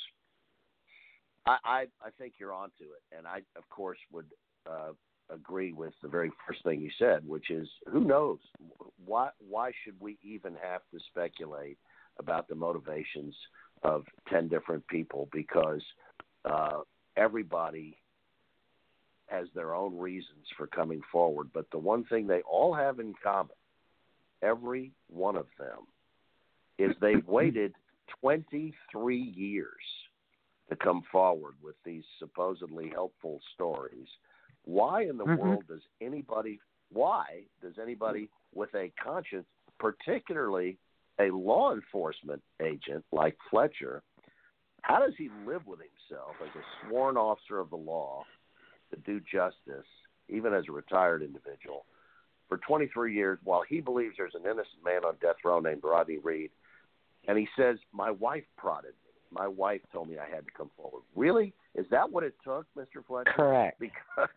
[1.46, 4.26] I I, I think you're onto it, and I of course would
[4.68, 4.92] uh,
[5.30, 8.38] agree with the very first thing you said, which is who knows
[9.04, 11.78] why why should we even have to speculate
[12.18, 13.34] about the motivations
[13.82, 15.82] of ten different people because
[16.44, 16.80] uh,
[17.16, 17.96] everybody
[19.26, 23.14] has their own reasons for coming forward, but the one thing they all have in
[23.22, 23.56] common,
[24.42, 25.86] every one of them,
[26.78, 27.74] is they've waited
[28.20, 29.66] 23 years
[30.68, 34.08] to come forward with these supposedly helpful stories.
[34.64, 35.38] Why in the Mhm.
[35.38, 36.60] world does anybody
[36.90, 39.46] why does anybody with a conscience,
[39.78, 40.78] particularly
[41.18, 44.02] a law enforcement agent like Fletcher,
[44.82, 48.24] how does he live with himself as a sworn officer of the law
[48.90, 49.86] to do justice,
[50.28, 51.86] even as a retired individual,
[52.48, 56.18] for 23 years while he believes there's an innocent man on death row named Rodney
[56.18, 56.50] Reed?
[57.28, 59.12] And he says, My wife prodded me.
[59.30, 61.02] My wife told me I had to come forward.
[61.14, 61.54] Really?
[61.74, 63.04] Is that what it took, Mr.
[63.06, 63.32] Fletcher?
[63.34, 63.78] Correct.
[63.78, 64.28] Because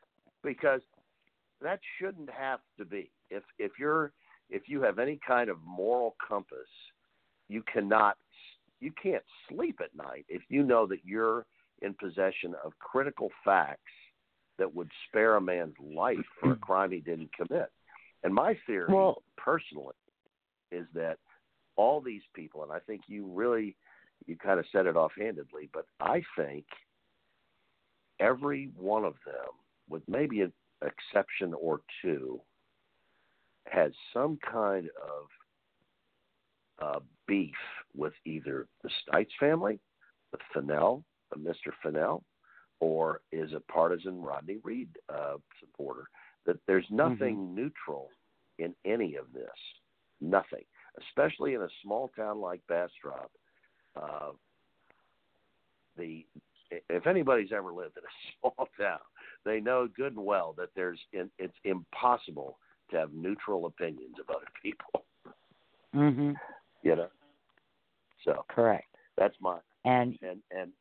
[0.46, 0.82] because
[1.62, 3.12] that shouldn't have to be.
[3.30, 4.14] If if you're
[4.50, 6.70] if you have any kind of moral compass,
[7.50, 8.18] you cannot
[8.80, 11.46] you can't sleep at night if you know that you're
[11.82, 13.82] in possession of critical facts
[14.58, 17.70] that would spare a man's life for a crime he didn't commit.
[18.24, 19.96] And my theory Well- personally
[20.72, 21.18] is that
[21.76, 23.76] all these people and I think you really
[24.26, 26.66] you kind of said it offhandedly, but I think
[28.20, 29.52] every one of them,
[29.90, 30.52] with maybe an
[30.84, 32.40] exception or two,
[33.68, 35.28] has some kind of
[36.82, 37.56] uh, beef
[37.96, 39.80] with either the Stites family,
[40.32, 41.04] with Fennell,
[41.34, 41.72] uh, Mr.
[41.82, 42.24] Fennell,
[42.80, 46.10] or is a partisan Rodney Reed uh, supporter.
[46.46, 48.10] That there's nothing neutral
[48.60, 49.50] in any of this.
[50.22, 50.64] Nothing,
[51.10, 53.32] especially in a small town like Bastrop.
[53.96, 54.32] Uh,
[55.98, 56.26] the
[56.90, 59.00] if anybody's ever lived in a small town,
[59.46, 62.58] they know good and well that there's it's impossible
[62.92, 65.06] to have neutral opinions of other people.
[65.94, 66.36] Mhm.
[66.84, 67.10] You know,
[68.24, 68.96] so Correct.
[69.18, 70.72] that's my And and and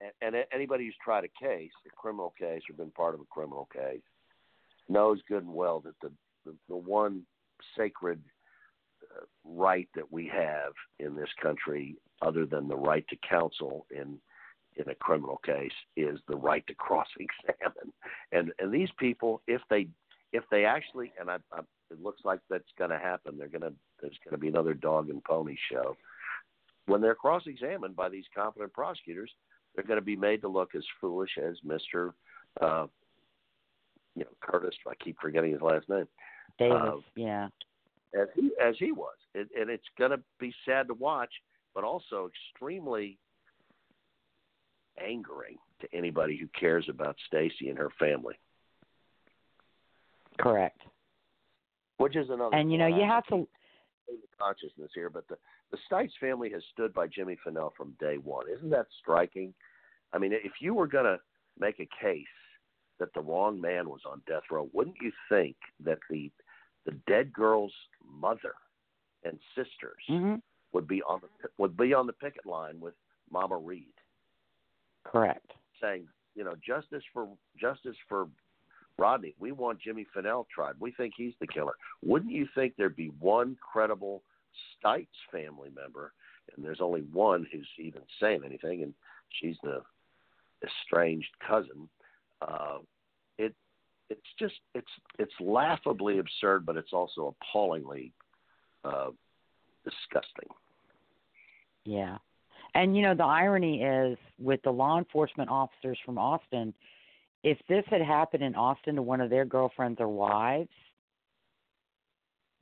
[0.00, 3.24] and, and anybody who's tried a case, a criminal case, or been part of a
[3.24, 4.02] criminal case,
[4.88, 6.12] knows good and well that the
[6.44, 7.22] the, the one
[7.76, 8.22] sacred
[9.16, 14.20] uh, right that we have in this country, other than the right to counsel in
[14.78, 17.92] in a criminal case, is the right to cross-examine.
[18.32, 19.88] And and these people, if they
[20.32, 21.60] if they actually, and I, I,
[21.90, 24.74] it looks like that's going to happen, they're going to there's going to be another
[24.74, 25.96] dog and pony show.
[26.86, 29.30] When they're cross-examined by these competent prosecutors,
[29.74, 32.14] they're going to be made to look as foolish as Mister,
[32.60, 32.86] uh,
[34.14, 34.74] you know, Curtis.
[34.88, 36.08] I keep forgetting his last name.
[36.58, 37.48] Davis, Uh, yeah.
[38.14, 41.32] as he as he was, it, and it's going to be sad to watch,
[41.74, 43.18] but also extremely
[45.02, 48.38] angering to anybody who cares about Stacey and her family.
[50.38, 50.80] Correct.
[51.98, 52.54] Which is another.
[52.54, 53.46] And you know, you have to
[54.38, 55.36] consciousness here, but the
[55.70, 58.46] the Stites family has stood by Jimmy Fennell from day one.
[58.48, 59.52] Isn't that striking?
[60.14, 61.18] I mean, if you were going to
[61.58, 62.24] make a case
[62.98, 66.30] that the wrong man was on death row, wouldn't you think that the
[66.86, 68.54] the dead girl's mother
[69.24, 70.40] and sisters Mhm.
[70.72, 72.94] would be on the would be on the picket line with
[73.30, 73.92] Mama Reed,
[75.04, 75.52] Correct.
[75.80, 77.28] saying, you know, justice for
[77.60, 78.28] justice for
[78.98, 79.34] Rodney.
[79.38, 80.74] We want Jimmy Fennell tried.
[80.80, 81.74] We think he's the killer.
[82.04, 84.22] Wouldn't you think there'd be one credible
[84.84, 86.12] Stites family member,
[86.54, 88.92] and there's only one who's even saying anything, and
[89.40, 89.82] she's the
[90.64, 91.88] estranged cousin.
[92.42, 92.78] Uh,
[93.38, 93.54] it
[94.10, 98.12] it's just it's it's laughably absurd, but it's also appallingly
[98.84, 99.10] uh,
[99.84, 100.48] disgusting.
[101.84, 102.18] Yeah.
[102.74, 106.74] And you know, the irony is with the law enforcement officers from Austin,
[107.42, 110.68] if this had happened in Austin to one of their girlfriends or wives,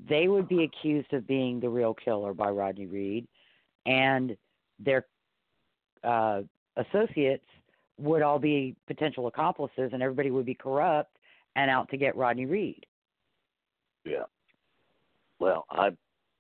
[0.08, 3.26] they would be accused of being the real killer by Rodney Reed,
[3.86, 4.36] and
[4.78, 5.06] their
[6.04, 6.42] uh,
[6.76, 7.46] associates
[7.98, 11.16] would all be potential accomplices, and everybody would be corrupt
[11.56, 12.84] and out to get Rodney Reed.
[14.04, 14.24] Yeah.
[15.38, 15.90] Well, I,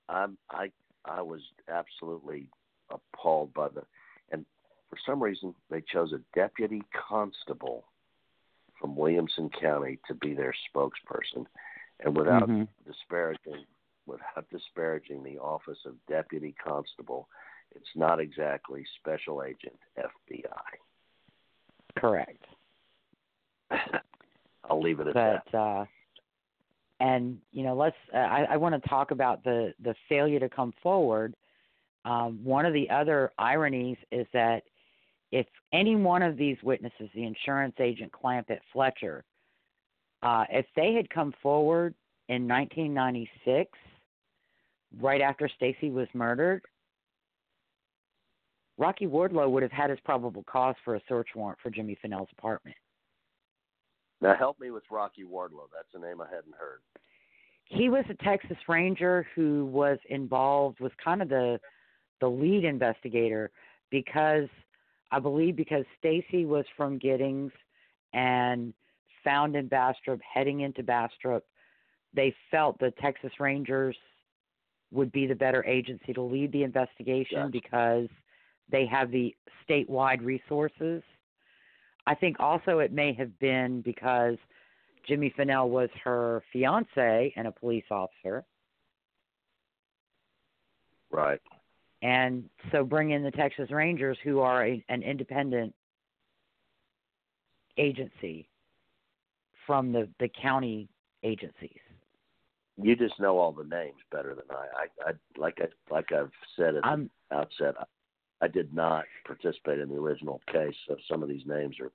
[0.08, 0.70] I'm, I,
[1.06, 2.48] I was absolutely
[2.90, 3.82] appalled by the,
[4.32, 4.44] and
[4.90, 7.84] for some reason they chose a deputy constable
[8.80, 11.46] from Williamson County to be their spokesperson,
[12.00, 12.68] and without Mhm.
[12.86, 13.64] disparaging,
[14.06, 17.28] without disparaging the office of deputy constable,
[17.74, 20.78] it's not exactly special agent FBI.
[21.96, 22.44] Correct.
[24.64, 25.54] I'll leave it at that.
[25.54, 25.86] uh
[27.00, 30.48] and you know let's uh, i i want to talk about the the failure to
[30.48, 31.34] come forward
[32.06, 34.62] um one of the other ironies is that
[35.32, 39.24] if any one of these witnesses the insurance agent clampett fletcher
[40.22, 41.94] uh if they had come forward
[42.28, 43.70] in 1996
[45.00, 46.62] right after stacey was murdered
[48.78, 52.28] rocky wardlow would have had his probable cause for a search warrant for jimmy fennell's
[52.38, 52.76] apartment
[54.20, 55.68] Now help me with Rocky Wardlow.
[55.72, 56.80] That's a name I hadn't heard.
[57.66, 61.58] He was a Texas Ranger who was involved, was kind of the
[62.20, 63.50] the lead investigator
[63.90, 64.48] because
[65.10, 67.52] I believe because Stacey was from Giddings
[68.12, 68.72] and
[69.24, 71.44] found in Bastrop, heading into Bastrop,
[72.14, 73.96] they felt the Texas Rangers
[74.92, 77.50] would be the better agency to lead the investigation Gotcha.
[77.50, 78.08] because
[78.70, 79.34] they have the
[79.68, 81.02] statewide resources.
[82.06, 84.36] I think also it may have been because
[85.06, 88.44] Jimmy Fennell was her fiance and a police officer.
[91.10, 91.40] Right.
[92.06, 95.74] And so bring in the Texas Rangers, who are a, an independent
[97.78, 98.48] agency
[99.66, 100.88] from the, the county
[101.24, 101.80] agencies.
[102.80, 104.84] You just know all the names better than I.
[105.04, 107.74] I, I like I like I've said at I'm the outset.
[107.80, 111.90] I, I did not participate in the original case, so some of these names are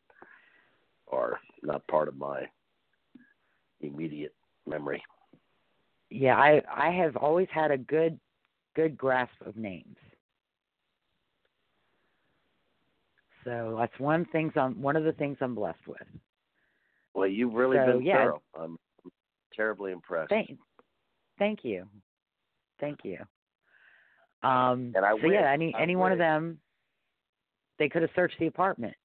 [1.10, 2.50] are not part of my
[3.80, 4.36] immediate
[4.68, 5.02] memory.
[6.10, 8.20] yeah, I I have always had a good
[8.76, 9.98] good grasp of names.
[13.44, 16.08] So that's one things I'm one of the things I'm blessed with.
[17.14, 18.24] Well, you've really So, been yeah.
[18.24, 18.42] thorough.
[18.60, 18.78] I'm
[19.56, 20.30] terribly impressed.
[20.30, 20.58] Thank
[21.40, 21.88] thank you.
[22.80, 23.18] Thank you.
[24.44, 26.60] Um And I so yeah, any I any one of them
[27.80, 28.96] they could have searched the apartment.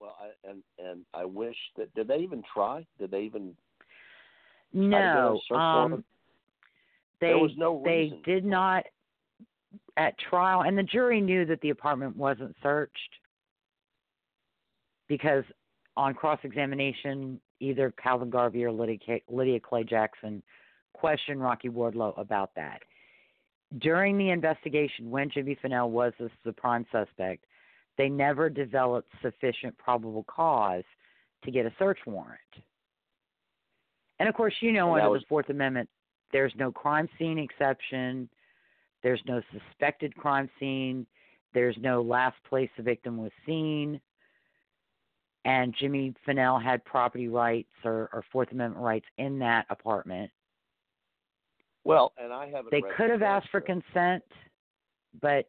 [0.00, 2.86] Well, I, and and I wish that did they even try?
[2.98, 3.54] Did they even?
[4.72, 5.40] No.
[5.48, 6.04] search Um?
[7.24, 8.22] They There was no they reason.
[8.24, 8.84] did not
[9.96, 13.14] at trial and the jury knew that the apartment wasn't searched
[15.08, 15.44] because
[15.96, 20.42] on cross examination either Calvin Garvie or Lydia, Clay Jackson
[20.92, 22.82] questioned Rocky Wardlow about that.
[23.78, 26.12] During the investigation, when Jimmy Fennell was
[26.44, 27.44] the, prime suspect,
[27.96, 30.84] they never developed sufficient probable cause
[31.44, 32.38] to get a search warrant.
[34.18, 35.88] And of course, you know, under was- the Fourth Amendment,
[36.34, 38.28] there's no crime scene exception.
[39.04, 41.06] There's no suspected crime scene.
[41.54, 44.00] There's no last place the victim was seen.
[45.44, 50.28] And Jimmy Fennell had property rights or, or Fourth Amendment rights in that apartment.
[51.84, 52.72] Well, and I haven't.
[52.72, 54.24] They could have asked for consent,
[55.22, 55.48] but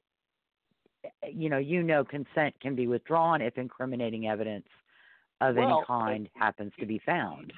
[1.28, 4.68] you know, you know, consent can be withdrawn if incriminating evidence
[5.41, 7.52] of Well, any kind happens to be found,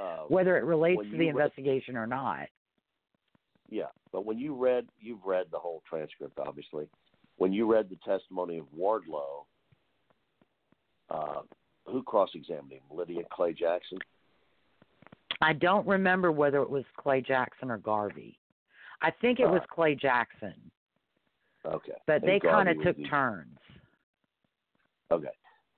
[0.00, 2.48] Uh, whether it relates to the Reed- investigation or not.
[3.68, 6.88] Yeah, but when you read, you've read the whole transcript, obviously.
[7.36, 9.44] When you read the testimony of Wardlow,
[11.10, 11.42] uh,
[11.86, 12.80] who cross-examined him?
[12.90, 13.98] Lydia Clay Jackson.
[15.42, 18.38] I don't remember whether it was Clay Jackson or Garvie.
[19.02, 19.68] I think it was Alright.
[19.68, 20.54] Clay Jackson,
[21.64, 23.58] Okay, but And they kind of took the- turns.
[25.10, 25.28] Okay,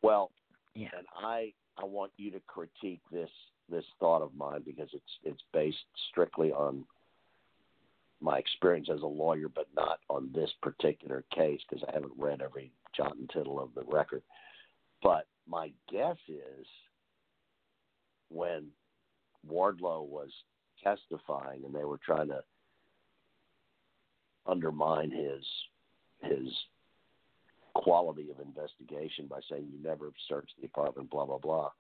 [0.03, 0.31] well,
[0.75, 0.91] Yeah.
[0.97, 3.31] and I I want you to critique this
[3.73, 5.79] this thought of mine because it's it's based
[6.11, 6.85] strictly on
[8.21, 12.41] my experience as a lawyer, but not on this particular case because I haven't read
[12.41, 14.23] every jot and tittle of the record.
[15.03, 16.67] But my guess is
[18.29, 18.67] when
[19.51, 20.31] Wardlow was
[20.85, 22.45] testifying and they were trying to
[24.47, 25.45] undermine his
[26.21, 26.49] his
[27.75, 31.71] quality of investigation by saying you never searched the apartment, blah blah blah.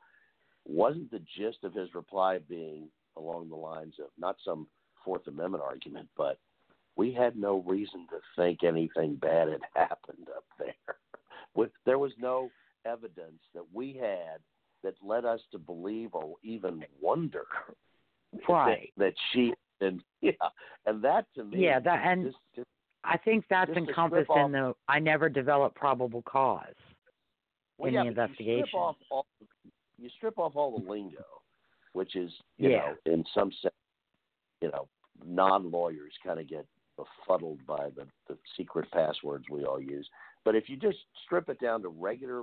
[0.67, 4.67] Wasn't the gist of his reply being along the lines of not some
[5.05, 6.39] Fourth Amendment argument, but
[6.97, 10.97] we had no reason to think anything bad had happened up there.
[11.55, 12.51] With there was no
[12.85, 14.39] evidence that we had
[14.83, 17.45] that led us to believe or even wonder
[18.49, 18.93] Right.
[18.97, 20.33] that, that she and yeah,
[20.87, 22.69] and that to me, Yeah, that and just, just
[23.05, 26.75] I think that's encompassed in the I never developed probable cause.
[27.79, 28.67] well, in yeah, the but You investigation.
[28.69, 29.27] strip off all,
[30.03, 31.25] you strip off all the lingo,
[31.93, 32.79] which is you Yeah.
[32.79, 33.75] know in some sense,
[34.61, 34.89] you know,
[35.25, 36.67] non-lawyers kind of get
[36.97, 40.09] befuddled by the the secret passwords we all use.
[40.45, 42.43] But if you just strip it down to regular,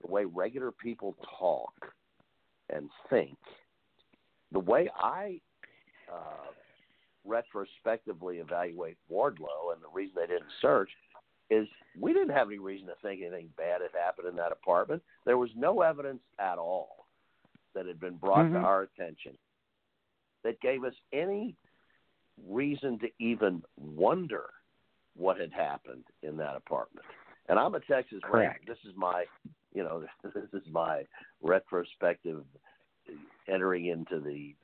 [0.00, 1.74] the way regular people talk
[2.70, 3.36] and think,
[4.52, 5.40] the way I
[6.12, 6.52] uh,
[7.24, 10.90] retrospectively evaluate Wardlow and the reason they didn't search
[11.50, 15.02] is we didn't have any reason to think anything bad had happened in that apartment.
[15.24, 17.06] There was no evidence at all
[17.74, 18.52] that had been brought Mhm.
[18.52, 19.36] to our attention
[20.42, 21.56] that gave us any
[22.46, 24.50] reason to even wonder
[25.14, 27.06] what had happened in that apartment.
[27.48, 28.60] And I'm a Texas Ranger.
[28.66, 29.26] This is my,
[29.74, 31.06] you know, this is my
[31.42, 32.44] retrospective
[33.48, 34.54] entering into the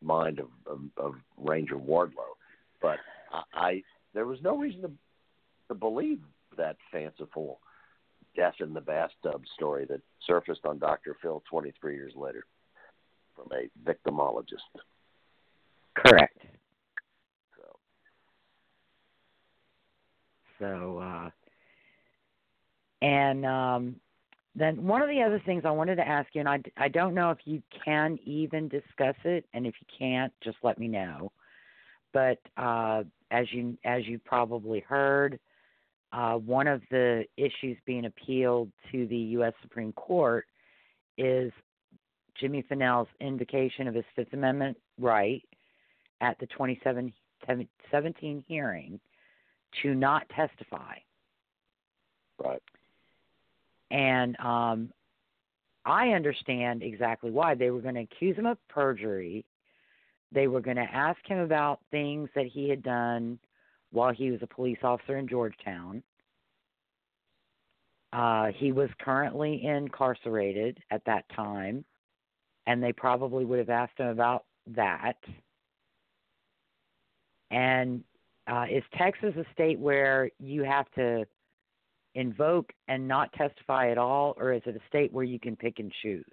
[0.00, 2.36] mind of, of, of Ranger Wardlow.
[2.80, 2.98] But
[3.32, 3.82] I, I
[4.14, 4.90] there was no reason to
[5.68, 6.20] to believe
[6.56, 7.60] that fanciful
[8.34, 11.16] death in the bathtub story that surfaced on Dr.
[11.20, 12.44] Phil 23 years later
[13.34, 14.80] from a victimologist.
[15.94, 16.38] Correct.
[17.56, 17.78] So,
[20.58, 21.30] So, uh,
[23.02, 23.96] and um,
[24.54, 27.14] then one of the other things I wanted to ask you, and I, I don't
[27.14, 31.30] know if you can even discuss it, and if you can't, just let me know.
[32.12, 35.38] But uh, as you as you probably heard,
[36.12, 39.52] uh, one of the issues being appealed to the U.S.
[39.62, 40.46] Supreme Court
[41.18, 41.52] is
[42.40, 45.42] Jimmy Fennell's invocation of his Fifth Amendment right
[46.20, 49.00] at the 2017 hearing
[49.82, 50.94] to not testify.
[52.42, 52.62] right.
[53.90, 54.90] And um,
[55.84, 57.54] I understand exactly why.
[57.54, 59.44] They were going to accuse him of perjury.
[60.32, 63.38] They were going to ask him about things that he had done
[63.96, 66.02] while he was a police officer in Georgetown.
[68.12, 71.82] Uh, he was currently incarcerated at that time,
[72.66, 75.16] and they probably would have asked him about that.
[77.50, 78.04] And
[78.46, 81.24] uh, is Texas a state where you have to
[82.14, 85.78] invoke and not testify at all, or is it a state where you can pick
[85.78, 86.24] and choose?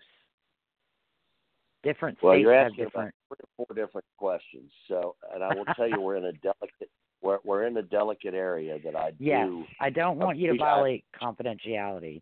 [1.83, 3.15] Different Well, states you're have asking different.
[3.29, 4.69] about three or four different questions.
[4.89, 6.89] So, and I will tell you, we're in a delicate
[7.23, 9.63] we're we're in a delicate area that I Yes, do.
[9.79, 12.21] I don't want you to violate confidentiality.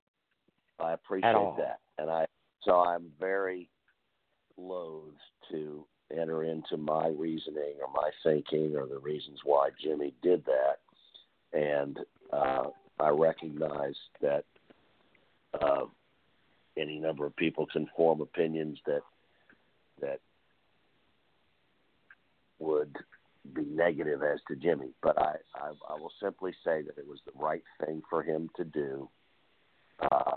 [0.79, 2.25] I appreciate that, and I
[2.63, 3.67] so I'm very
[4.57, 5.13] loath
[5.51, 10.79] to enter into my reasoning or my thinking or the reasons why Jimmy did that,
[11.57, 11.99] and
[12.31, 12.65] uh,
[12.99, 14.45] I recognize that
[15.59, 15.85] uh,
[16.77, 19.01] any number of people can form opinions that
[19.99, 20.19] that
[22.59, 22.95] would
[23.53, 27.19] be negative as to Jimmy, but I, I, I will simply say that it was
[27.25, 29.09] the right thing for him to do,
[29.99, 30.35] uh,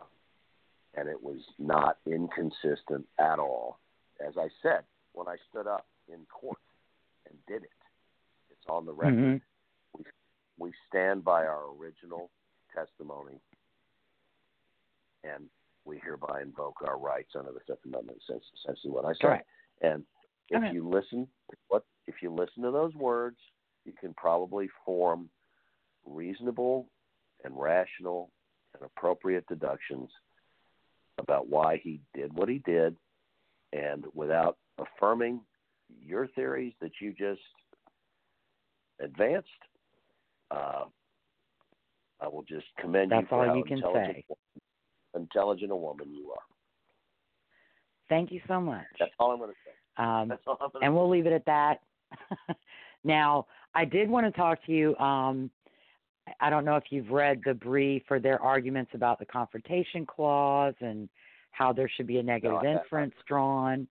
[0.94, 3.78] and it was not inconsistent at all.
[4.26, 6.58] As I said when I stood up in court
[7.28, 7.70] and did it,
[8.50, 9.14] it's on the record.
[9.14, 9.42] Mhm.
[9.96, 10.04] We
[10.56, 12.30] we stand by our original
[12.74, 13.40] testimony,
[15.24, 15.48] and
[15.84, 18.22] we hereby invoke our rights under the Fifth Amendment.
[18.28, 19.20] That's essentially what I said.
[19.20, 19.48] Correct.
[19.82, 20.06] And
[20.50, 21.28] if you listen,
[21.68, 23.36] what if you listen to those words,
[23.84, 25.28] you can probably form
[26.06, 26.86] reasonable
[27.44, 28.30] and rational
[28.74, 30.10] and appropriate deductions
[31.18, 32.96] about why he did what he did,
[33.72, 35.40] and without affirming
[36.04, 37.40] your theories that you just
[39.00, 39.48] advanced,
[40.50, 40.84] uh,
[42.20, 44.36] I will just commend That's you for all how you can intelligent, say.
[45.14, 46.42] intelligent a woman you are.
[48.08, 48.84] Thank you so much.
[48.98, 50.02] That's all I'm going to say.
[50.02, 51.80] Um, That's all I'm going to and we'll leave it at that.
[53.04, 54.96] now, I did want to talk to you.
[54.96, 55.50] Um,
[56.40, 60.74] I don't know if you've read the brief or their arguments about the confrontation clause
[60.80, 61.08] and
[61.50, 62.78] how there should be a negative haven't.
[62.82, 63.86] inference drawn.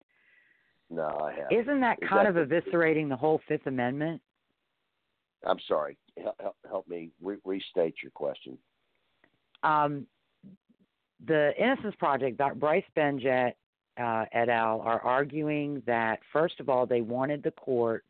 [0.90, 1.60] No, I haven't.
[1.60, 4.20] Isn't that Is kind that of the- eviscerating the whole Fifth Amendment?
[5.44, 5.96] I'm sorry.
[6.22, 8.56] Help, help, help me re- restate your question.
[9.62, 10.06] Um,
[11.26, 12.54] the Innocence Project, Dr.
[12.56, 13.52] Bryce Benjet
[14.00, 18.04] uh, et al., are arguing that, first of all, they wanted the court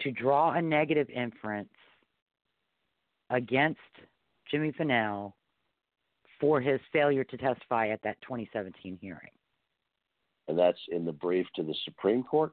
[0.00, 1.68] to draw a negative inference
[3.30, 3.80] against
[4.50, 5.34] Jimmy Fennell
[6.40, 9.30] for his failure to testify at that 2017 hearing.
[10.48, 12.52] And that's in the brief to the Supreme Court?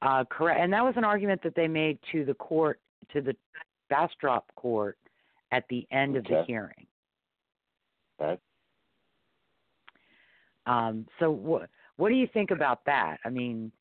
[0.00, 2.80] Uh, correct, and that was an argument that they made to the court,
[3.12, 3.34] to the
[3.90, 4.96] Bastrop court,
[5.50, 6.86] at the end of the hearing.
[8.20, 8.40] Okay.
[10.66, 13.16] Um, so what what do you think about that?
[13.24, 13.72] I mean,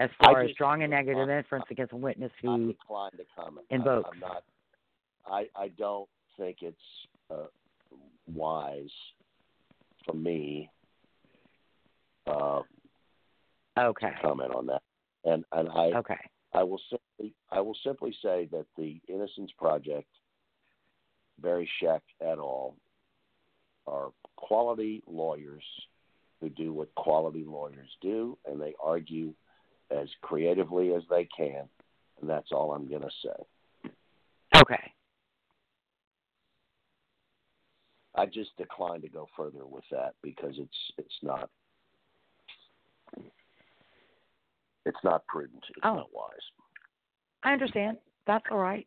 [0.00, 3.24] as far as drawing a negative I- inference against a witness I who decline to
[3.36, 3.66] comment.
[3.70, 4.08] invokes.
[4.10, 4.44] I, I'm not.
[5.26, 6.76] I I don't think it's
[7.30, 7.46] uh,
[8.32, 8.90] wise
[10.06, 10.70] for me
[12.26, 12.62] uh,
[13.78, 14.82] okay, to comment on that.
[15.24, 16.18] And and I okay,
[16.54, 20.08] I will simply I will simply say that the Innocence Project,
[21.40, 22.74] Barry Scheck et al.,
[23.86, 25.64] are quality lawyers
[26.40, 29.34] who do what quality lawyers do, and they argue
[29.90, 31.68] as creatively as they can,
[32.20, 33.90] and that's all I'm going to say.
[34.56, 34.92] okay,
[38.14, 41.50] I just decline to go further with that because it's it's not
[44.86, 45.62] it's not prudent.
[45.68, 45.94] It's Oh.
[45.94, 46.50] not wise.
[47.42, 47.98] I understand.
[48.26, 48.86] That's all right.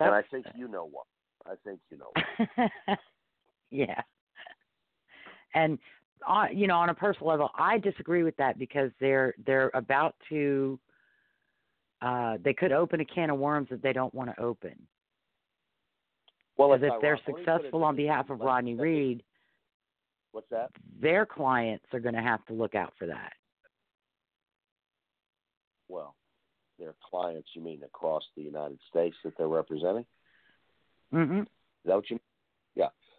[0.00, 1.06] and I think you know what.
[1.46, 2.12] I think you know.
[2.14, 2.98] What.
[3.70, 4.02] yeah.
[5.54, 5.78] And
[6.26, 10.14] uh, you know, on a personal level, I disagree with that because they're they're about
[10.28, 10.78] to
[12.00, 14.74] uh they could open a can of worms that they don't want to open.
[16.56, 17.04] Well, if they're ironic.
[17.04, 19.22] Let me put it successful on behalf of Rodney Reed,
[20.32, 20.70] What's that?
[21.00, 23.32] their clients are going to have to look out for that.
[25.88, 26.14] Well,
[26.78, 30.04] their clients, you mean across the United States that they're representing?
[31.12, 31.40] Mm-hmm.
[31.40, 31.46] Is
[31.86, 32.20] that what you mean?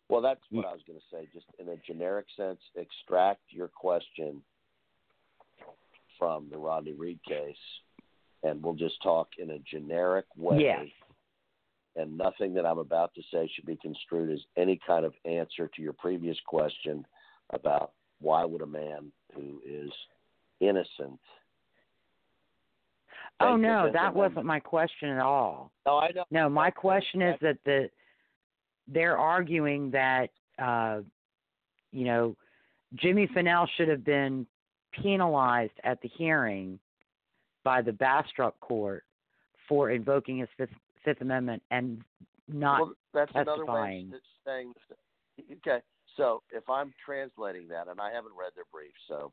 [0.10, 0.70] Well, that's what mm.
[0.70, 1.28] I was going to say.
[1.34, 4.42] Just in a generic sense, extract your question
[6.18, 7.56] from the Rodney Reed case,
[8.44, 10.60] and we'll just talk in a generic way.
[10.62, 10.88] Yes.
[11.96, 15.70] And nothing that I'm about to say should be construed as any kind of answer
[15.76, 17.06] to your previous question
[17.52, 19.92] about why would a man who is
[20.60, 21.20] innocent.
[23.42, 25.72] Oh no, that wasn't my question at all.
[25.86, 26.26] No, I know.
[26.30, 27.90] No, my question is that the
[28.92, 30.30] they're arguing that
[30.62, 31.00] uh,
[31.92, 32.36] you know
[32.96, 34.46] Jimmy Fennell should have been
[34.92, 36.80] penalized at the hearing
[37.64, 39.04] by the Bastrop court
[39.68, 40.70] for invoking his Fifth,
[41.06, 42.02] Fifth Amendment and
[42.48, 42.82] not.
[42.82, 44.14] well, that's another way testifying.
[44.14, 44.74] of saying.
[45.66, 45.84] Okay,
[46.18, 49.32] so if I'm translating that, and I haven't read their brief, so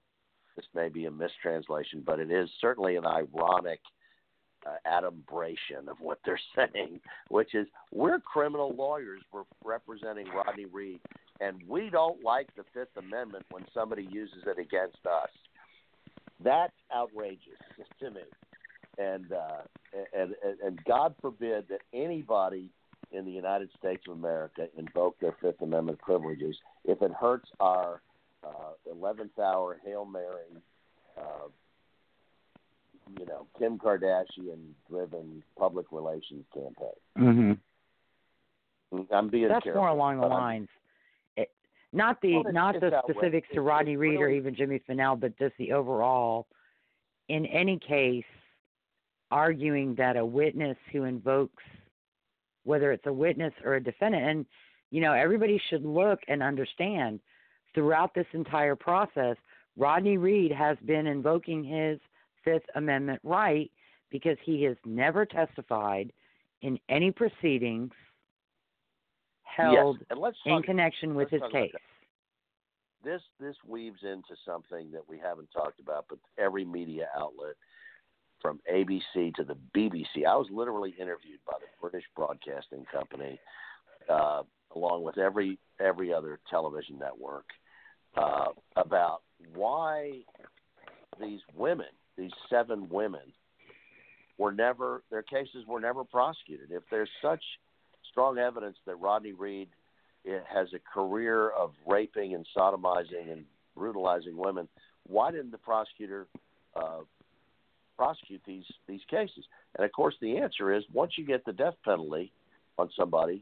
[0.55, 3.81] this may be a mistranslation, but it is certainly an ironic
[4.67, 11.01] uh, adumbration of what they're saying, which is we're criminal lawyers, we're representing Rodney Reed,
[11.41, 15.31] and we don't like the Fifth Amendment when somebody uses it against us.
[16.43, 17.61] That's outrageous
[18.01, 18.21] to me,
[18.99, 19.63] and uh,
[20.15, 22.71] and and, and God forbid that anybody
[23.13, 28.03] in the United States of America invoke their Fifth Amendment privileges if it hurts our
[28.45, 30.63] uh, eleventh hour hail mary,
[31.19, 31.49] uh,
[33.19, 37.57] you know, Kim Kardashian driven public relations campaign.
[38.93, 39.83] hmm I'm being That's careful.
[39.83, 40.69] more along the lines.
[41.37, 41.51] It,
[41.93, 43.17] not the Well, not the outrageous.
[43.17, 46.47] specifics to Rodney it's Reed or even Jimmy Fennell, but just the overall.
[47.29, 48.25] In any case,
[49.31, 51.65] arguing that a witness who invokes,
[52.65, 54.47] whether it's a witness or a defendant, and
[54.91, 57.19] you know everybody should look and understand
[57.75, 59.37] throughout this entire process,
[59.77, 61.99] Rodney Reed has been invoking his
[62.47, 63.71] Fifth Amendment right
[64.11, 66.13] because he has never testified
[66.63, 67.93] in any proceedings
[69.43, 71.73] held yes, in talk, connection with his case.
[73.05, 77.55] this this weaves into something that we haven't talked about, but every media outlet,
[78.41, 83.41] from ABC to the BBC, I was literally interviewed by the British Broadcasting Company,
[84.09, 84.43] uh,
[84.75, 87.47] along with every every other television network,
[88.17, 89.23] uh, about
[89.55, 90.21] why
[91.21, 91.87] these women,
[92.17, 93.33] these seven women,
[94.39, 96.71] were never their cases were never prosecuted.
[96.71, 97.43] If there's such
[98.11, 99.69] strong evidence that Rodney Reed
[100.27, 103.45] it has a career of raping and sodomizing and
[103.77, 104.69] brutalizing women.
[105.07, 106.27] Why didn't the prosecutor
[106.75, 107.03] uh,
[107.97, 109.45] prosecute these these cases?
[109.77, 112.33] And of course, the answer is once you get the death penalty
[112.77, 113.41] on somebody,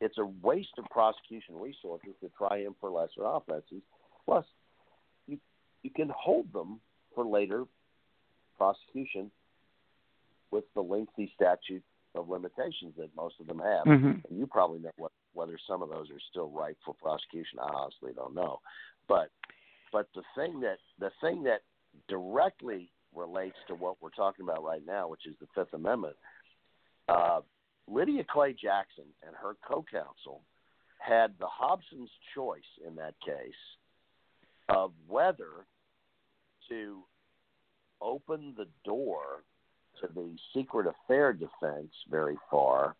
[0.00, 3.82] it's a waste of prosecution resources to try him for lesser offenses.
[4.24, 4.46] Plus,
[5.26, 5.38] you
[5.82, 6.80] you can hold them
[7.14, 7.64] for later
[8.62, 9.30] prosecution
[10.52, 11.82] with the lengthy statute
[12.14, 13.84] of limitations that most of them have.
[13.86, 14.24] Mhm.
[14.24, 17.58] And you probably know what, whether some of those are still ripe for prosecution.
[17.58, 18.60] I honestly don't know,
[19.08, 19.30] but
[19.90, 21.62] but the thing that the thing that
[22.06, 26.16] directly relates to what we're talking about right now, which is the Fifth Amendment,
[27.08, 27.40] uh,
[27.88, 30.42] Lydia Clay Jackson and her co-counsel
[30.98, 33.76] had the Hobson's choice in that case
[34.68, 35.66] of whether
[36.68, 37.04] to
[38.02, 39.44] open the door
[40.00, 42.96] to the secret affair defense very far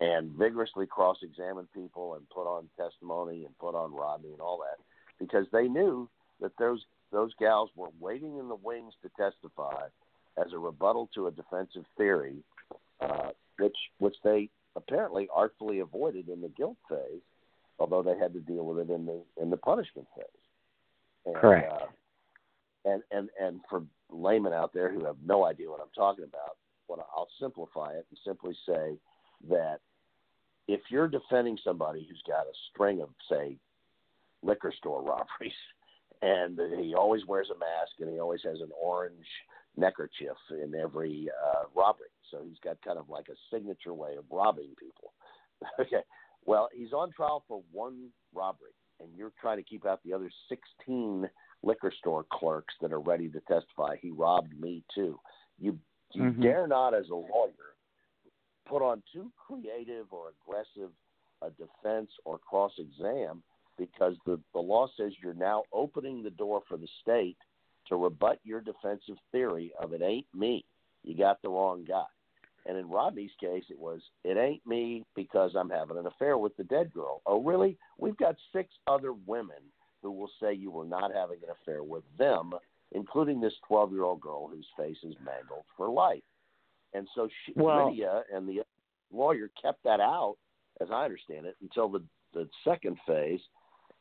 [0.00, 4.58] and vigorously cross examine people and put on testimony and put on Rodney and all
[4.58, 4.82] that
[5.18, 6.08] because they knew
[6.40, 9.86] that those those gals were waiting in the wings to testify
[10.36, 12.36] as a rebuttal to a defensive theory,
[13.00, 17.22] uh, which which they apparently artfully avoided in the guilt phase,
[17.78, 20.26] although they had to deal with it in the in the punishment phase.
[21.26, 21.72] And, Correct.
[21.72, 21.86] Uh,
[22.84, 26.56] and and and for laymen out there who have no idea what I'm talking about,
[26.86, 28.98] what I'll simplify it and simply say
[29.48, 29.80] that
[30.66, 33.56] if you're defending somebody who's got a string of say
[34.42, 35.02] liquor store
[35.42, 35.52] robberies
[36.22, 39.26] and he always wears a mask and he always has an orange
[39.76, 44.24] neckerchief in every uh, robbery, so he's got kind of like a signature way of
[44.30, 45.12] robbing people.
[45.80, 46.02] okay,
[46.44, 50.30] well he's on trial for one robbery, and you're trying to keep out the other
[50.48, 51.28] 16
[51.62, 53.96] liquor store clerks that are ready to testify.
[54.00, 55.18] He robbed me too.
[55.58, 55.78] You
[56.14, 56.42] you Mhm.
[56.42, 57.76] dare not, as a lawyer,
[58.64, 60.90] put on too creative or aggressive
[61.42, 63.42] a defense or cross exam
[63.76, 67.36] because the, the law says you're now opening the door for the state
[67.86, 70.64] to rebut your defensive theory of it ain't me.
[71.04, 72.06] You got the wrong guy.
[72.66, 76.56] And in Rodney's case, it was, it ain't me because I'm having an affair with
[76.56, 77.22] the dead girl.
[77.24, 77.78] Oh, really?
[77.98, 79.62] We've got six other women
[80.02, 82.52] who will say you were not having an affair with them,
[82.92, 86.22] including this 12 year old girl whose face is mangled for life.
[86.94, 88.62] And so she, Well- Lydia and the
[89.12, 90.36] lawyer kept that out,
[90.80, 92.02] as I understand it, until the,
[92.34, 93.40] the second phase,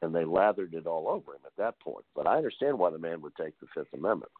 [0.01, 2.05] and they lathered it all over him at that point.
[2.15, 4.31] But I understand why the man would take the Fifth Amendment.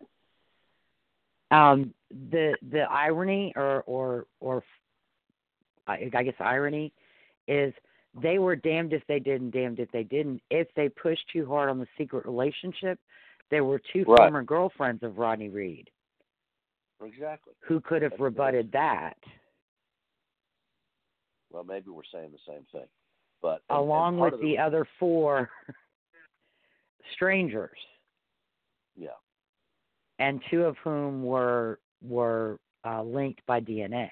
[1.49, 1.93] Um,
[2.29, 4.63] the the irony or or or
[5.87, 6.91] I, I guess irony
[7.47, 7.73] is
[8.21, 10.41] they were damned if they did and damned if they didn't.
[10.49, 12.99] If they pushed too hard on the secret relationship,
[13.49, 14.17] there were two Right.
[14.17, 15.89] former girlfriends of Rodney Reed
[17.01, 17.53] Exactly.
[17.61, 19.17] who could have That's- rebutted that,
[21.49, 22.87] Well, maybe we're saying the same thing,
[23.41, 25.49] but and- and along part with of the other four
[27.13, 27.79] strangers,
[28.95, 29.15] yeah.
[30.19, 34.11] and two of whom were were uh, linked by DNA.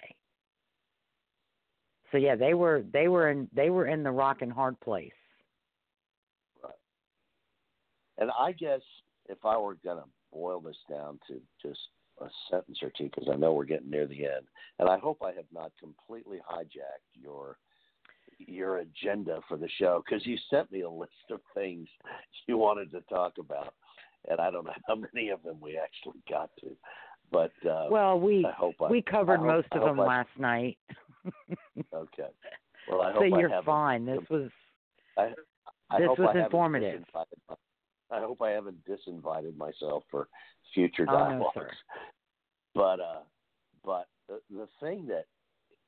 [2.16, 5.12] So yeah, they were they were in they were in the rock and hard place.
[6.64, 6.72] Right.
[8.18, 8.80] And I guess
[9.28, 11.82] if I were going to boil this down to just
[12.22, 14.46] a sentence or two, because I know we're getting near the end,
[14.80, 17.58] and I hope I have not completely hijacked your
[18.40, 21.90] your agenda for the show, because you sent me a list of things
[22.48, 23.74] you wanted to talk about,
[24.30, 26.78] and I don't know how many of them we actually got to,
[27.32, 30.30] but uh, Well, we I hope I, we covered hope- most of them I- last
[30.38, 30.78] night.
[31.94, 32.28] Okay.
[32.90, 34.06] Well, I so hope I you're fine.
[34.06, 34.50] This was
[35.18, 35.34] I,
[35.90, 37.02] I This hope was I haven't informative.
[37.02, 37.58] disinvited
[38.12, 40.28] I hope I haven't disinvited myself for
[40.74, 41.20] future Oh, no,
[41.56, 41.76] dialogues.
[42.76, 43.20] But uh,
[43.84, 45.26] but the, the thing that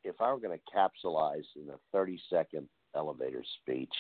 [0.03, 3.93] if I were going to capsulize in a 30 second elevator speech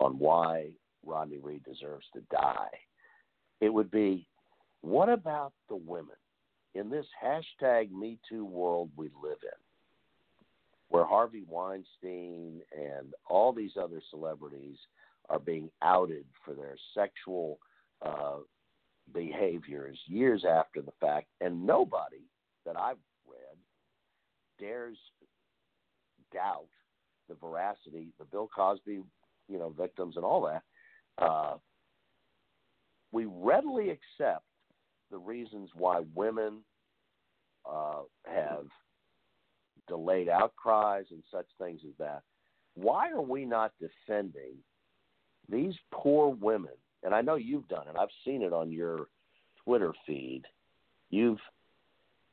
[0.00, 0.68] on why
[1.06, 2.68] Rodney Reed deserves to die,
[3.62, 4.26] it would be
[4.82, 6.16] what about the women
[6.76, 9.58] in this hashtag Me Too world we live in,
[10.88, 14.76] where Harvey Weinstein and all these other celebrities
[15.28, 17.58] are being outed for their sexual
[18.04, 18.36] uh,
[19.12, 22.22] behaviors years after the fact, and nobody
[22.64, 22.96] that I've
[23.26, 23.56] read
[24.58, 24.96] dares
[26.32, 26.66] doubt
[27.28, 29.00] the veracity, the Bill Cosby,
[29.48, 31.24] you know, victims and all that.
[31.24, 31.56] Uh,
[33.12, 34.44] we readily accept
[35.10, 36.58] the reasons why women
[37.68, 38.66] uh, have
[39.88, 42.22] delayed outcries and such things as that.
[42.74, 44.54] Why are we not defending
[45.50, 46.72] these poor women?
[47.02, 47.96] And I know you've done it.
[47.98, 49.06] I've seen it on your
[49.64, 50.42] Twitter feed.
[51.10, 51.38] You've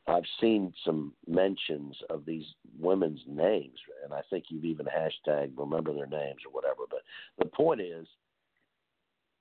[0.06, 2.44] I've seen some mentions of these
[2.78, 6.82] women's names, and I think you've even hashtag remember their names or whatever.
[6.90, 7.04] But
[7.40, 8.06] the point is,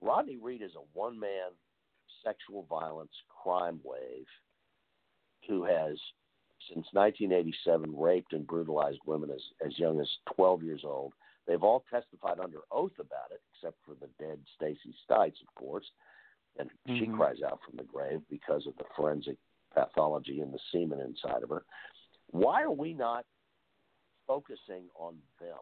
[0.01, 1.51] Rodney Reed is a one man
[2.25, 3.13] sexual violence
[3.43, 4.27] crime wave
[5.49, 5.99] who has,
[6.69, 11.13] since 1987, raped and brutalized women as, as young as 12 years old.
[11.47, 15.91] They've all testified under oath about it, except for the dead Stacey Stites, of course.
[16.59, 17.17] And she Mhm.
[17.17, 19.39] cries out from the grave because of the forensic
[19.75, 21.65] pathology in the semen inside of her.
[22.29, 23.27] Why are we not
[24.27, 25.59] focusing on them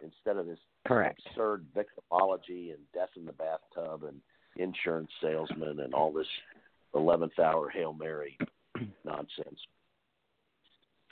[0.00, 1.24] instead of this correct.
[1.26, 4.20] absurd victimology and death in the bathtub and
[4.56, 6.26] insurance salesman and all this
[6.94, 8.38] eleventh hour hail mary
[9.04, 9.58] nonsense?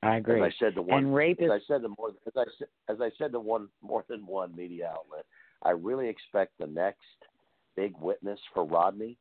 [0.03, 0.43] I agree.
[0.43, 2.45] As I said to one, and rape as is I said to more, as I
[2.59, 5.27] said, as I said to one more than one media outlet,
[5.63, 7.05] I really expect the next
[7.77, 9.19] big witness for Rodney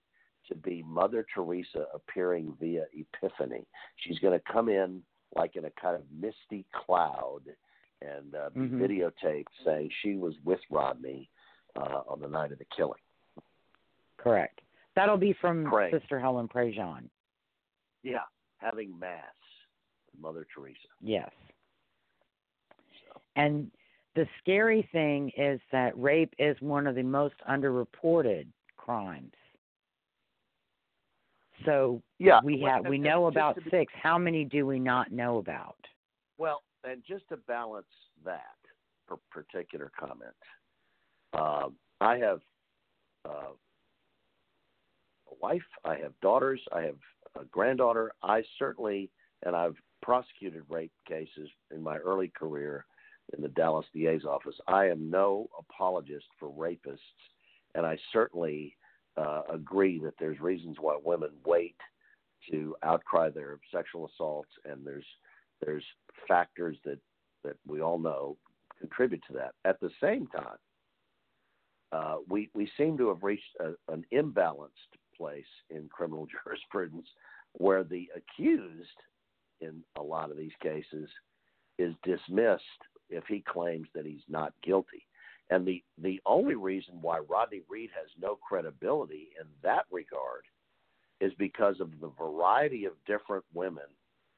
[0.47, 3.65] to be Mother Teresa appearing via Epiphany.
[3.97, 5.01] She's going to come in
[5.35, 7.41] like in a kind of misty cloud
[8.01, 8.79] and uh, be Mhm.
[8.79, 11.29] videotaped saying she was with Rodney
[11.75, 12.99] uh, on the night of the killing.
[14.21, 14.61] Correct.
[14.95, 15.91] That'll be from Pray.
[15.91, 17.03] Sister Helen Prejean.
[18.03, 18.19] Yeah,
[18.57, 19.23] having mass,
[20.19, 20.77] Mother Teresa.
[21.01, 21.29] Yes.
[23.35, 23.71] And
[24.15, 29.31] the scary thing is that rape is one of the most underreported crimes.
[31.65, 33.93] So Yeah, we well, have we know about be- six.
[34.01, 35.77] How many do we not know about?
[36.37, 37.85] Well, and just to balance
[38.23, 38.55] that
[39.31, 40.35] particular comment,
[41.33, 42.39] um, I have
[43.25, 43.51] uh,
[45.31, 46.97] a wife, I have daughters, I have
[47.39, 48.11] a granddaughter.
[48.23, 49.09] I certainly,
[49.43, 52.85] and I've prosecuted rape cases in my early career
[53.35, 54.55] in the Dallas DA's office.
[54.67, 56.97] I am no apologist for rapists,
[57.75, 58.75] and I certainly
[59.17, 61.75] uh, agree that there's reasons why women wait
[62.51, 65.05] to outcry their sexual assaults, and there's
[65.63, 65.83] there's
[66.27, 66.99] factors that
[67.43, 68.37] that we all know
[68.79, 69.53] contribute to that.
[69.65, 70.57] At the same time,
[71.91, 74.69] uh, we we seem to have reached a, an imbalanced
[75.19, 77.07] place in criminal jurisprudence
[77.53, 78.87] where the accused
[79.61, 81.09] in a lot of these cases
[81.77, 82.63] is dismissed
[83.09, 85.05] if he claims that he's not guilty.
[85.49, 90.43] And the, the only reason why Rodney Reed has no credibility in that regard
[91.19, 93.83] is because of the variety of different women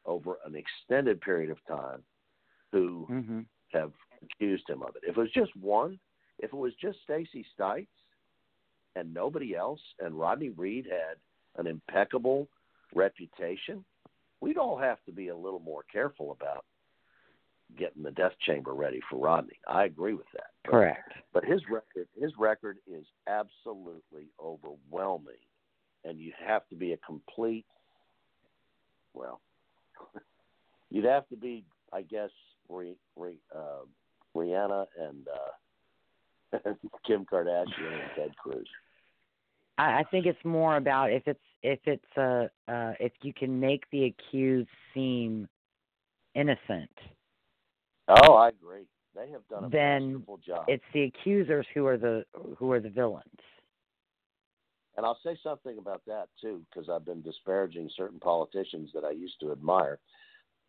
[0.05, 2.01] over an extended period of time
[2.71, 3.41] who Mm-hmm.
[3.73, 3.91] have
[4.23, 5.03] accused him of it.
[5.07, 5.99] If it was just one,
[6.39, 7.87] if it was just Stacey Stites
[8.95, 11.17] and nobody else, and Rodney Reed had
[11.59, 12.47] an impeccable
[12.93, 13.83] reputation,
[14.41, 16.65] we'd all have to be a little more careful about
[17.77, 19.57] getting the death chamber ready for Rodney.
[19.67, 20.47] I agree with that.
[20.63, 21.13] But- Correct.
[21.33, 25.35] But his record, his record is absolutely overwhelming,
[26.03, 27.65] and you have to be a complete.
[29.13, 29.39] Well,
[30.89, 31.63] you'd have to be,
[31.93, 32.31] I guess,
[32.67, 33.85] Ri- Ri- uh,
[34.35, 35.51] Rihanna and uh,
[37.05, 38.67] Kim Kardashian and Ted Cruz.
[39.77, 43.59] I, I think it's more about if it's if it's uh, uh if you can
[43.59, 45.47] make the accused seem
[46.35, 46.91] innocent.
[48.07, 48.85] Oh, I agree.
[49.15, 50.65] They have done a Then job.
[50.67, 52.25] It's the accusers who are the
[52.57, 53.25] who are the villains.
[54.97, 59.11] And I'll say something about that too, because I've been disparaging certain politicians that I
[59.11, 59.99] used to admire,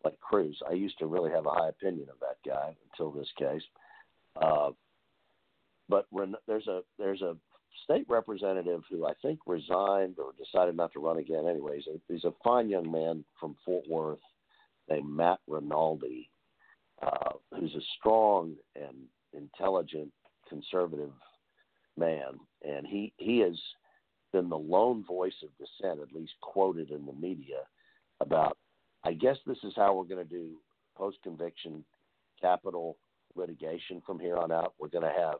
[0.03, 0.61] like Cruz.
[0.69, 3.63] I used to really have a high opinion of that guy until this case.
[4.41, 4.71] Uh,
[5.89, 7.35] but when there's a there's a
[7.83, 11.47] state representative who I think resigned or decided not to run again.
[11.47, 14.19] Anyways, he's a fine young man from Fort Worth
[14.89, 16.29] named Matt Rinaldi,
[17.01, 18.95] uh, who's a strong and
[19.33, 20.11] intelligent
[20.47, 21.11] conservative
[21.97, 23.59] man, and he he has
[24.31, 27.61] been the lone voice of dissent, at least quoted in the media,
[28.19, 28.57] about.
[29.05, 30.51] I guess this is how we're going to do
[30.95, 31.83] post conviction
[32.39, 32.95] capital
[33.35, 34.75] litigation from here on out.
[34.79, 35.39] We're going to have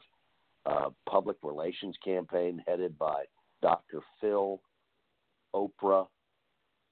[0.66, 3.26] a public relations campaign headed by
[3.62, 4.02] Dr.
[4.22, 4.62] Phil,
[5.54, 6.08] Oprah,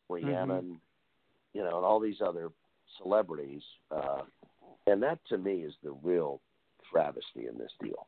[0.10, 0.78] Rihanna,
[1.54, 2.50] you know, and all these other
[3.02, 3.62] celebrities.
[3.90, 4.22] Uh,
[4.88, 6.42] and that to me is the real
[6.92, 8.08] travesty in this deal.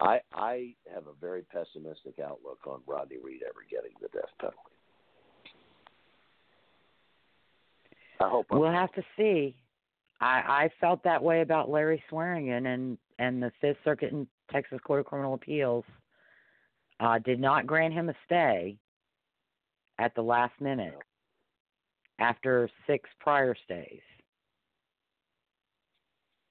[0.00, 4.58] I I have a very pessimistic outlook on Rodney Reed ever getting the death penalty.
[8.20, 9.56] I hope I'm We'll have to see.
[10.20, 14.78] I I felt that way about Larry Swearingen and and the Fifth Circuit and Texas
[14.84, 15.84] Court of Criminal Appeals
[17.00, 18.76] uh, did not grant him a stay
[19.98, 20.98] at the last minute
[22.18, 24.00] after six prior stays.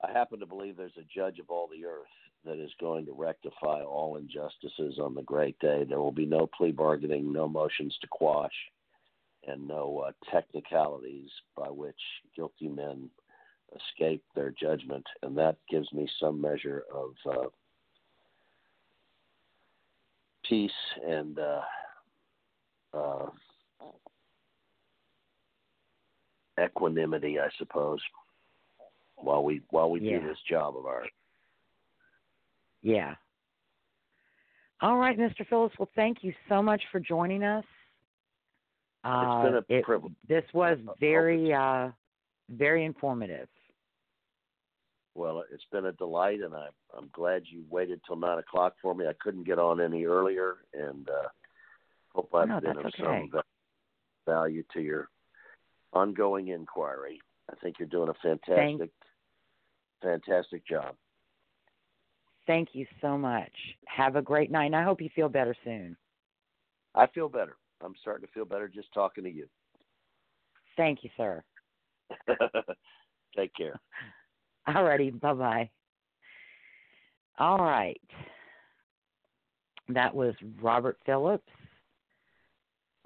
[0.03, 2.07] I happen to believe there's a judge of all the earth
[2.45, 5.85] that is going to rectify all injustices on the great day.
[5.87, 8.51] There will be no plea bargaining, no motions to quash,
[9.47, 11.99] and no uh, technicalities by which
[12.35, 13.09] guilty men
[13.75, 15.05] escape their judgment.
[15.21, 17.47] And that gives me some measure of uh,
[20.47, 20.71] peace
[21.05, 21.61] and uh,
[22.93, 23.25] uh,
[26.63, 27.99] equanimity, I suppose
[29.15, 30.19] while we while we Yeah.
[30.19, 31.09] do this job of ours.
[32.81, 33.15] Yeah.
[34.81, 35.47] All right, Mr.
[35.47, 35.77] Phillips.
[35.79, 37.63] Well, thank you so much for joining us.
[39.05, 40.13] Uh, been a it- privilege.
[40.27, 41.91] This was very, uh,
[42.49, 43.47] very informative.
[45.15, 46.68] Well, it's been a delight, and I,
[46.98, 49.06] I'm glad you waited till nine o'clock for me.
[49.07, 51.27] I couldn't get on any earlier, and uh,
[52.15, 52.94] hope I've No, been of okay.
[52.99, 53.44] some va-
[54.26, 55.10] value to your
[55.94, 57.22] ongoing inquiry.
[57.52, 58.90] I think you're doing a fantastic,
[60.02, 60.95] fantastic job.
[62.48, 63.52] Thank you so much.
[63.88, 65.95] Have a great night, and I hope you feel better soon.
[66.95, 67.57] I feel better.
[67.81, 69.48] I'm starting to feel better just talking to you.
[70.76, 71.44] Thank you, sir.
[73.35, 73.80] Take care.
[74.68, 75.11] All righty.
[75.11, 75.69] Bye bye.
[77.40, 77.99] All right.
[79.90, 81.49] That was Robert Phillips.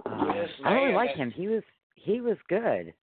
[0.06, 1.32] Uh, Yes, I really like him.
[1.32, 1.64] He was
[1.96, 2.94] he was good.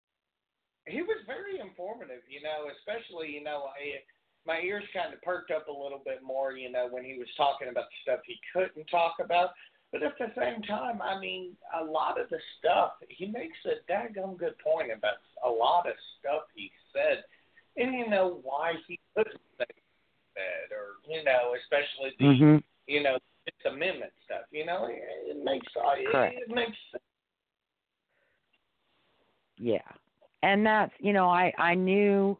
[0.86, 4.00] he was very informative, you know, especially, you know, I,
[4.46, 7.28] my ears kind of perked up a little bit more, you know, when he was
[7.36, 9.50] talking about the stuff he couldn't talk about.
[9.92, 13.80] But at the same time, I mean, a lot of the stuff, he makes a
[13.90, 17.24] daggum good point about a lot of stuff he said.
[17.76, 19.64] And, you know, why he couldn't say
[20.36, 22.62] that, or, you know, especially the, Mhm.
[22.86, 27.02] you know, Fifth Amendment stuff, you know, it, it makes, it, it makes sense.
[29.58, 29.80] Yeah.
[30.42, 32.38] And that's, you know, I I knew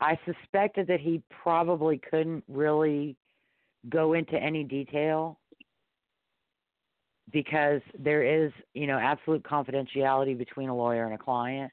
[0.00, 3.16] I suspected that he probably couldn't really
[3.88, 5.38] go into any detail
[7.30, 11.72] because there is, you know, absolute confidentiality between a lawyer and a client,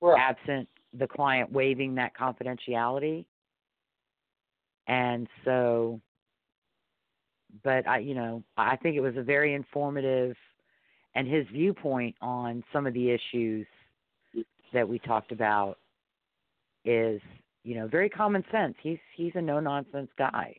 [0.00, 0.20] Right.
[0.20, 3.24] absent the client waiving that confidentiality.
[4.86, 6.00] And so
[7.64, 10.36] but I you know, I think it was a very informative
[11.14, 13.66] and his viewpoint on some of the issues
[14.72, 15.78] that we talked about
[16.84, 17.20] is,
[17.64, 18.74] you know, very common sense.
[18.82, 20.54] He's he's a no nonsense guy.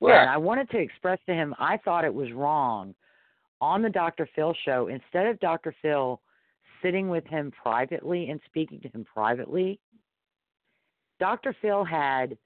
[0.00, 0.20] Right.
[0.20, 2.94] And I wanted to express to him I thought it was wrong
[3.60, 4.28] on the Dr.
[4.34, 5.72] Phil show, instead of Dr.
[5.80, 6.20] Phil
[6.82, 9.78] sitting with him privately and speaking to him privately,
[11.20, 11.54] Dr.
[11.62, 12.36] Phil had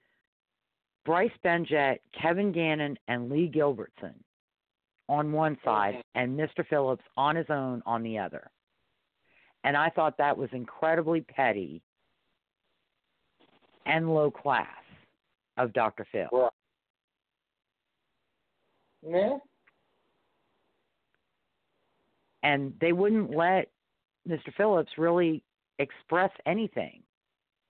[1.05, 4.13] Bryce Benjet, Kevin Gannon, and Lee Gilbertson
[5.09, 6.67] on one side, and Mr.
[6.69, 8.51] Phillips on his own on the other.
[9.63, 11.81] And I thought that was incredibly petty
[13.85, 14.67] and low class
[15.57, 16.05] of Dr.
[16.11, 16.27] Phil.
[16.31, 16.51] Right.
[19.07, 19.37] Yeah.
[22.43, 23.69] And they wouldn't let
[24.27, 24.53] Mr.
[24.55, 25.43] Phillips really
[25.79, 27.01] express anything.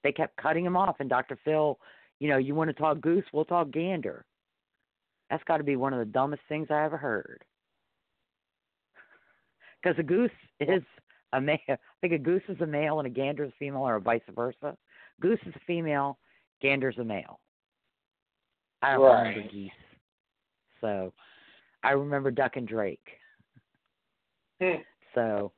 [0.04, 1.38] They kept cutting him off, and Dr.
[1.44, 1.78] Phil,
[2.20, 4.26] you know, you want to talk goose, we'll talk gander.
[5.30, 7.44] That's got to be one of the dumbest things I ever heard.
[9.82, 10.84] Because a goose is
[11.34, 11.60] a male.
[11.68, 14.22] I think a goose is a male and a gander is a female, or vice
[14.34, 14.78] versa.
[15.20, 16.18] Goose is a female,
[16.62, 17.40] gander's a male.
[18.82, 19.28] I don't Right.
[19.30, 19.72] remember geese.
[20.82, 21.14] So
[21.84, 23.20] I remember duck and drake.
[24.62, 24.82] Hmm.
[25.14, 25.52] So,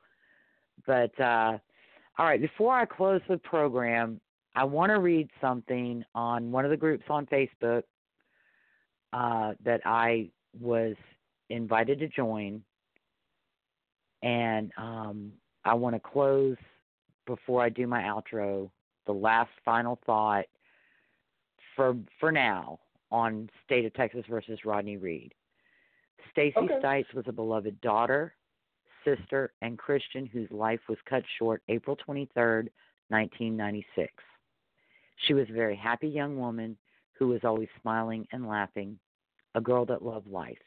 [0.86, 1.58] but uh,
[2.18, 2.40] all right.
[2.40, 4.20] Before I close the program,
[4.54, 7.82] I want to read something on one of the groups on Facebook
[9.12, 10.96] uh, that I was
[11.48, 12.62] invited to join,
[14.22, 15.32] and um,
[15.64, 16.56] I want to close
[17.26, 18.70] before I do my outro.
[19.06, 20.44] The last final thought
[21.76, 22.78] for for now
[23.10, 25.34] on State of Texas versus Rodney Reed.
[26.32, 26.74] Stacey Okay.
[26.82, 28.34] Stites was a beloved daughter,
[29.04, 32.68] sister, and Christian whose life was cut short April 23rd,
[33.08, 34.12] 1996.
[35.26, 36.76] She was a very happy young woman
[37.12, 38.98] who was always smiling and laughing,
[39.54, 40.58] a girl that loved life.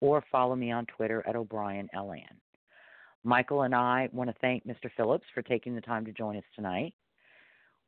[0.00, 2.20] or follow me on Twitter at O'Brien LN.
[3.24, 4.90] Michael and I want to thank Mr.
[4.94, 6.92] Phillips for taking the time to join us tonight.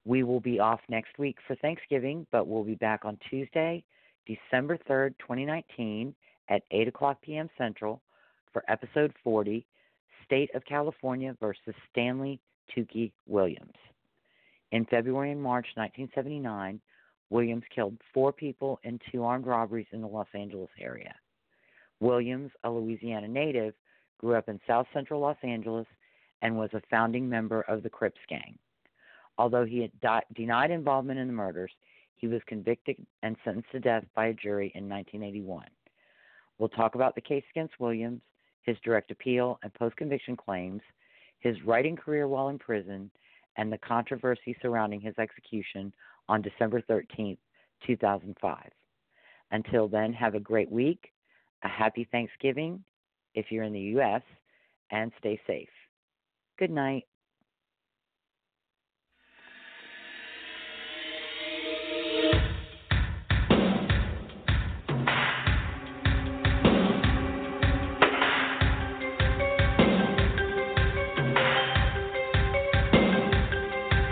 [0.07, 3.85] We will be off next week for Thanksgiving, but we'll be back on Tuesday,
[4.27, 6.15] December 3rd, 2019,
[6.49, 7.51] at 8 o'clock p.m.
[7.59, 8.01] Central
[8.55, 9.67] for episode 40
[10.25, 12.41] State of California versus Stanley
[12.75, 13.77] Tookie Williams.
[14.73, 16.81] In February and March 1979,
[17.31, 21.15] Williams killed four people in two armed robberies in the Los Angeles area.
[22.01, 23.75] Williams, a Louisiana native,
[24.19, 25.87] grew up in South Central Los Angeles
[26.43, 28.59] and was a founding member of the Crips gang.
[29.39, 31.71] Although he had di- denied involvement in the murders,
[32.17, 35.67] he was convicted and sentenced to death by a jury in 1981.
[36.59, 38.21] We'll talk about the case against Williams,
[38.63, 40.83] his direct appeal and post conviction claims,
[41.39, 43.11] his writing career while in prison,
[43.61, 45.93] and the controversy surrounding his execution
[46.31, 47.37] on December 13th,
[47.87, 48.71] 2005.
[49.51, 51.13] Until then, have a great week,
[51.63, 52.83] a happy Thanksgiving
[53.35, 54.23] if you're in the U.S.,
[54.91, 55.69] and stay safe.
[56.59, 57.05] Good night.